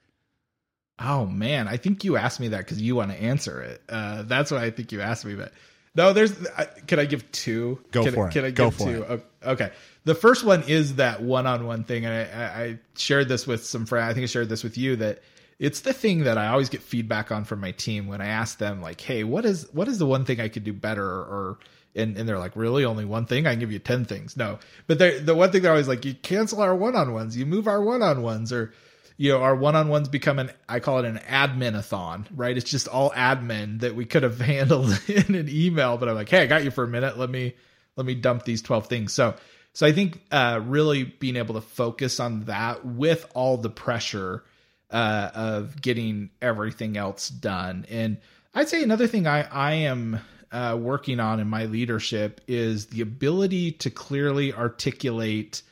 Oh 0.99 1.25
man, 1.25 1.67
I 1.67 1.77
think 1.77 2.03
you 2.03 2.17
asked 2.17 2.39
me 2.39 2.49
that 2.49 2.59
because 2.59 2.79
you 2.79 2.95
want 2.95 3.11
to 3.11 3.19
answer 3.21 3.61
it. 3.63 3.81
Uh, 3.89 4.21
that's 4.23 4.51
why 4.51 4.63
I 4.63 4.69
think 4.69 4.91
you 4.91 5.01
asked 5.01 5.25
me. 5.25 5.33
But 5.33 5.51
no, 5.95 6.13
there's. 6.13 6.33
I, 6.49 6.65
can 6.65 6.99
I 6.99 7.05
give 7.05 7.29
two? 7.31 7.79
Go 7.91 8.03
can, 8.03 8.13
for 8.13 8.25
I- 8.25 8.29
it. 8.29 8.33
Can 8.33 8.45
I 8.45 8.51
Go 8.51 8.65
give 8.69 8.75
for 8.75 8.85
two? 8.85 9.03
it. 9.03 9.25
Okay. 9.43 9.71
The 10.05 10.15
first 10.15 10.43
one 10.43 10.63
is 10.63 10.95
that 10.95 11.21
one-on-one 11.21 11.85
thing, 11.85 12.05
and 12.05 12.13
I, 12.13 12.43
I, 12.43 12.79
shared 12.97 13.29
this 13.29 13.47
with 13.47 13.65
some 13.65 13.85
friends. 13.85 14.11
I 14.11 14.13
think 14.13 14.23
I 14.23 14.27
shared 14.27 14.49
this 14.49 14.63
with 14.63 14.77
you 14.77 14.97
that 14.97 15.21
it's 15.59 15.81
the 15.81 15.93
thing 15.93 16.25
that 16.25 16.37
I 16.37 16.47
always 16.47 16.67
get 16.69 16.81
feedback 16.81 17.31
on 17.31 17.45
from 17.45 17.61
my 17.61 17.71
team 17.71 18.07
when 18.07 18.19
I 18.19 18.27
ask 18.27 18.57
them 18.57 18.81
like, 18.81 18.99
"Hey, 18.99 19.23
what 19.23 19.45
is 19.45 19.67
what 19.71 19.87
is 19.87 19.99
the 19.99 20.05
one 20.05 20.25
thing 20.25 20.41
I 20.41 20.49
could 20.49 20.65
do 20.65 20.73
better?" 20.73 21.05
Or 21.05 21.57
and, 21.95 22.17
and 22.17 22.27
they're 22.27 22.39
like, 22.39 22.55
"Really, 22.55 22.83
only 22.83 23.05
one 23.05 23.25
thing? 23.25 23.47
I 23.47 23.51
can 23.51 23.59
give 23.59 23.71
you 23.71 23.79
ten 23.79 24.03
things." 24.03 24.35
No, 24.35 24.59
but 24.87 24.99
the 24.99 25.35
one 25.35 25.51
thing 25.51 25.61
they're 25.61 25.71
always 25.71 25.87
like, 25.87 26.03
"You 26.03 26.15
cancel 26.15 26.61
our 26.61 26.75
one-on-ones, 26.75 27.37
you 27.37 27.45
move 27.45 27.67
our 27.67 27.81
one-on-ones," 27.81 28.51
or 28.51 28.73
you 29.17 29.31
know, 29.31 29.41
our 29.41 29.55
one-on-ones 29.55 30.09
become 30.09 30.39
an 30.39 30.51
I 30.67 30.79
call 30.79 30.99
it 30.99 31.05
an 31.05 31.19
admin-a-thon, 31.19 32.27
right? 32.35 32.57
It's 32.57 32.69
just 32.69 32.87
all 32.87 33.11
admin 33.11 33.81
that 33.81 33.95
we 33.95 34.05
could 34.05 34.23
have 34.23 34.39
handled 34.41 34.99
in 35.07 35.35
an 35.35 35.47
email, 35.49 35.97
but 35.97 36.09
I'm 36.09 36.15
like, 36.15 36.29
hey, 36.29 36.41
I 36.41 36.47
got 36.47 36.63
you 36.63 36.71
for 36.71 36.83
a 36.83 36.87
minute. 36.87 37.17
Let 37.17 37.29
me 37.29 37.55
let 37.95 38.05
me 38.05 38.15
dump 38.15 38.43
these 38.43 38.61
12 38.61 38.87
things. 38.87 39.13
So 39.13 39.35
so 39.73 39.85
I 39.85 39.91
think 39.91 40.21
uh 40.31 40.61
really 40.63 41.03
being 41.03 41.35
able 41.35 41.55
to 41.55 41.61
focus 41.61 42.19
on 42.19 42.45
that 42.45 42.85
with 42.85 43.29
all 43.33 43.57
the 43.57 43.69
pressure 43.69 44.43
uh 44.89 45.29
of 45.33 45.81
getting 45.81 46.29
everything 46.41 46.97
else 46.97 47.29
done. 47.29 47.85
And 47.89 48.17
I'd 48.53 48.69
say 48.69 48.83
another 48.83 49.07
thing 49.07 49.27
I 49.27 49.41
I 49.41 49.73
am 49.73 50.19
uh, 50.53 50.77
working 50.79 51.19
on 51.19 51.39
in 51.39 51.49
my 51.49 51.65
leadership 51.65 52.39
is 52.47 52.85
the 52.85 53.01
ability 53.01 53.71
to 53.71 53.89
clearly 53.89 54.53
articulate 54.53 55.63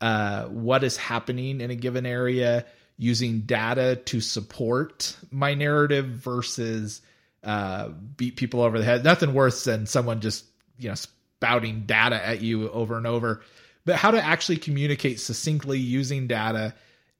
uh, 0.00 0.46
what 0.46 0.82
is 0.82 0.96
happening 0.96 1.60
in 1.60 1.70
a 1.70 1.74
given 1.74 2.06
area 2.06 2.64
using 2.96 3.40
data 3.40 3.96
to 3.96 4.20
support 4.20 5.16
my 5.30 5.52
narrative 5.52 6.06
versus 6.06 7.02
uh, 7.44 7.88
beat 8.16 8.36
people 8.36 8.62
over 8.62 8.78
the 8.78 8.84
head. 8.84 9.04
Nothing 9.04 9.34
worse 9.34 9.64
than 9.64 9.86
someone 9.86 10.22
just 10.22 10.46
you 10.78 10.88
know 10.88 10.94
spouting 11.42 11.82
data 11.86 12.24
at 12.24 12.40
you 12.40 12.70
over 12.70 12.96
and 12.96 13.06
over. 13.06 13.42
But 13.84 13.96
how 13.96 14.12
to 14.12 14.22
actually 14.22 14.58
communicate 14.58 15.18
succinctly 15.18 15.78
using 15.78 16.28
data 16.28 16.74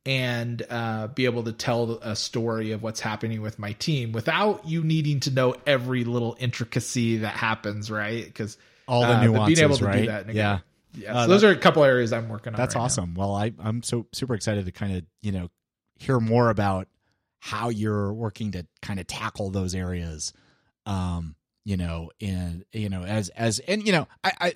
and 0.06 0.62
uh, 0.70 1.08
be 1.08 1.24
able 1.24 1.42
to 1.44 1.52
tell 1.52 1.98
a 2.02 2.14
story 2.14 2.72
of 2.72 2.82
what's 2.82 3.00
happening 3.00 3.40
with 3.42 3.58
my 3.58 3.72
team 3.72 4.12
without 4.12 4.66
you 4.66 4.82
needing 4.84 5.20
to 5.20 5.30
know 5.30 5.54
every 5.66 6.04
little 6.04 6.36
intricacy 6.38 7.18
that 7.18 7.34
happens, 7.34 7.90
right? 7.90 8.24
Because 8.24 8.58
All 8.86 9.02
the 9.02 9.08
uh, 9.16 9.24
nuances, 9.24 9.58
being 9.58 9.68
able 9.68 9.76
to 9.78 9.84
right? 9.84 10.00
do 10.02 10.06
that, 10.06 10.24
in 10.24 10.30
a 10.30 10.32
Yeah. 10.34 10.58
yeah. 10.94 11.14
Uh, 11.16 11.22
so 11.24 11.28
those 11.30 11.44
are 11.44 11.50
a 11.50 11.56
couple 11.56 11.82
areas 11.84 12.12
I'm 12.12 12.28
working 12.28 12.52
on. 12.52 12.56
That's 12.58 12.74
right 12.74 12.80
now. 12.80 12.84
awesome. 12.84 13.14
Well, 13.14 13.34
I 13.34 13.52
I'm 13.58 13.82
so 13.82 14.06
super 14.12 14.34
excited 14.34 14.66
to 14.66 14.72
kind 14.72 14.96
of 14.96 15.04
you 15.20 15.32
know 15.32 15.48
hear 15.98 16.18
more 16.20 16.50
about 16.50 16.86
how 17.40 17.68
you're 17.70 18.12
working 18.12 18.52
to 18.52 18.66
kind 18.82 19.00
of 19.00 19.06
tackle 19.08 19.50
those 19.50 19.74
areas. 19.74 20.32
Um, 20.86 21.34
you 21.64 21.76
know, 21.76 22.10
and 22.20 22.64
you 22.72 22.88
know, 22.88 23.02
as 23.04 23.28
as 23.30 23.58
and 23.60 23.84
you 23.86 23.92
know, 23.92 24.08
I 24.24 24.32
I 24.40 24.54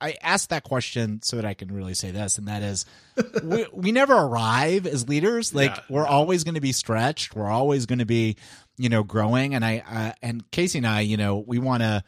I 0.00 0.16
asked 0.20 0.50
that 0.50 0.64
question 0.64 1.22
so 1.22 1.36
that 1.36 1.44
I 1.44 1.54
can 1.54 1.72
really 1.72 1.94
say 1.94 2.10
this, 2.10 2.36
and 2.38 2.48
that 2.48 2.62
is, 2.62 2.84
we 3.42 3.66
we 3.72 3.92
never 3.92 4.14
arrive 4.14 4.86
as 4.86 5.08
leaders. 5.08 5.54
Like 5.54 5.70
Yeah. 5.76 5.82
we're 5.88 6.06
always 6.06 6.44
going 6.44 6.56
to 6.56 6.60
be 6.60 6.72
stretched. 6.72 7.34
We're 7.34 7.48
always 7.48 7.86
going 7.86 8.00
to 8.00 8.04
be, 8.04 8.36
you 8.76 8.88
know, 8.88 9.02
growing. 9.02 9.54
And 9.54 9.64
I 9.64 9.82
uh, 9.90 10.12
and 10.20 10.50
Casey 10.50 10.78
and 10.78 10.86
I, 10.86 11.00
you 11.00 11.16
know, 11.16 11.38
we 11.38 11.58
want 11.58 11.82
to 11.82 12.02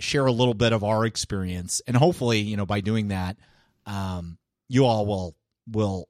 share 0.00 0.26
a 0.26 0.32
little 0.32 0.54
bit 0.54 0.72
of 0.72 0.82
our 0.82 1.04
experience, 1.06 1.80
and 1.86 1.96
hopefully, 1.96 2.40
you 2.40 2.56
know, 2.56 2.66
by 2.66 2.80
doing 2.80 3.08
that, 3.08 3.36
um, 3.86 4.38
you 4.68 4.84
all 4.84 5.06
will 5.06 5.36
will 5.70 6.08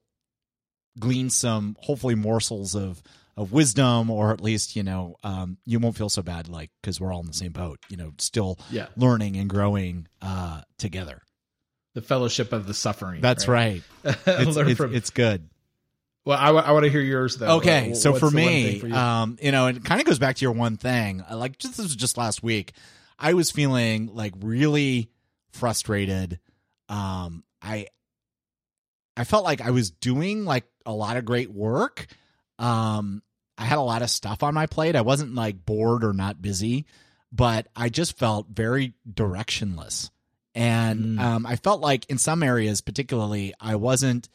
glean 0.97 1.29
some 1.29 1.75
hopefully 1.81 2.15
morsels 2.15 2.73
of 2.73 3.03
of 3.37 3.51
wisdom 3.51 4.09
or 4.09 4.31
at 4.31 4.39
least 4.41 4.75
you 4.75 4.83
know 4.83 5.15
um 5.23 5.57
you 5.65 5.77
won't 5.79 5.97
feel 5.97 6.09
so 6.09 6.21
bad 6.21 6.47
like 6.47 6.71
because 6.81 7.01
we're 7.01 7.11
all 7.13 7.19
in 7.19 7.27
the 7.27 7.33
same 7.33 7.51
boat 7.51 7.79
you 7.89 7.97
know 7.97 8.11
still 8.17 8.57
Yeah. 8.71 8.87
learning 8.95 9.35
and 9.35 9.49
growing 9.49 10.07
uh 10.21 10.61
together 10.77 11.21
The 11.95 12.01
fellowship 12.01 12.53
of 12.53 12.65
the 12.67 12.73
suffering. 12.73 13.19
that's 13.21 13.47
right, 13.47 13.83
It's, 14.03 14.55
Learn 14.55 14.69
it's, 14.69 14.77
from. 14.77 14.95
it's 14.95 15.09
good 15.09 15.49
well, 16.23 16.39
I, 16.39 16.71
want 16.71 16.85
to 16.85 16.89
hear 16.89 17.01
yours 17.01 17.37
though. 17.37 17.57
okay 17.57 17.89
What- 17.89 17.97
so 17.97 18.13
for 18.15 18.31
me 18.31 18.79
for 18.79 18.87
you? 18.87 18.95
um 18.95 19.37
you 19.41 19.51
know 19.51 19.67
it 19.67 19.83
kind 19.83 19.99
of 20.01 20.07
goes 20.07 20.17
back 20.19 20.37
to 20.37 20.41
your 20.41 20.53
one 20.53 20.77
thing 20.77 21.21
Uh, 21.29 21.35
like 21.37 21.57
just 21.57 21.75
this 21.77 21.83
was 21.85 21.95
just 21.95 22.17
last 22.17 22.41
week 22.41 22.71
i 23.19 23.33
was 23.33 23.51
feeling 23.51 24.09
like 24.13 24.33
really 24.41 25.09
frustrated 25.51 26.39
um 26.89 27.43
i 27.61 27.87
i 29.17 29.23
felt 29.23 29.43
like 29.43 29.61
i 29.61 29.71
was 29.71 29.91
doing 29.91 30.45
like 30.45 30.65
a 30.85 30.91
lot 30.93 31.17
of 31.17 31.25
great 31.25 31.51
work 31.51 32.07
um 32.59 33.21
i 33.57 33.63
had 33.65 33.77
a 33.77 33.81
lot 33.81 34.01
of 34.01 34.09
stuff 34.09 34.43
on 34.43 34.53
my 34.53 34.65
plate. 34.65 34.95
I 34.95 35.01
wasn't 35.01 35.35
like 35.35 35.65
bored 35.65 36.03
or 36.03 36.13
not 36.13 36.41
busy 36.41 36.85
but 37.31 37.67
i 37.75 37.89
just 37.89 38.17
felt 38.17 38.47
very 38.49 38.93
directionless. 39.11 40.09
And 40.53 41.17
Mm. 41.17 41.19
um 41.19 41.45
i 41.45 41.55
felt 41.55 41.81
like 41.81 42.09
in 42.09 42.17
some 42.17 42.43
areas 42.43 42.81
particularly 42.81 43.53
i 43.59 43.75
wasn't 43.75 44.29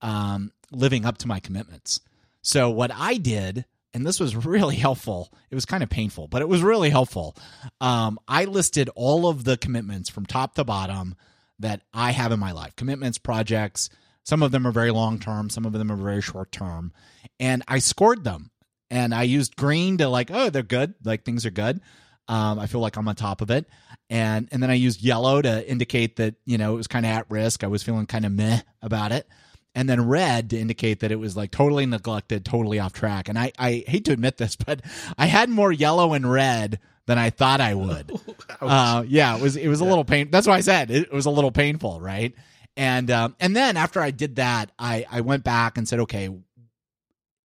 um 0.00 0.52
living 0.70 1.04
up 1.04 1.18
to 1.18 1.28
my 1.28 1.38
commitments. 1.40 2.00
So 2.42 2.70
what 2.70 2.90
i 2.92 3.14
did 3.16 3.64
and 3.94 4.06
this 4.06 4.18
was 4.18 4.34
really 4.46 4.76
helpful 4.76 5.32
it 5.50 5.54
was 5.54 5.66
kind 5.66 5.82
of 5.82 5.90
painful 5.90 6.26
but 6.28 6.42
it 6.42 6.48
was 6.48 6.62
really 6.62 6.90
helpful. 6.90 7.36
Um 7.80 8.18
i 8.26 8.44
listed 8.44 8.88
all 8.96 9.28
of 9.28 9.44
the 9.44 9.56
commitments 9.56 10.08
from 10.10 10.26
top 10.26 10.54
to 10.56 10.64
bottom 10.64 11.14
that 11.58 11.82
i 11.94 12.10
have 12.10 12.32
in 12.32 12.40
my 12.40 12.52
life. 12.52 12.74
Commitments 12.76 13.18
projects 13.18 13.88
some 14.24 14.42
of 14.42 14.52
them 14.52 14.66
are 14.66 14.72
very 14.72 14.90
long 14.90 15.18
term 15.18 15.50
some 15.50 15.64
of 15.64 15.72
them 15.72 15.90
are 15.90 15.96
very 15.96 16.22
short 16.22 16.52
term. 16.52 16.92
And 17.40 17.62
i 17.68 17.78
scored 17.78 18.24
them. 18.24 18.50
And 18.90 19.14
i 19.14 19.22
used 19.22 19.56
green 19.56 19.98
to 19.98 20.08
like 20.08 20.30
oh 20.32 20.50
they're 20.50 20.62
good. 20.62 20.94
Like 21.04 21.24
things 21.24 21.46
are 21.46 21.50
good. 21.50 21.80
Um, 22.28 22.58
i 22.58 22.66
feel 22.66 22.80
like 22.80 22.96
i'm 22.96 23.08
on 23.08 23.16
top 23.16 23.40
of 23.40 23.50
it. 23.50 23.66
And 24.10 24.48
and 24.52 24.62
then 24.62 24.70
i 24.70 24.74
used 24.74 25.02
yellow 25.02 25.40
to 25.42 25.68
indicate 25.68 26.16
that 26.16 26.34
you 26.44 26.58
know 26.58 26.74
it 26.74 26.76
was 26.76 26.86
kind 26.86 27.06
of 27.06 27.12
at 27.12 27.30
risk. 27.30 27.64
I 27.64 27.68
was 27.68 27.82
feeling 27.82 28.06
kind 28.06 28.24
of 28.26 28.32
meh 28.32 28.60
about 28.80 29.12
it. 29.12 29.26
And 29.74 29.88
then 29.88 30.06
red 30.06 30.50
to 30.50 30.58
indicate 30.58 31.00
that 31.00 31.10
it 31.10 31.16
was 31.16 31.34
like 31.36 31.50
totally 31.50 31.86
neglected 31.86 32.44
totally 32.44 32.78
off 32.78 32.92
track. 32.92 33.28
And 33.28 33.38
i 33.38 33.52
i 33.58 33.84
hate 33.86 34.04
to 34.06 34.12
admit 34.12 34.36
this 34.36 34.56
but 34.66 34.82
i 35.18 35.26
had 35.26 35.48
more 35.48 35.72
yellow 35.72 36.12
and 36.12 36.30
red 36.30 36.78
than 37.06 37.18
i 37.18 37.30
thought 37.30 37.60
i 37.60 37.74
would. 37.74 38.12
Uh, 38.60 39.02
yeah, 39.08 39.34
it 39.34 39.42
was 39.42 39.56
it 39.56 39.66
was 39.66 39.80
a 39.80 39.84
little 39.84 40.04
pain. 40.04 40.30
That's 40.30 40.46
why 40.46 40.54
I 40.54 40.60
said. 40.60 40.92
It, 40.92 41.04
it 41.04 41.12
was 41.12 41.26
a 41.26 41.30
little 41.30 41.50
painful, 41.50 42.00
right? 42.00 42.32
And 42.76 43.10
um, 43.10 43.36
and 43.38 43.54
then 43.54 43.76
after 43.76 44.00
I 44.00 44.10
did 44.10 44.36
that, 44.36 44.72
I 44.78 45.04
I 45.10 45.20
went 45.20 45.44
back 45.44 45.76
and 45.76 45.86
said, 45.86 46.00
okay, 46.00 46.30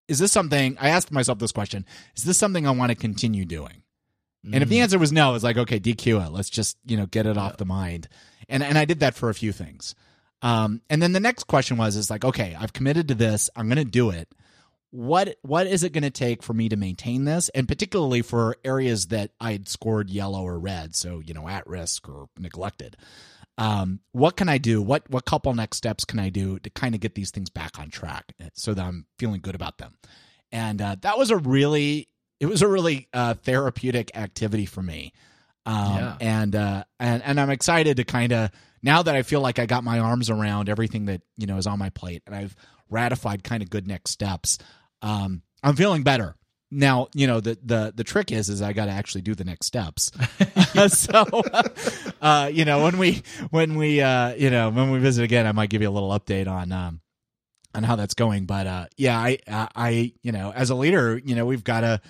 is 0.07 0.19
this 0.19 0.31
something? 0.31 0.77
I 0.79 0.89
asked 0.89 1.11
myself 1.11 1.39
this 1.39 1.51
question: 1.51 1.85
Is 2.15 2.23
this 2.23 2.37
something 2.37 2.65
I 2.65 2.71
want 2.71 2.91
to 2.91 2.95
continue 2.95 3.45
doing? 3.45 3.83
And 4.53 4.63
if 4.63 4.69
the 4.69 4.79
answer 4.79 4.97
was 4.97 5.11
no, 5.11 5.35
it's 5.35 5.43
like 5.43 5.57
okay, 5.57 5.79
DQ 5.79 6.25
it. 6.25 6.31
Let's 6.31 6.49
just 6.49 6.77
you 6.85 6.95
know 6.97 7.05
get 7.05 7.25
it 7.25 7.37
off 7.37 7.57
the 7.57 7.65
mind. 7.65 8.07
And 8.47 8.63
and 8.63 8.77
I 8.77 8.85
did 8.85 9.01
that 9.01 9.15
for 9.15 9.29
a 9.29 9.33
few 9.33 9.51
things. 9.51 9.95
Um, 10.41 10.81
and 10.89 11.01
then 11.01 11.13
the 11.13 11.19
next 11.19 11.45
question 11.45 11.77
was 11.77 11.95
is 11.95 12.09
like 12.09 12.23
okay, 12.23 12.55
I've 12.57 12.73
committed 12.73 13.09
to 13.09 13.15
this. 13.15 13.49
I'm 13.55 13.67
going 13.67 13.77
to 13.77 13.85
do 13.85 14.09
it. 14.09 14.29
What 14.91 15.35
what 15.41 15.67
is 15.67 15.83
it 15.83 15.91
going 15.91 16.03
to 16.03 16.09
take 16.09 16.41
for 16.43 16.53
me 16.53 16.69
to 16.69 16.77
maintain 16.77 17.25
this, 17.25 17.49
and 17.49 17.67
particularly 17.67 18.21
for 18.21 18.55
areas 18.63 19.07
that 19.07 19.31
I'd 19.41 19.67
scored 19.67 20.09
yellow 20.09 20.43
or 20.43 20.57
red, 20.57 20.95
so 20.95 21.19
you 21.19 21.33
know 21.33 21.49
at 21.49 21.67
risk 21.67 22.07
or 22.07 22.29
neglected. 22.37 22.95
Um, 23.57 24.01
what 24.11 24.35
can 24.37 24.49
I 24.49 24.57
do? 24.59 24.81
What 24.81 25.09
what 25.09 25.25
couple 25.25 25.53
next 25.53 25.77
steps 25.77 26.05
can 26.05 26.19
I 26.19 26.29
do 26.29 26.59
to 26.59 26.69
kind 26.69 26.93
of 26.93 27.01
get 27.01 27.15
these 27.15 27.31
things 27.31 27.49
back 27.49 27.79
on 27.79 27.89
track 27.89 28.33
so 28.53 28.73
that 28.73 28.85
I'm 28.85 29.05
feeling 29.17 29.41
good 29.41 29.55
about 29.55 29.77
them? 29.79 29.95
And 30.51 30.81
uh, 30.81 30.95
that 31.01 31.17
was 31.17 31.31
a 31.31 31.37
really 31.37 32.07
it 32.39 32.45
was 32.45 32.61
a 32.61 32.67
really 32.67 33.07
uh, 33.13 33.33
therapeutic 33.33 34.15
activity 34.15 34.65
for 34.65 34.81
me. 34.83 35.11
Um, 35.65 35.95
Yeah. 35.95 36.17
and 36.21 36.55
uh, 36.55 36.83
and 36.99 37.23
and 37.23 37.39
I'm 37.39 37.49
excited 37.49 37.97
to 37.97 38.03
kind 38.05 38.31
of 38.31 38.51
now 38.83 39.01
that 39.01 39.15
I 39.15 39.23
feel 39.23 39.41
like 39.41 39.59
I 39.59 39.65
got 39.65 39.83
my 39.83 39.99
arms 39.99 40.29
around 40.29 40.69
everything 40.69 41.05
that 41.05 41.21
you 41.35 41.47
know 41.47 41.57
is 41.57 41.67
on 41.67 41.79
my 41.79 41.89
plate, 41.89 42.21
and 42.25 42.35
I've 42.35 42.55
ratified 42.89 43.43
kind 43.43 43.61
of 43.61 43.69
good 43.69 43.87
next 43.87 44.11
steps. 44.11 44.59
Um, 45.01 45.41
I'm 45.63 45.75
feeling 45.75 46.03
better 46.03 46.35
now. 46.71 47.07
You 47.13 47.27
know 47.27 47.39
the 47.39 47.57
the 47.63 47.93
the 47.95 48.03
trick 48.03 48.31
is 48.31 48.49
is 48.49 48.61
I 48.61 48.73
got 48.73 48.85
to 48.85 48.91
actually 48.91 49.21
do 49.21 49.35
the 49.35 49.43
next 49.43 49.67
steps. 49.67 50.11
so 50.87 51.25
uh, 52.21 52.49
you 52.53 52.65
know 52.65 52.83
when 52.83 52.97
we 52.97 53.21
when 53.49 53.75
we 53.75 54.01
uh, 54.01 54.33
you 54.35 54.49
know 54.49 54.69
when 54.69 54.91
we 54.91 54.99
visit 54.99 55.23
again, 55.23 55.47
I 55.47 55.51
might 55.51 55.69
give 55.69 55.81
you 55.81 55.89
a 55.89 55.91
little 55.91 56.09
update 56.11 56.47
on 56.47 56.71
um, 56.71 57.01
on 57.73 57.83
how 57.83 57.95
that's 57.95 58.13
going. 58.13 58.45
But 58.45 58.67
uh, 58.67 58.85
yeah, 58.97 59.17
I 59.17 59.37
I 59.47 60.13
you 60.21 60.31
know 60.31 60.51
as 60.55 60.69
a 60.69 60.75
leader, 60.75 61.19
you 61.23 61.35
know 61.35 61.45
we've 61.45 61.63
got 61.63 61.81
to. 61.81 62.01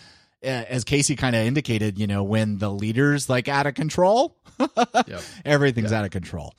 As 0.43 0.83
Casey 0.83 1.15
kind 1.15 1.35
of 1.35 1.45
indicated, 1.47 1.97
you 1.97 2.05
know, 2.05 2.23
when 2.23 2.59
the 2.59 2.69
leader's 2.69 3.27
like 3.27 3.47
out 3.47 3.65
of 3.65 3.73
control, 3.73 4.37
Yep. 4.59 5.21
everything's 5.43 5.91
out 5.91 6.05
of 6.05 6.11
control 6.11 6.53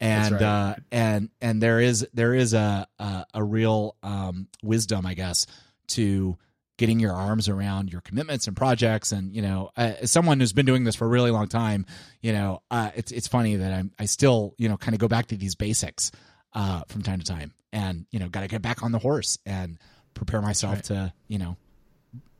and 0.00 0.32
right. 0.32 0.42
uh 0.42 0.74
and 0.90 1.30
and 1.40 1.62
there 1.62 1.78
is 1.78 2.06
there 2.12 2.34
is 2.34 2.54
a 2.54 2.86
a, 2.98 3.24
a 3.34 3.44
real 3.44 3.96
um 4.02 4.48
wisdom 4.62 5.06
i 5.06 5.14
guess 5.14 5.46
to 5.86 6.36
getting 6.80 6.98
your 6.98 7.12
arms 7.12 7.46
around 7.46 7.92
your 7.92 8.00
commitments 8.00 8.46
and 8.46 8.56
projects. 8.56 9.12
And 9.12 9.36
you 9.36 9.42
know 9.42 9.68
uh, 9.76 9.92
as 10.00 10.10
someone 10.10 10.40
who's 10.40 10.54
been 10.54 10.64
doing 10.64 10.84
this 10.84 10.96
for 10.96 11.04
a 11.04 11.08
really 11.08 11.30
long 11.30 11.46
time 11.46 11.84
you 12.22 12.32
know 12.32 12.62
uh 12.70 12.90
it's 12.94 13.12
it's 13.12 13.28
funny 13.28 13.56
that 13.56 13.70
i'm 13.72 13.92
i 13.98 14.06
still 14.06 14.54
you 14.56 14.66
know 14.66 14.78
kind 14.78 14.94
of 14.94 14.98
go 14.98 15.06
back 15.06 15.26
to 15.26 15.36
these 15.36 15.54
basics 15.54 16.10
uh 16.54 16.82
from 16.88 17.02
time 17.02 17.18
to 17.18 17.24
time 17.24 17.52
and 17.70 18.06
you 18.10 18.18
know 18.18 18.28
got 18.28 18.40
to 18.40 18.48
get 18.48 18.62
back 18.62 18.82
on 18.82 18.92
the 18.92 18.98
horse 18.98 19.38
and 19.44 19.78
prepare 20.14 20.40
myself 20.40 20.80
to 20.82 21.12
you 21.28 21.38
know 21.38 21.56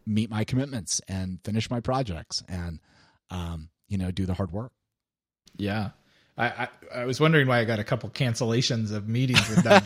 meet 0.06 0.30
my 0.30 0.44
commitments 0.44 1.02
and 1.06 1.38
finish 1.44 1.70
my 1.70 1.80
projects 1.80 2.42
and 2.48 2.80
um 3.30 3.68
you 3.88 3.98
know 3.98 4.10
do 4.10 4.24
the 4.24 4.34
hard 4.34 4.50
work. 4.52 4.72
Yeah. 5.56 5.90
I, 6.40 6.68
I, 6.94 7.00
I 7.00 7.04
was 7.04 7.20
wondering 7.20 7.46
why 7.46 7.60
I 7.60 7.64
got 7.64 7.78
a 7.78 7.84
couple 7.84 8.08
cancellations 8.10 8.92
of 8.92 9.08
meetings 9.08 9.46
with 9.48 9.62
them. 9.62 9.82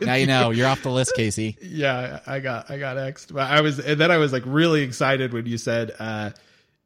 Now 0.06 0.14
you 0.14 0.26
know 0.26 0.50
you're 0.50 0.66
off 0.68 0.82
the 0.82 0.90
list 0.90 1.14
casey 1.16 1.56
yeah, 1.62 2.20
I 2.26 2.40
got 2.40 2.70
I 2.70 2.78
got 2.78 2.98
X'd. 2.98 3.32
But 3.34 3.50
I 3.50 3.60
was 3.60 3.78
and 3.78 4.00
then 4.00 4.10
I 4.10 4.16
was 4.18 4.32
like 4.32 4.42
really 4.46 4.82
excited 4.82 5.32
when 5.32 5.46
you 5.46 5.58
said 5.58 5.94
uh 5.98 6.30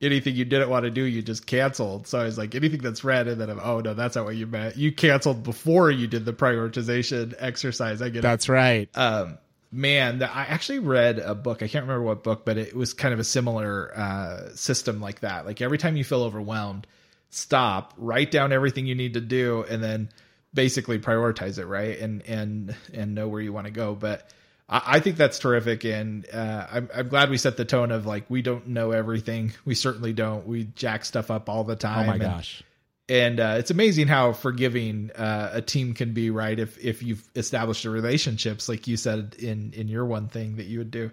anything 0.01 0.35
you 0.35 0.45
didn't 0.45 0.71
want 0.71 0.85
to 0.85 0.91
do, 0.91 1.03
you 1.03 1.23
just 1.23 1.47
canceled. 1.47 2.07
So 2.07 2.19
I 2.19 2.25
was 2.25 2.39
like, 2.39 2.55
anything 2.55 2.81
that's 2.81 3.05
red, 3.05 3.29
and 3.29 3.39
then 3.41 3.51
I'm, 3.51 3.61
oh 3.61 3.81
no, 3.81 3.93
that's 3.95 4.17
not 4.17 4.25
what 4.25 4.37
you 4.37 4.47
meant. 4.47 4.77
You 4.77 4.93
canceled 4.93 5.43
before 5.43 5.91
you 5.91 6.07
did 6.07 6.25
the 6.25 6.33
prioritization 6.33 7.35
exercise. 7.39 8.01
I 8.01 8.09
get 8.09 8.21
it. 8.21 8.23
that's 8.23 8.49
right 8.49 8.89
um 8.95 9.39
man 9.73 10.21
i 10.23 10.43
actually 10.47 10.81
read 10.81 11.21
a 11.21 11.33
book 11.33 11.63
i 11.63 11.69
can't 11.69 11.85
remember 11.85 12.03
what 12.03 12.25
book 12.25 12.45
but 12.45 12.59
it 12.59 12.75
was 12.75 12.93
kind 12.93 13.15
of 13.15 13.21
a 13.21 13.25
similar 13.25 13.93
uh 13.97 14.49
system 14.55 15.01
like 15.01 15.21
that 15.21 15.47
like 15.47 15.61
every 15.61 15.79
time 15.79 15.97
you 15.97 16.03
feel 16.03 16.23
overwhelmed 16.25 16.89
stop 17.31 17.95
write 17.97 18.31
down 18.31 18.53
everything 18.53 18.87
you 18.87 18.95
need 18.95 19.15
to 19.15 19.21
do 19.21 19.65
and 19.69 19.83
then 19.83 20.09
basically 20.53 20.99
prioritize 20.99 21.59
it 21.59 21.67
right? 21.67 21.99
And 21.99 22.23
and 22.27 22.75
and 22.93 23.15
know 23.15 23.29
where 23.29 23.41
you 23.41 23.53
want 23.53 23.67
to 23.67 23.71
go. 23.73 23.95
But 23.95 24.29
I, 24.69 24.83
I 24.97 25.01
think 25.01 25.17
that's 25.17 25.39
terrific 25.39 25.85
and 25.85 26.27
uh 26.33 26.67
I'm, 26.71 26.91
I'm 26.95 27.09
glad 27.09 27.31
we 27.31 27.37
set 27.39 27.57
the 27.57 27.65
tone 27.65 27.93
of 27.93 28.05
like 28.07 28.29
we 28.29 28.43
don't 28.43 28.69
know 28.69 28.91
everything. 28.91 29.53
We 29.65 29.75
certainly 29.77 30.13
don't. 30.13 30.47
We 30.47 30.65
jack 30.75 31.05
stuff 31.05 31.31
up 31.31 31.49
all 31.49 31.63
the 31.65 31.77
time. 31.77 32.05
oh 32.05 32.07
my 32.09 32.13
and- 32.15 32.23
gosh. 32.23 32.63
and 33.09 33.39
uh, 33.41 33.55
it's 33.59 33.71
amazing 33.71 34.09
how 34.09 34.33
forgiving 34.33 35.11
uh, 35.13 35.51
a 35.55 35.63
team 35.63 35.95
can 35.95 36.13
be 36.15 36.31
right? 36.31 36.59
If 36.59 36.79
if 36.85 37.03
you've 37.03 37.23
established 37.37 37.85
the 37.85 37.91
relationships 37.91 38.69
like 38.69 38.89
you 38.89 38.97
said 38.97 39.37
in 39.39 39.73
in 39.75 39.87
your 39.89 40.05
one 40.05 40.27
thing 40.29 40.57
that 40.57 40.67
you 40.67 40.79
would 40.79 40.91
do 40.91 41.11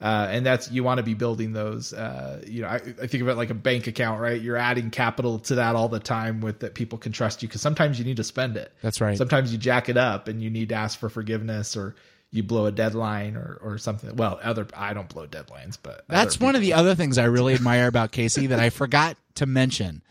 Uh, 0.00 0.28
and 0.30 0.46
that's 0.46 0.70
you 0.70 0.84
want 0.84 0.98
to 0.98 1.02
be 1.02 1.14
building 1.14 1.52
those. 1.52 1.92
Uh, 1.92 2.40
you 2.46 2.62
know, 2.62 2.68
I, 2.68 2.76
I, 2.76 3.06
think 3.08 3.20
of 3.20 3.28
it 3.28 3.34
like 3.34 3.50
a 3.50 3.54
bank 3.54 3.88
account, 3.88 4.20
right? 4.20 4.40
You're 4.40 4.56
adding 4.56 4.90
capital 4.90 5.40
to 5.40 5.56
that 5.56 5.74
all 5.74 5.88
the 5.88 5.98
time 5.98 6.40
with 6.40 6.60
that 6.60 6.74
people 6.74 6.98
can 6.98 7.10
trust 7.10 7.42
you 7.42 7.48
because 7.48 7.60
sometimes 7.60 7.98
you 7.98 8.04
need 8.04 8.18
to 8.18 8.24
spend 8.24 8.56
it. 8.56 8.72
That's 8.80 9.00
right. 9.00 9.18
Sometimes 9.18 9.50
you 9.50 9.58
jack 9.58 9.88
it 9.88 9.96
up 9.96 10.28
and 10.28 10.40
you 10.40 10.50
need 10.50 10.68
to 10.68 10.76
ask 10.76 11.00
for 11.00 11.08
forgiveness 11.08 11.76
or 11.76 11.96
you 12.30 12.44
blow 12.44 12.66
a 12.66 12.72
deadline 12.72 13.34
or 13.34 13.58
or 13.60 13.76
something. 13.76 14.14
Well, 14.14 14.38
other 14.40 14.68
I 14.72 14.94
don't 14.94 15.08
blow 15.08 15.26
deadlines, 15.26 15.76
but 15.82 16.04
that's 16.06 16.38
one 16.38 16.54
of 16.54 16.60
the 16.60 16.74
other 16.74 16.94
things 16.94 17.18
I 17.18 17.24
really 17.24 17.54
admire 17.54 17.88
about 17.88 18.12
Casey 18.12 18.46
that 18.48 18.60
I 18.60 18.70
forgot 18.70 19.16
to 19.36 19.46
mention. 19.46 20.02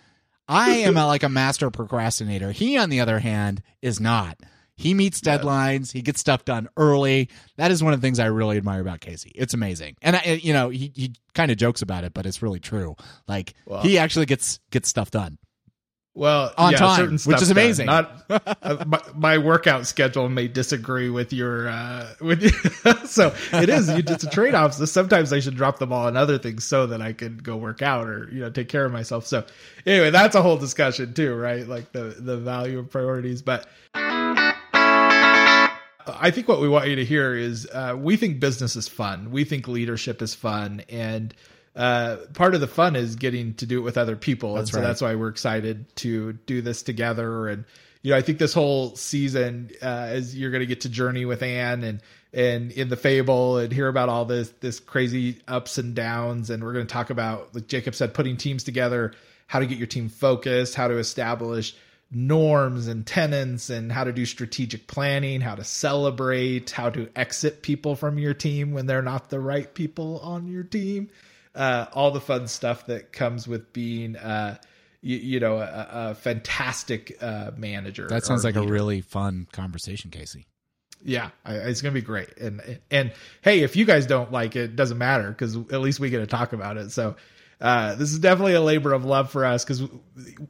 I 0.50 0.70
am 0.78 0.98
a, 0.98 1.06
like 1.06 1.24
a 1.24 1.30
master 1.30 1.70
procrastinator. 1.70 2.52
He, 2.52 2.78
on 2.78 2.90
the 2.90 3.02
other 3.02 3.20
hand, 3.20 3.62
is 3.82 4.00
not. 4.00 4.38
He 4.78 4.94
meets 4.94 5.20
deadlines. 5.20 5.92
He 5.92 6.02
gets 6.02 6.20
stuff 6.20 6.46
done 6.46 6.70
early. 6.78 7.30
That 7.58 7.72
is 7.72 7.84
one 7.84 7.94
of 7.94 8.02
the 8.02 8.06
things 8.06 8.20
I 8.20 8.28
really 8.28 8.58
admire 8.58 8.80
about 8.80 9.02
Casey. 9.02 9.32
It's 9.34 9.56
amazing, 9.56 9.96
and 10.02 10.16
I, 10.16 10.40
you 10.42 10.54
know, 10.54 10.70
he 10.70 10.92
he 10.96 11.14
kind 11.34 11.52
of 11.52 11.58
jokes 11.58 11.82
about 11.82 12.04
it, 12.04 12.14
but 12.14 12.26
it's 12.26 12.42
really 12.42 12.60
true. 12.60 12.96
Like 13.28 13.56
well, 13.66 13.82
he 13.82 13.98
actually 13.98 14.28
gets 14.28 14.60
gets 14.70 14.88
stuff 14.88 15.10
done. 15.12 15.40
Well, 16.18 16.52
on 16.58 16.72
yeah, 16.72 16.78
time, 16.80 17.12
which 17.12 17.44
is 17.44 17.52
amazing. 17.52 17.86
Not 17.86 18.24
uh, 18.30 18.84
my, 18.88 19.00
my, 19.14 19.38
workout 19.38 19.86
schedule 19.86 20.28
may 20.30 20.48
disagree 20.48 21.12
with 21.12 21.32
your 21.32 21.70
uh, 21.70 22.08
with 22.20 22.42
so 23.08 23.36
it 23.54 23.70
is 23.70 23.88
it's 23.88 24.24
a 24.24 24.30
trade 24.30 24.56
off. 24.56 24.74
So 24.74 24.86
sometimes 24.86 25.32
I 25.32 25.40
should 25.40 25.56
drop 25.56 25.78
the 25.78 25.86
ball 25.86 26.08
on 26.08 26.18
other 26.18 26.40
things 26.40 26.64
so 26.64 26.88
that 26.88 27.04
I 27.04 27.14
can 27.14 27.38
go 27.38 27.56
work 27.56 27.84
out 27.84 28.08
or 28.08 28.30
you 28.32 28.40
know 28.40 28.50
take 28.50 28.68
care 28.68 28.84
of 28.84 28.92
myself. 28.92 29.28
So 29.28 29.46
anyway, 29.86 30.10
that's 30.10 30.34
a 30.34 30.42
whole 30.42 30.58
discussion 30.58 31.14
too, 31.14 31.36
right? 31.36 31.68
Like 31.68 31.92
the 31.92 32.16
the 32.18 32.38
value 32.38 32.80
of 32.80 32.90
priorities, 32.90 33.44
but. 33.44 33.68
I 36.08 36.32
think 36.32 36.48
what 36.48 36.62
we 36.62 36.70
want 36.70 36.88
you 36.88 36.96
to 36.98 37.06
hear 37.06 37.36
is 37.36 37.68
uh, 37.72 37.96
we 37.98 38.18
think 38.18 38.40
business 38.40 38.76
is 38.76 38.88
fun. 38.88 39.32
We 39.32 39.44
think 39.44 39.68
leadership 39.68 40.22
is 40.22 40.34
fun, 40.36 40.84
and 40.90 41.34
uh, 41.78 42.18
part 42.34 42.56
of 42.56 42.62
the 42.62 42.68
fun 42.68 42.96
is 42.96 43.16
getting 43.16 43.54
to 43.56 43.68
do 43.68 43.78
it 43.78 43.82
with 43.82 43.98
other 43.98 44.16
people. 44.16 44.56
That's 44.56 44.70
and 44.70 44.74
so 44.74 44.80
right. 44.80 44.88
that's 44.88 45.02
why 45.02 45.16
we're 45.16 45.30
excited 45.30 45.86
to 45.98 46.34
do 46.34 46.62
this 46.62 46.82
together. 46.82 47.48
And, 47.48 47.66
you 48.02 48.12
know, 48.12 48.18
I 48.18 48.22
think 48.22 48.40
this 48.40 48.54
whole 48.54 48.96
season, 48.96 49.70
uh, 49.82 50.10
is 50.14 50.36
you're 50.36 50.50
going 50.50 50.62
to 50.62 50.66
get 50.66 50.82
to 50.82 50.90
journey 50.90 51.26
with 51.26 51.44
Ann 51.44 51.84
and, 51.84 52.02
and 52.34 52.72
in 52.72 52.90
the 52.90 52.98
fable 52.98 53.60
and 53.60 53.72
hear 53.72 53.88
about 53.88 54.10
all 54.10 54.26
this, 54.26 54.50
this 54.60 54.80
crazy 54.80 55.40
ups 55.48 55.78
and 55.78 55.94
downs. 55.94 56.50
And 56.50 56.64
we're 56.64 56.74
going 56.74 56.88
to 56.88 56.92
talk 56.92 57.12
about, 57.12 57.54
like 57.54 57.68
Jacob 57.68 57.94
said, 57.94 58.16
putting 58.16 58.38
teams 58.38 58.64
together, 58.64 59.14
how 59.46 59.60
to 59.60 59.68
get 59.68 59.78
your 59.78 59.88
team 59.88 60.10
focused, 60.10 60.74
how 60.74 60.88
to 60.88 60.98
establish 60.98 61.76
norms 62.10 62.88
and 62.88 63.06
tenants 63.06 63.70
and 63.70 63.92
how 63.92 64.04
to 64.04 64.14
do 64.14 64.26
strategic 64.26 64.88
planning, 64.88 65.42
how 65.42 65.56
to 65.56 65.64
celebrate, 65.64 66.72
how 66.72 66.90
to 66.90 67.10
exit 67.16 67.62
people 67.62 67.96
from 67.96 68.18
your 68.18 68.34
team 68.34 68.72
when 68.72 68.86
they're 68.86 69.02
not 69.02 69.30
the 69.30 69.40
right 69.40 69.74
people 69.74 70.20
on 70.20 70.48
your 70.48 70.64
team 70.64 71.10
uh, 71.58 71.88
all 71.94 72.12
the 72.12 72.22
fun 72.22 72.48
stuff 72.48 72.86
that 72.86 73.12
comes 73.12 73.48
with 73.48 73.74
being, 73.74 74.16
uh, 74.16 74.58
you, 75.02 75.18
you, 75.18 75.40
know, 75.40 75.58
a, 75.58 75.88
a 75.92 76.16
fantastic 76.16 77.18
uh, 77.20 77.52
manager. 77.58 78.08
That 78.08 78.24
sounds 78.24 78.44
like 78.44 78.56
leader. 78.56 78.68
a 78.68 78.72
really 78.72 79.02
fun 79.02 79.48
conversation, 79.52 80.12
Casey. 80.12 80.46
Yeah, 81.04 81.30
I, 81.44 81.56
it's 81.56 81.82
gonna 81.82 81.94
be 81.94 82.02
great. 82.02 82.38
And 82.38 82.80
and 82.90 83.14
hey, 83.44 83.62
if 83.62 83.76
you 83.76 83.86
guys 83.86 84.08
don't 84.08 84.32
like 84.32 84.56
it, 84.56 84.62
it 84.62 84.76
doesn't 84.76 84.98
matter 84.98 85.30
because 85.30 85.56
at 85.56 85.80
least 85.80 86.00
we 86.00 86.10
get 86.10 86.20
to 86.20 86.28
talk 86.28 86.54
about 86.54 86.78
it. 86.78 86.92
So. 86.92 87.16
Uh, 87.60 87.96
this 87.96 88.12
is 88.12 88.20
definitely 88.20 88.54
a 88.54 88.62
labor 88.62 88.94
of 88.94 89.04
love 89.04 89.32
for 89.32 89.44
us 89.44 89.66
because 89.66 89.82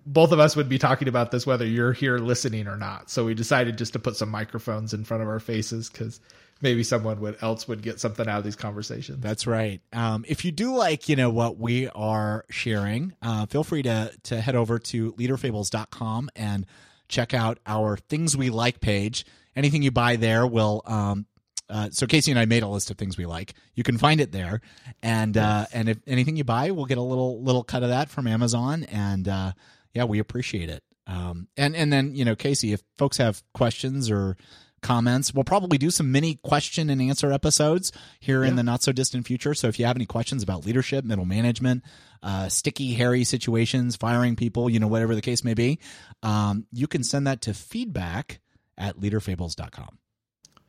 both 0.05 0.31
of 0.31 0.39
us 0.39 0.55
would 0.55 0.67
be 0.67 0.77
talking 0.77 1.07
about 1.07 1.31
this 1.31 1.47
whether 1.47 1.65
you're 1.65 1.93
here 1.93 2.17
listening 2.17 2.67
or 2.67 2.75
not. 2.75 3.09
So 3.09 3.25
we 3.25 3.33
decided 3.33 3.77
just 3.77 3.93
to 3.93 3.99
put 3.99 4.17
some 4.17 4.29
microphones 4.29 4.93
in 4.93 5.05
front 5.05 5.23
of 5.23 5.29
our 5.29 5.39
faces 5.39 5.89
because 5.89 6.19
maybe 6.61 6.83
someone 6.83 7.19
would 7.21 7.37
else 7.41 7.67
would 7.67 7.81
get 7.81 7.99
something 7.99 8.27
out 8.27 8.39
of 8.39 8.43
these 8.43 8.57
conversations. 8.57 9.21
That's 9.21 9.47
right. 9.47 9.81
Um, 9.93 10.25
if 10.27 10.43
you 10.43 10.51
do 10.51 10.75
like, 10.75 11.07
you 11.07 11.15
know, 11.15 11.29
what 11.29 11.57
we 11.57 11.87
are 11.89 12.45
sharing, 12.49 13.13
uh, 13.21 13.45
feel 13.45 13.63
free 13.63 13.83
to 13.83 14.11
to 14.23 14.41
head 14.41 14.55
over 14.55 14.77
to 14.79 15.13
leaderfables.com 15.13 16.29
and 16.35 16.65
check 17.07 17.33
out 17.33 17.59
our 17.65 17.95
things 17.95 18.35
we 18.35 18.49
like 18.49 18.81
page. 18.81 19.25
Anything 19.55 19.81
you 19.81 19.91
buy 19.91 20.17
there 20.17 20.45
will 20.45 20.81
um, 20.85 21.25
uh, 21.69 21.89
so 21.91 22.07
Casey 22.07 22.31
and 22.31 22.39
I 22.39 22.45
made 22.45 22.63
a 22.63 22.67
list 22.67 22.91
of 22.91 22.97
things 22.97 23.17
we 23.17 23.25
like. 23.25 23.53
You 23.75 23.83
can 23.83 23.97
find 23.97 24.21
it 24.21 24.31
there, 24.31 24.61
and 25.01 25.35
uh, 25.37 25.65
and 25.73 25.89
if 25.89 25.97
anything 26.07 26.37
you 26.37 26.43
buy, 26.43 26.71
we'll 26.71 26.85
get 26.85 26.97
a 26.97 27.01
little 27.01 27.41
little 27.41 27.63
cut 27.63 27.83
of 27.83 27.89
that 27.89 28.09
from 28.09 28.27
Amazon, 28.27 28.83
and 28.85 29.27
uh, 29.27 29.51
yeah, 29.93 30.05
we 30.05 30.19
appreciate 30.19 30.69
it. 30.69 30.83
Um, 31.07 31.47
and 31.57 31.75
and 31.75 31.91
then 31.91 32.15
you 32.15 32.25
know, 32.25 32.35
Casey, 32.35 32.73
if 32.73 32.81
folks 32.97 33.17
have 33.17 33.43
questions 33.53 34.09
or 34.09 34.37
comments. 34.81 35.33
We'll 35.33 35.43
probably 35.43 35.77
do 35.77 35.89
some 35.89 36.11
mini 36.11 36.35
question 36.35 36.89
and 36.89 37.01
answer 37.01 37.31
episodes 37.31 37.91
here 38.19 38.43
yeah. 38.43 38.49
in 38.49 38.55
the 38.55 38.63
not 38.63 38.83
so 38.83 38.91
distant 38.91 39.25
future. 39.25 39.53
So 39.53 39.67
if 39.67 39.79
you 39.79 39.85
have 39.85 39.97
any 39.97 40.05
questions 40.05 40.43
about 40.43 40.65
leadership, 40.65 41.03
middle 41.03 41.25
management, 41.25 41.83
uh, 42.23 42.49
sticky, 42.49 42.93
hairy 42.93 43.23
situations, 43.23 43.95
firing 43.95 44.35
people, 44.35 44.69
you 44.69 44.79
know, 44.79 44.87
whatever 44.87 45.15
the 45.15 45.21
case 45.21 45.43
may 45.43 45.53
be, 45.53 45.79
um, 46.23 46.67
you 46.71 46.87
can 46.87 47.03
send 47.03 47.27
that 47.27 47.41
to 47.41 47.53
feedback 47.53 48.39
at 48.77 48.97
leaderfables.com. 48.97 49.97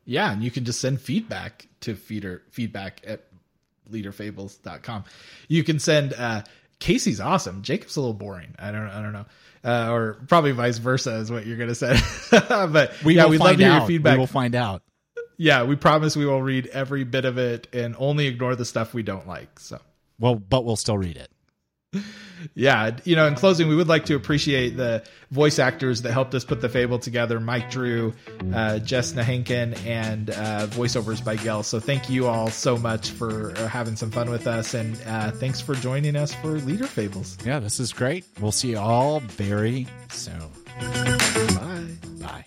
Yeah, 0.09 0.31
and 0.31 0.43
you 0.43 0.49
can 0.49 0.65
just 0.65 0.81
send 0.81 0.99
feedback 0.99 1.67
to 1.81 1.95
feeder 1.95 2.41
feedback 2.49 3.01
at 3.05 3.25
leaderfables.com. 3.91 5.03
You 5.47 5.63
can 5.63 5.79
send 5.79 6.13
uh 6.13 6.43
Casey's 6.79 7.19
awesome. 7.19 7.61
Jacob's 7.61 7.95
a 7.95 8.01
little 8.01 8.13
boring. 8.13 8.55
I 8.57 8.71
don't 8.71 8.87
I 8.87 9.01
don't 9.01 9.13
know 9.13 9.25
uh, 9.63 9.91
or 9.91 10.13
probably 10.27 10.51
vice 10.51 10.77
versa 10.77 11.15
is 11.15 11.31
what 11.31 11.45
you're 11.45 11.57
going 11.57 11.69
to 11.69 11.75
say. 11.75 11.97
but 12.31 12.93
we 13.03 13.15
yeah, 13.15 13.27
we'd 13.27 13.39
love 13.39 13.57
to 13.57 13.63
hear 13.63 13.77
your 13.77 13.87
feedback. 13.87 14.13
We 14.13 14.19
will 14.19 14.27
find 14.27 14.55
out. 14.55 14.81
Yeah, 15.37 15.63
we 15.63 15.75
promise 15.75 16.15
we 16.15 16.25
will 16.25 16.41
read 16.41 16.67
every 16.67 17.03
bit 17.03 17.25
of 17.25 17.37
it 17.37 17.67
and 17.73 17.95
only 17.97 18.27
ignore 18.27 18.55
the 18.55 18.65
stuff 18.65 18.93
we 18.93 19.03
don't 19.03 19.27
like. 19.27 19.59
So, 19.59 19.79
well, 20.19 20.35
but 20.35 20.65
we'll 20.65 20.75
still 20.75 20.97
read 20.97 21.17
it 21.17 21.29
yeah, 22.53 22.97
you 23.03 23.15
know, 23.15 23.25
in 23.25 23.35
closing, 23.35 23.67
we 23.67 23.75
would 23.75 23.87
like 23.87 24.05
to 24.05 24.15
appreciate 24.15 24.77
the 24.77 25.03
voice 25.31 25.59
actors 25.59 26.03
that 26.03 26.11
helped 26.11 26.33
us 26.35 26.45
put 26.45 26.61
the 26.61 26.69
fable 26.69 26.99
together 26.99 27.39
Mike 27.39 27.69
Drew, 27.69 28.13
uh, 28.53 28.79
Jess 28.79 29.13
Nahenkin, 29.13 29.77
and 29.85 30.29
uh, 30.29 30.67
voiceovers 30.67 31.23
by 31.23 31.35
Gel. 31.35 31.63
So 31.63 31.79
thank 31.79 32.09
you 32.09 32.27
all 32.27 32.49
so 32.49 32.77
much 32.77 33.09
for 33.09 33.51
uh, 33.57 33.67
having 33.67 33.95
some 33.95 34.11
fun 34.11 34.29
with 34.29 34.47
us. 34.47 34.73
And 34.73 34.99
uh, 35.07 35.31
thanks 35.31 35.61
for 35.61 35.75
joining 35.75 36.15
us 36.15 36.33
for 36.33 36.59
Leader 36.59 36.87
Fables. 36.87 37.37
Yeah, 37.45 37.59
this 37.59 37.79
is 37.79 37.91
great. 37.91 38.25
We'll 38.39 38.51
see 38.51 38.71
you 38.71 38.79
all 38.79 39.19
very 39.21 39.87
soon. 40.09 40.39
Bye. 40.79 41.87
Bye. 42.21 42.45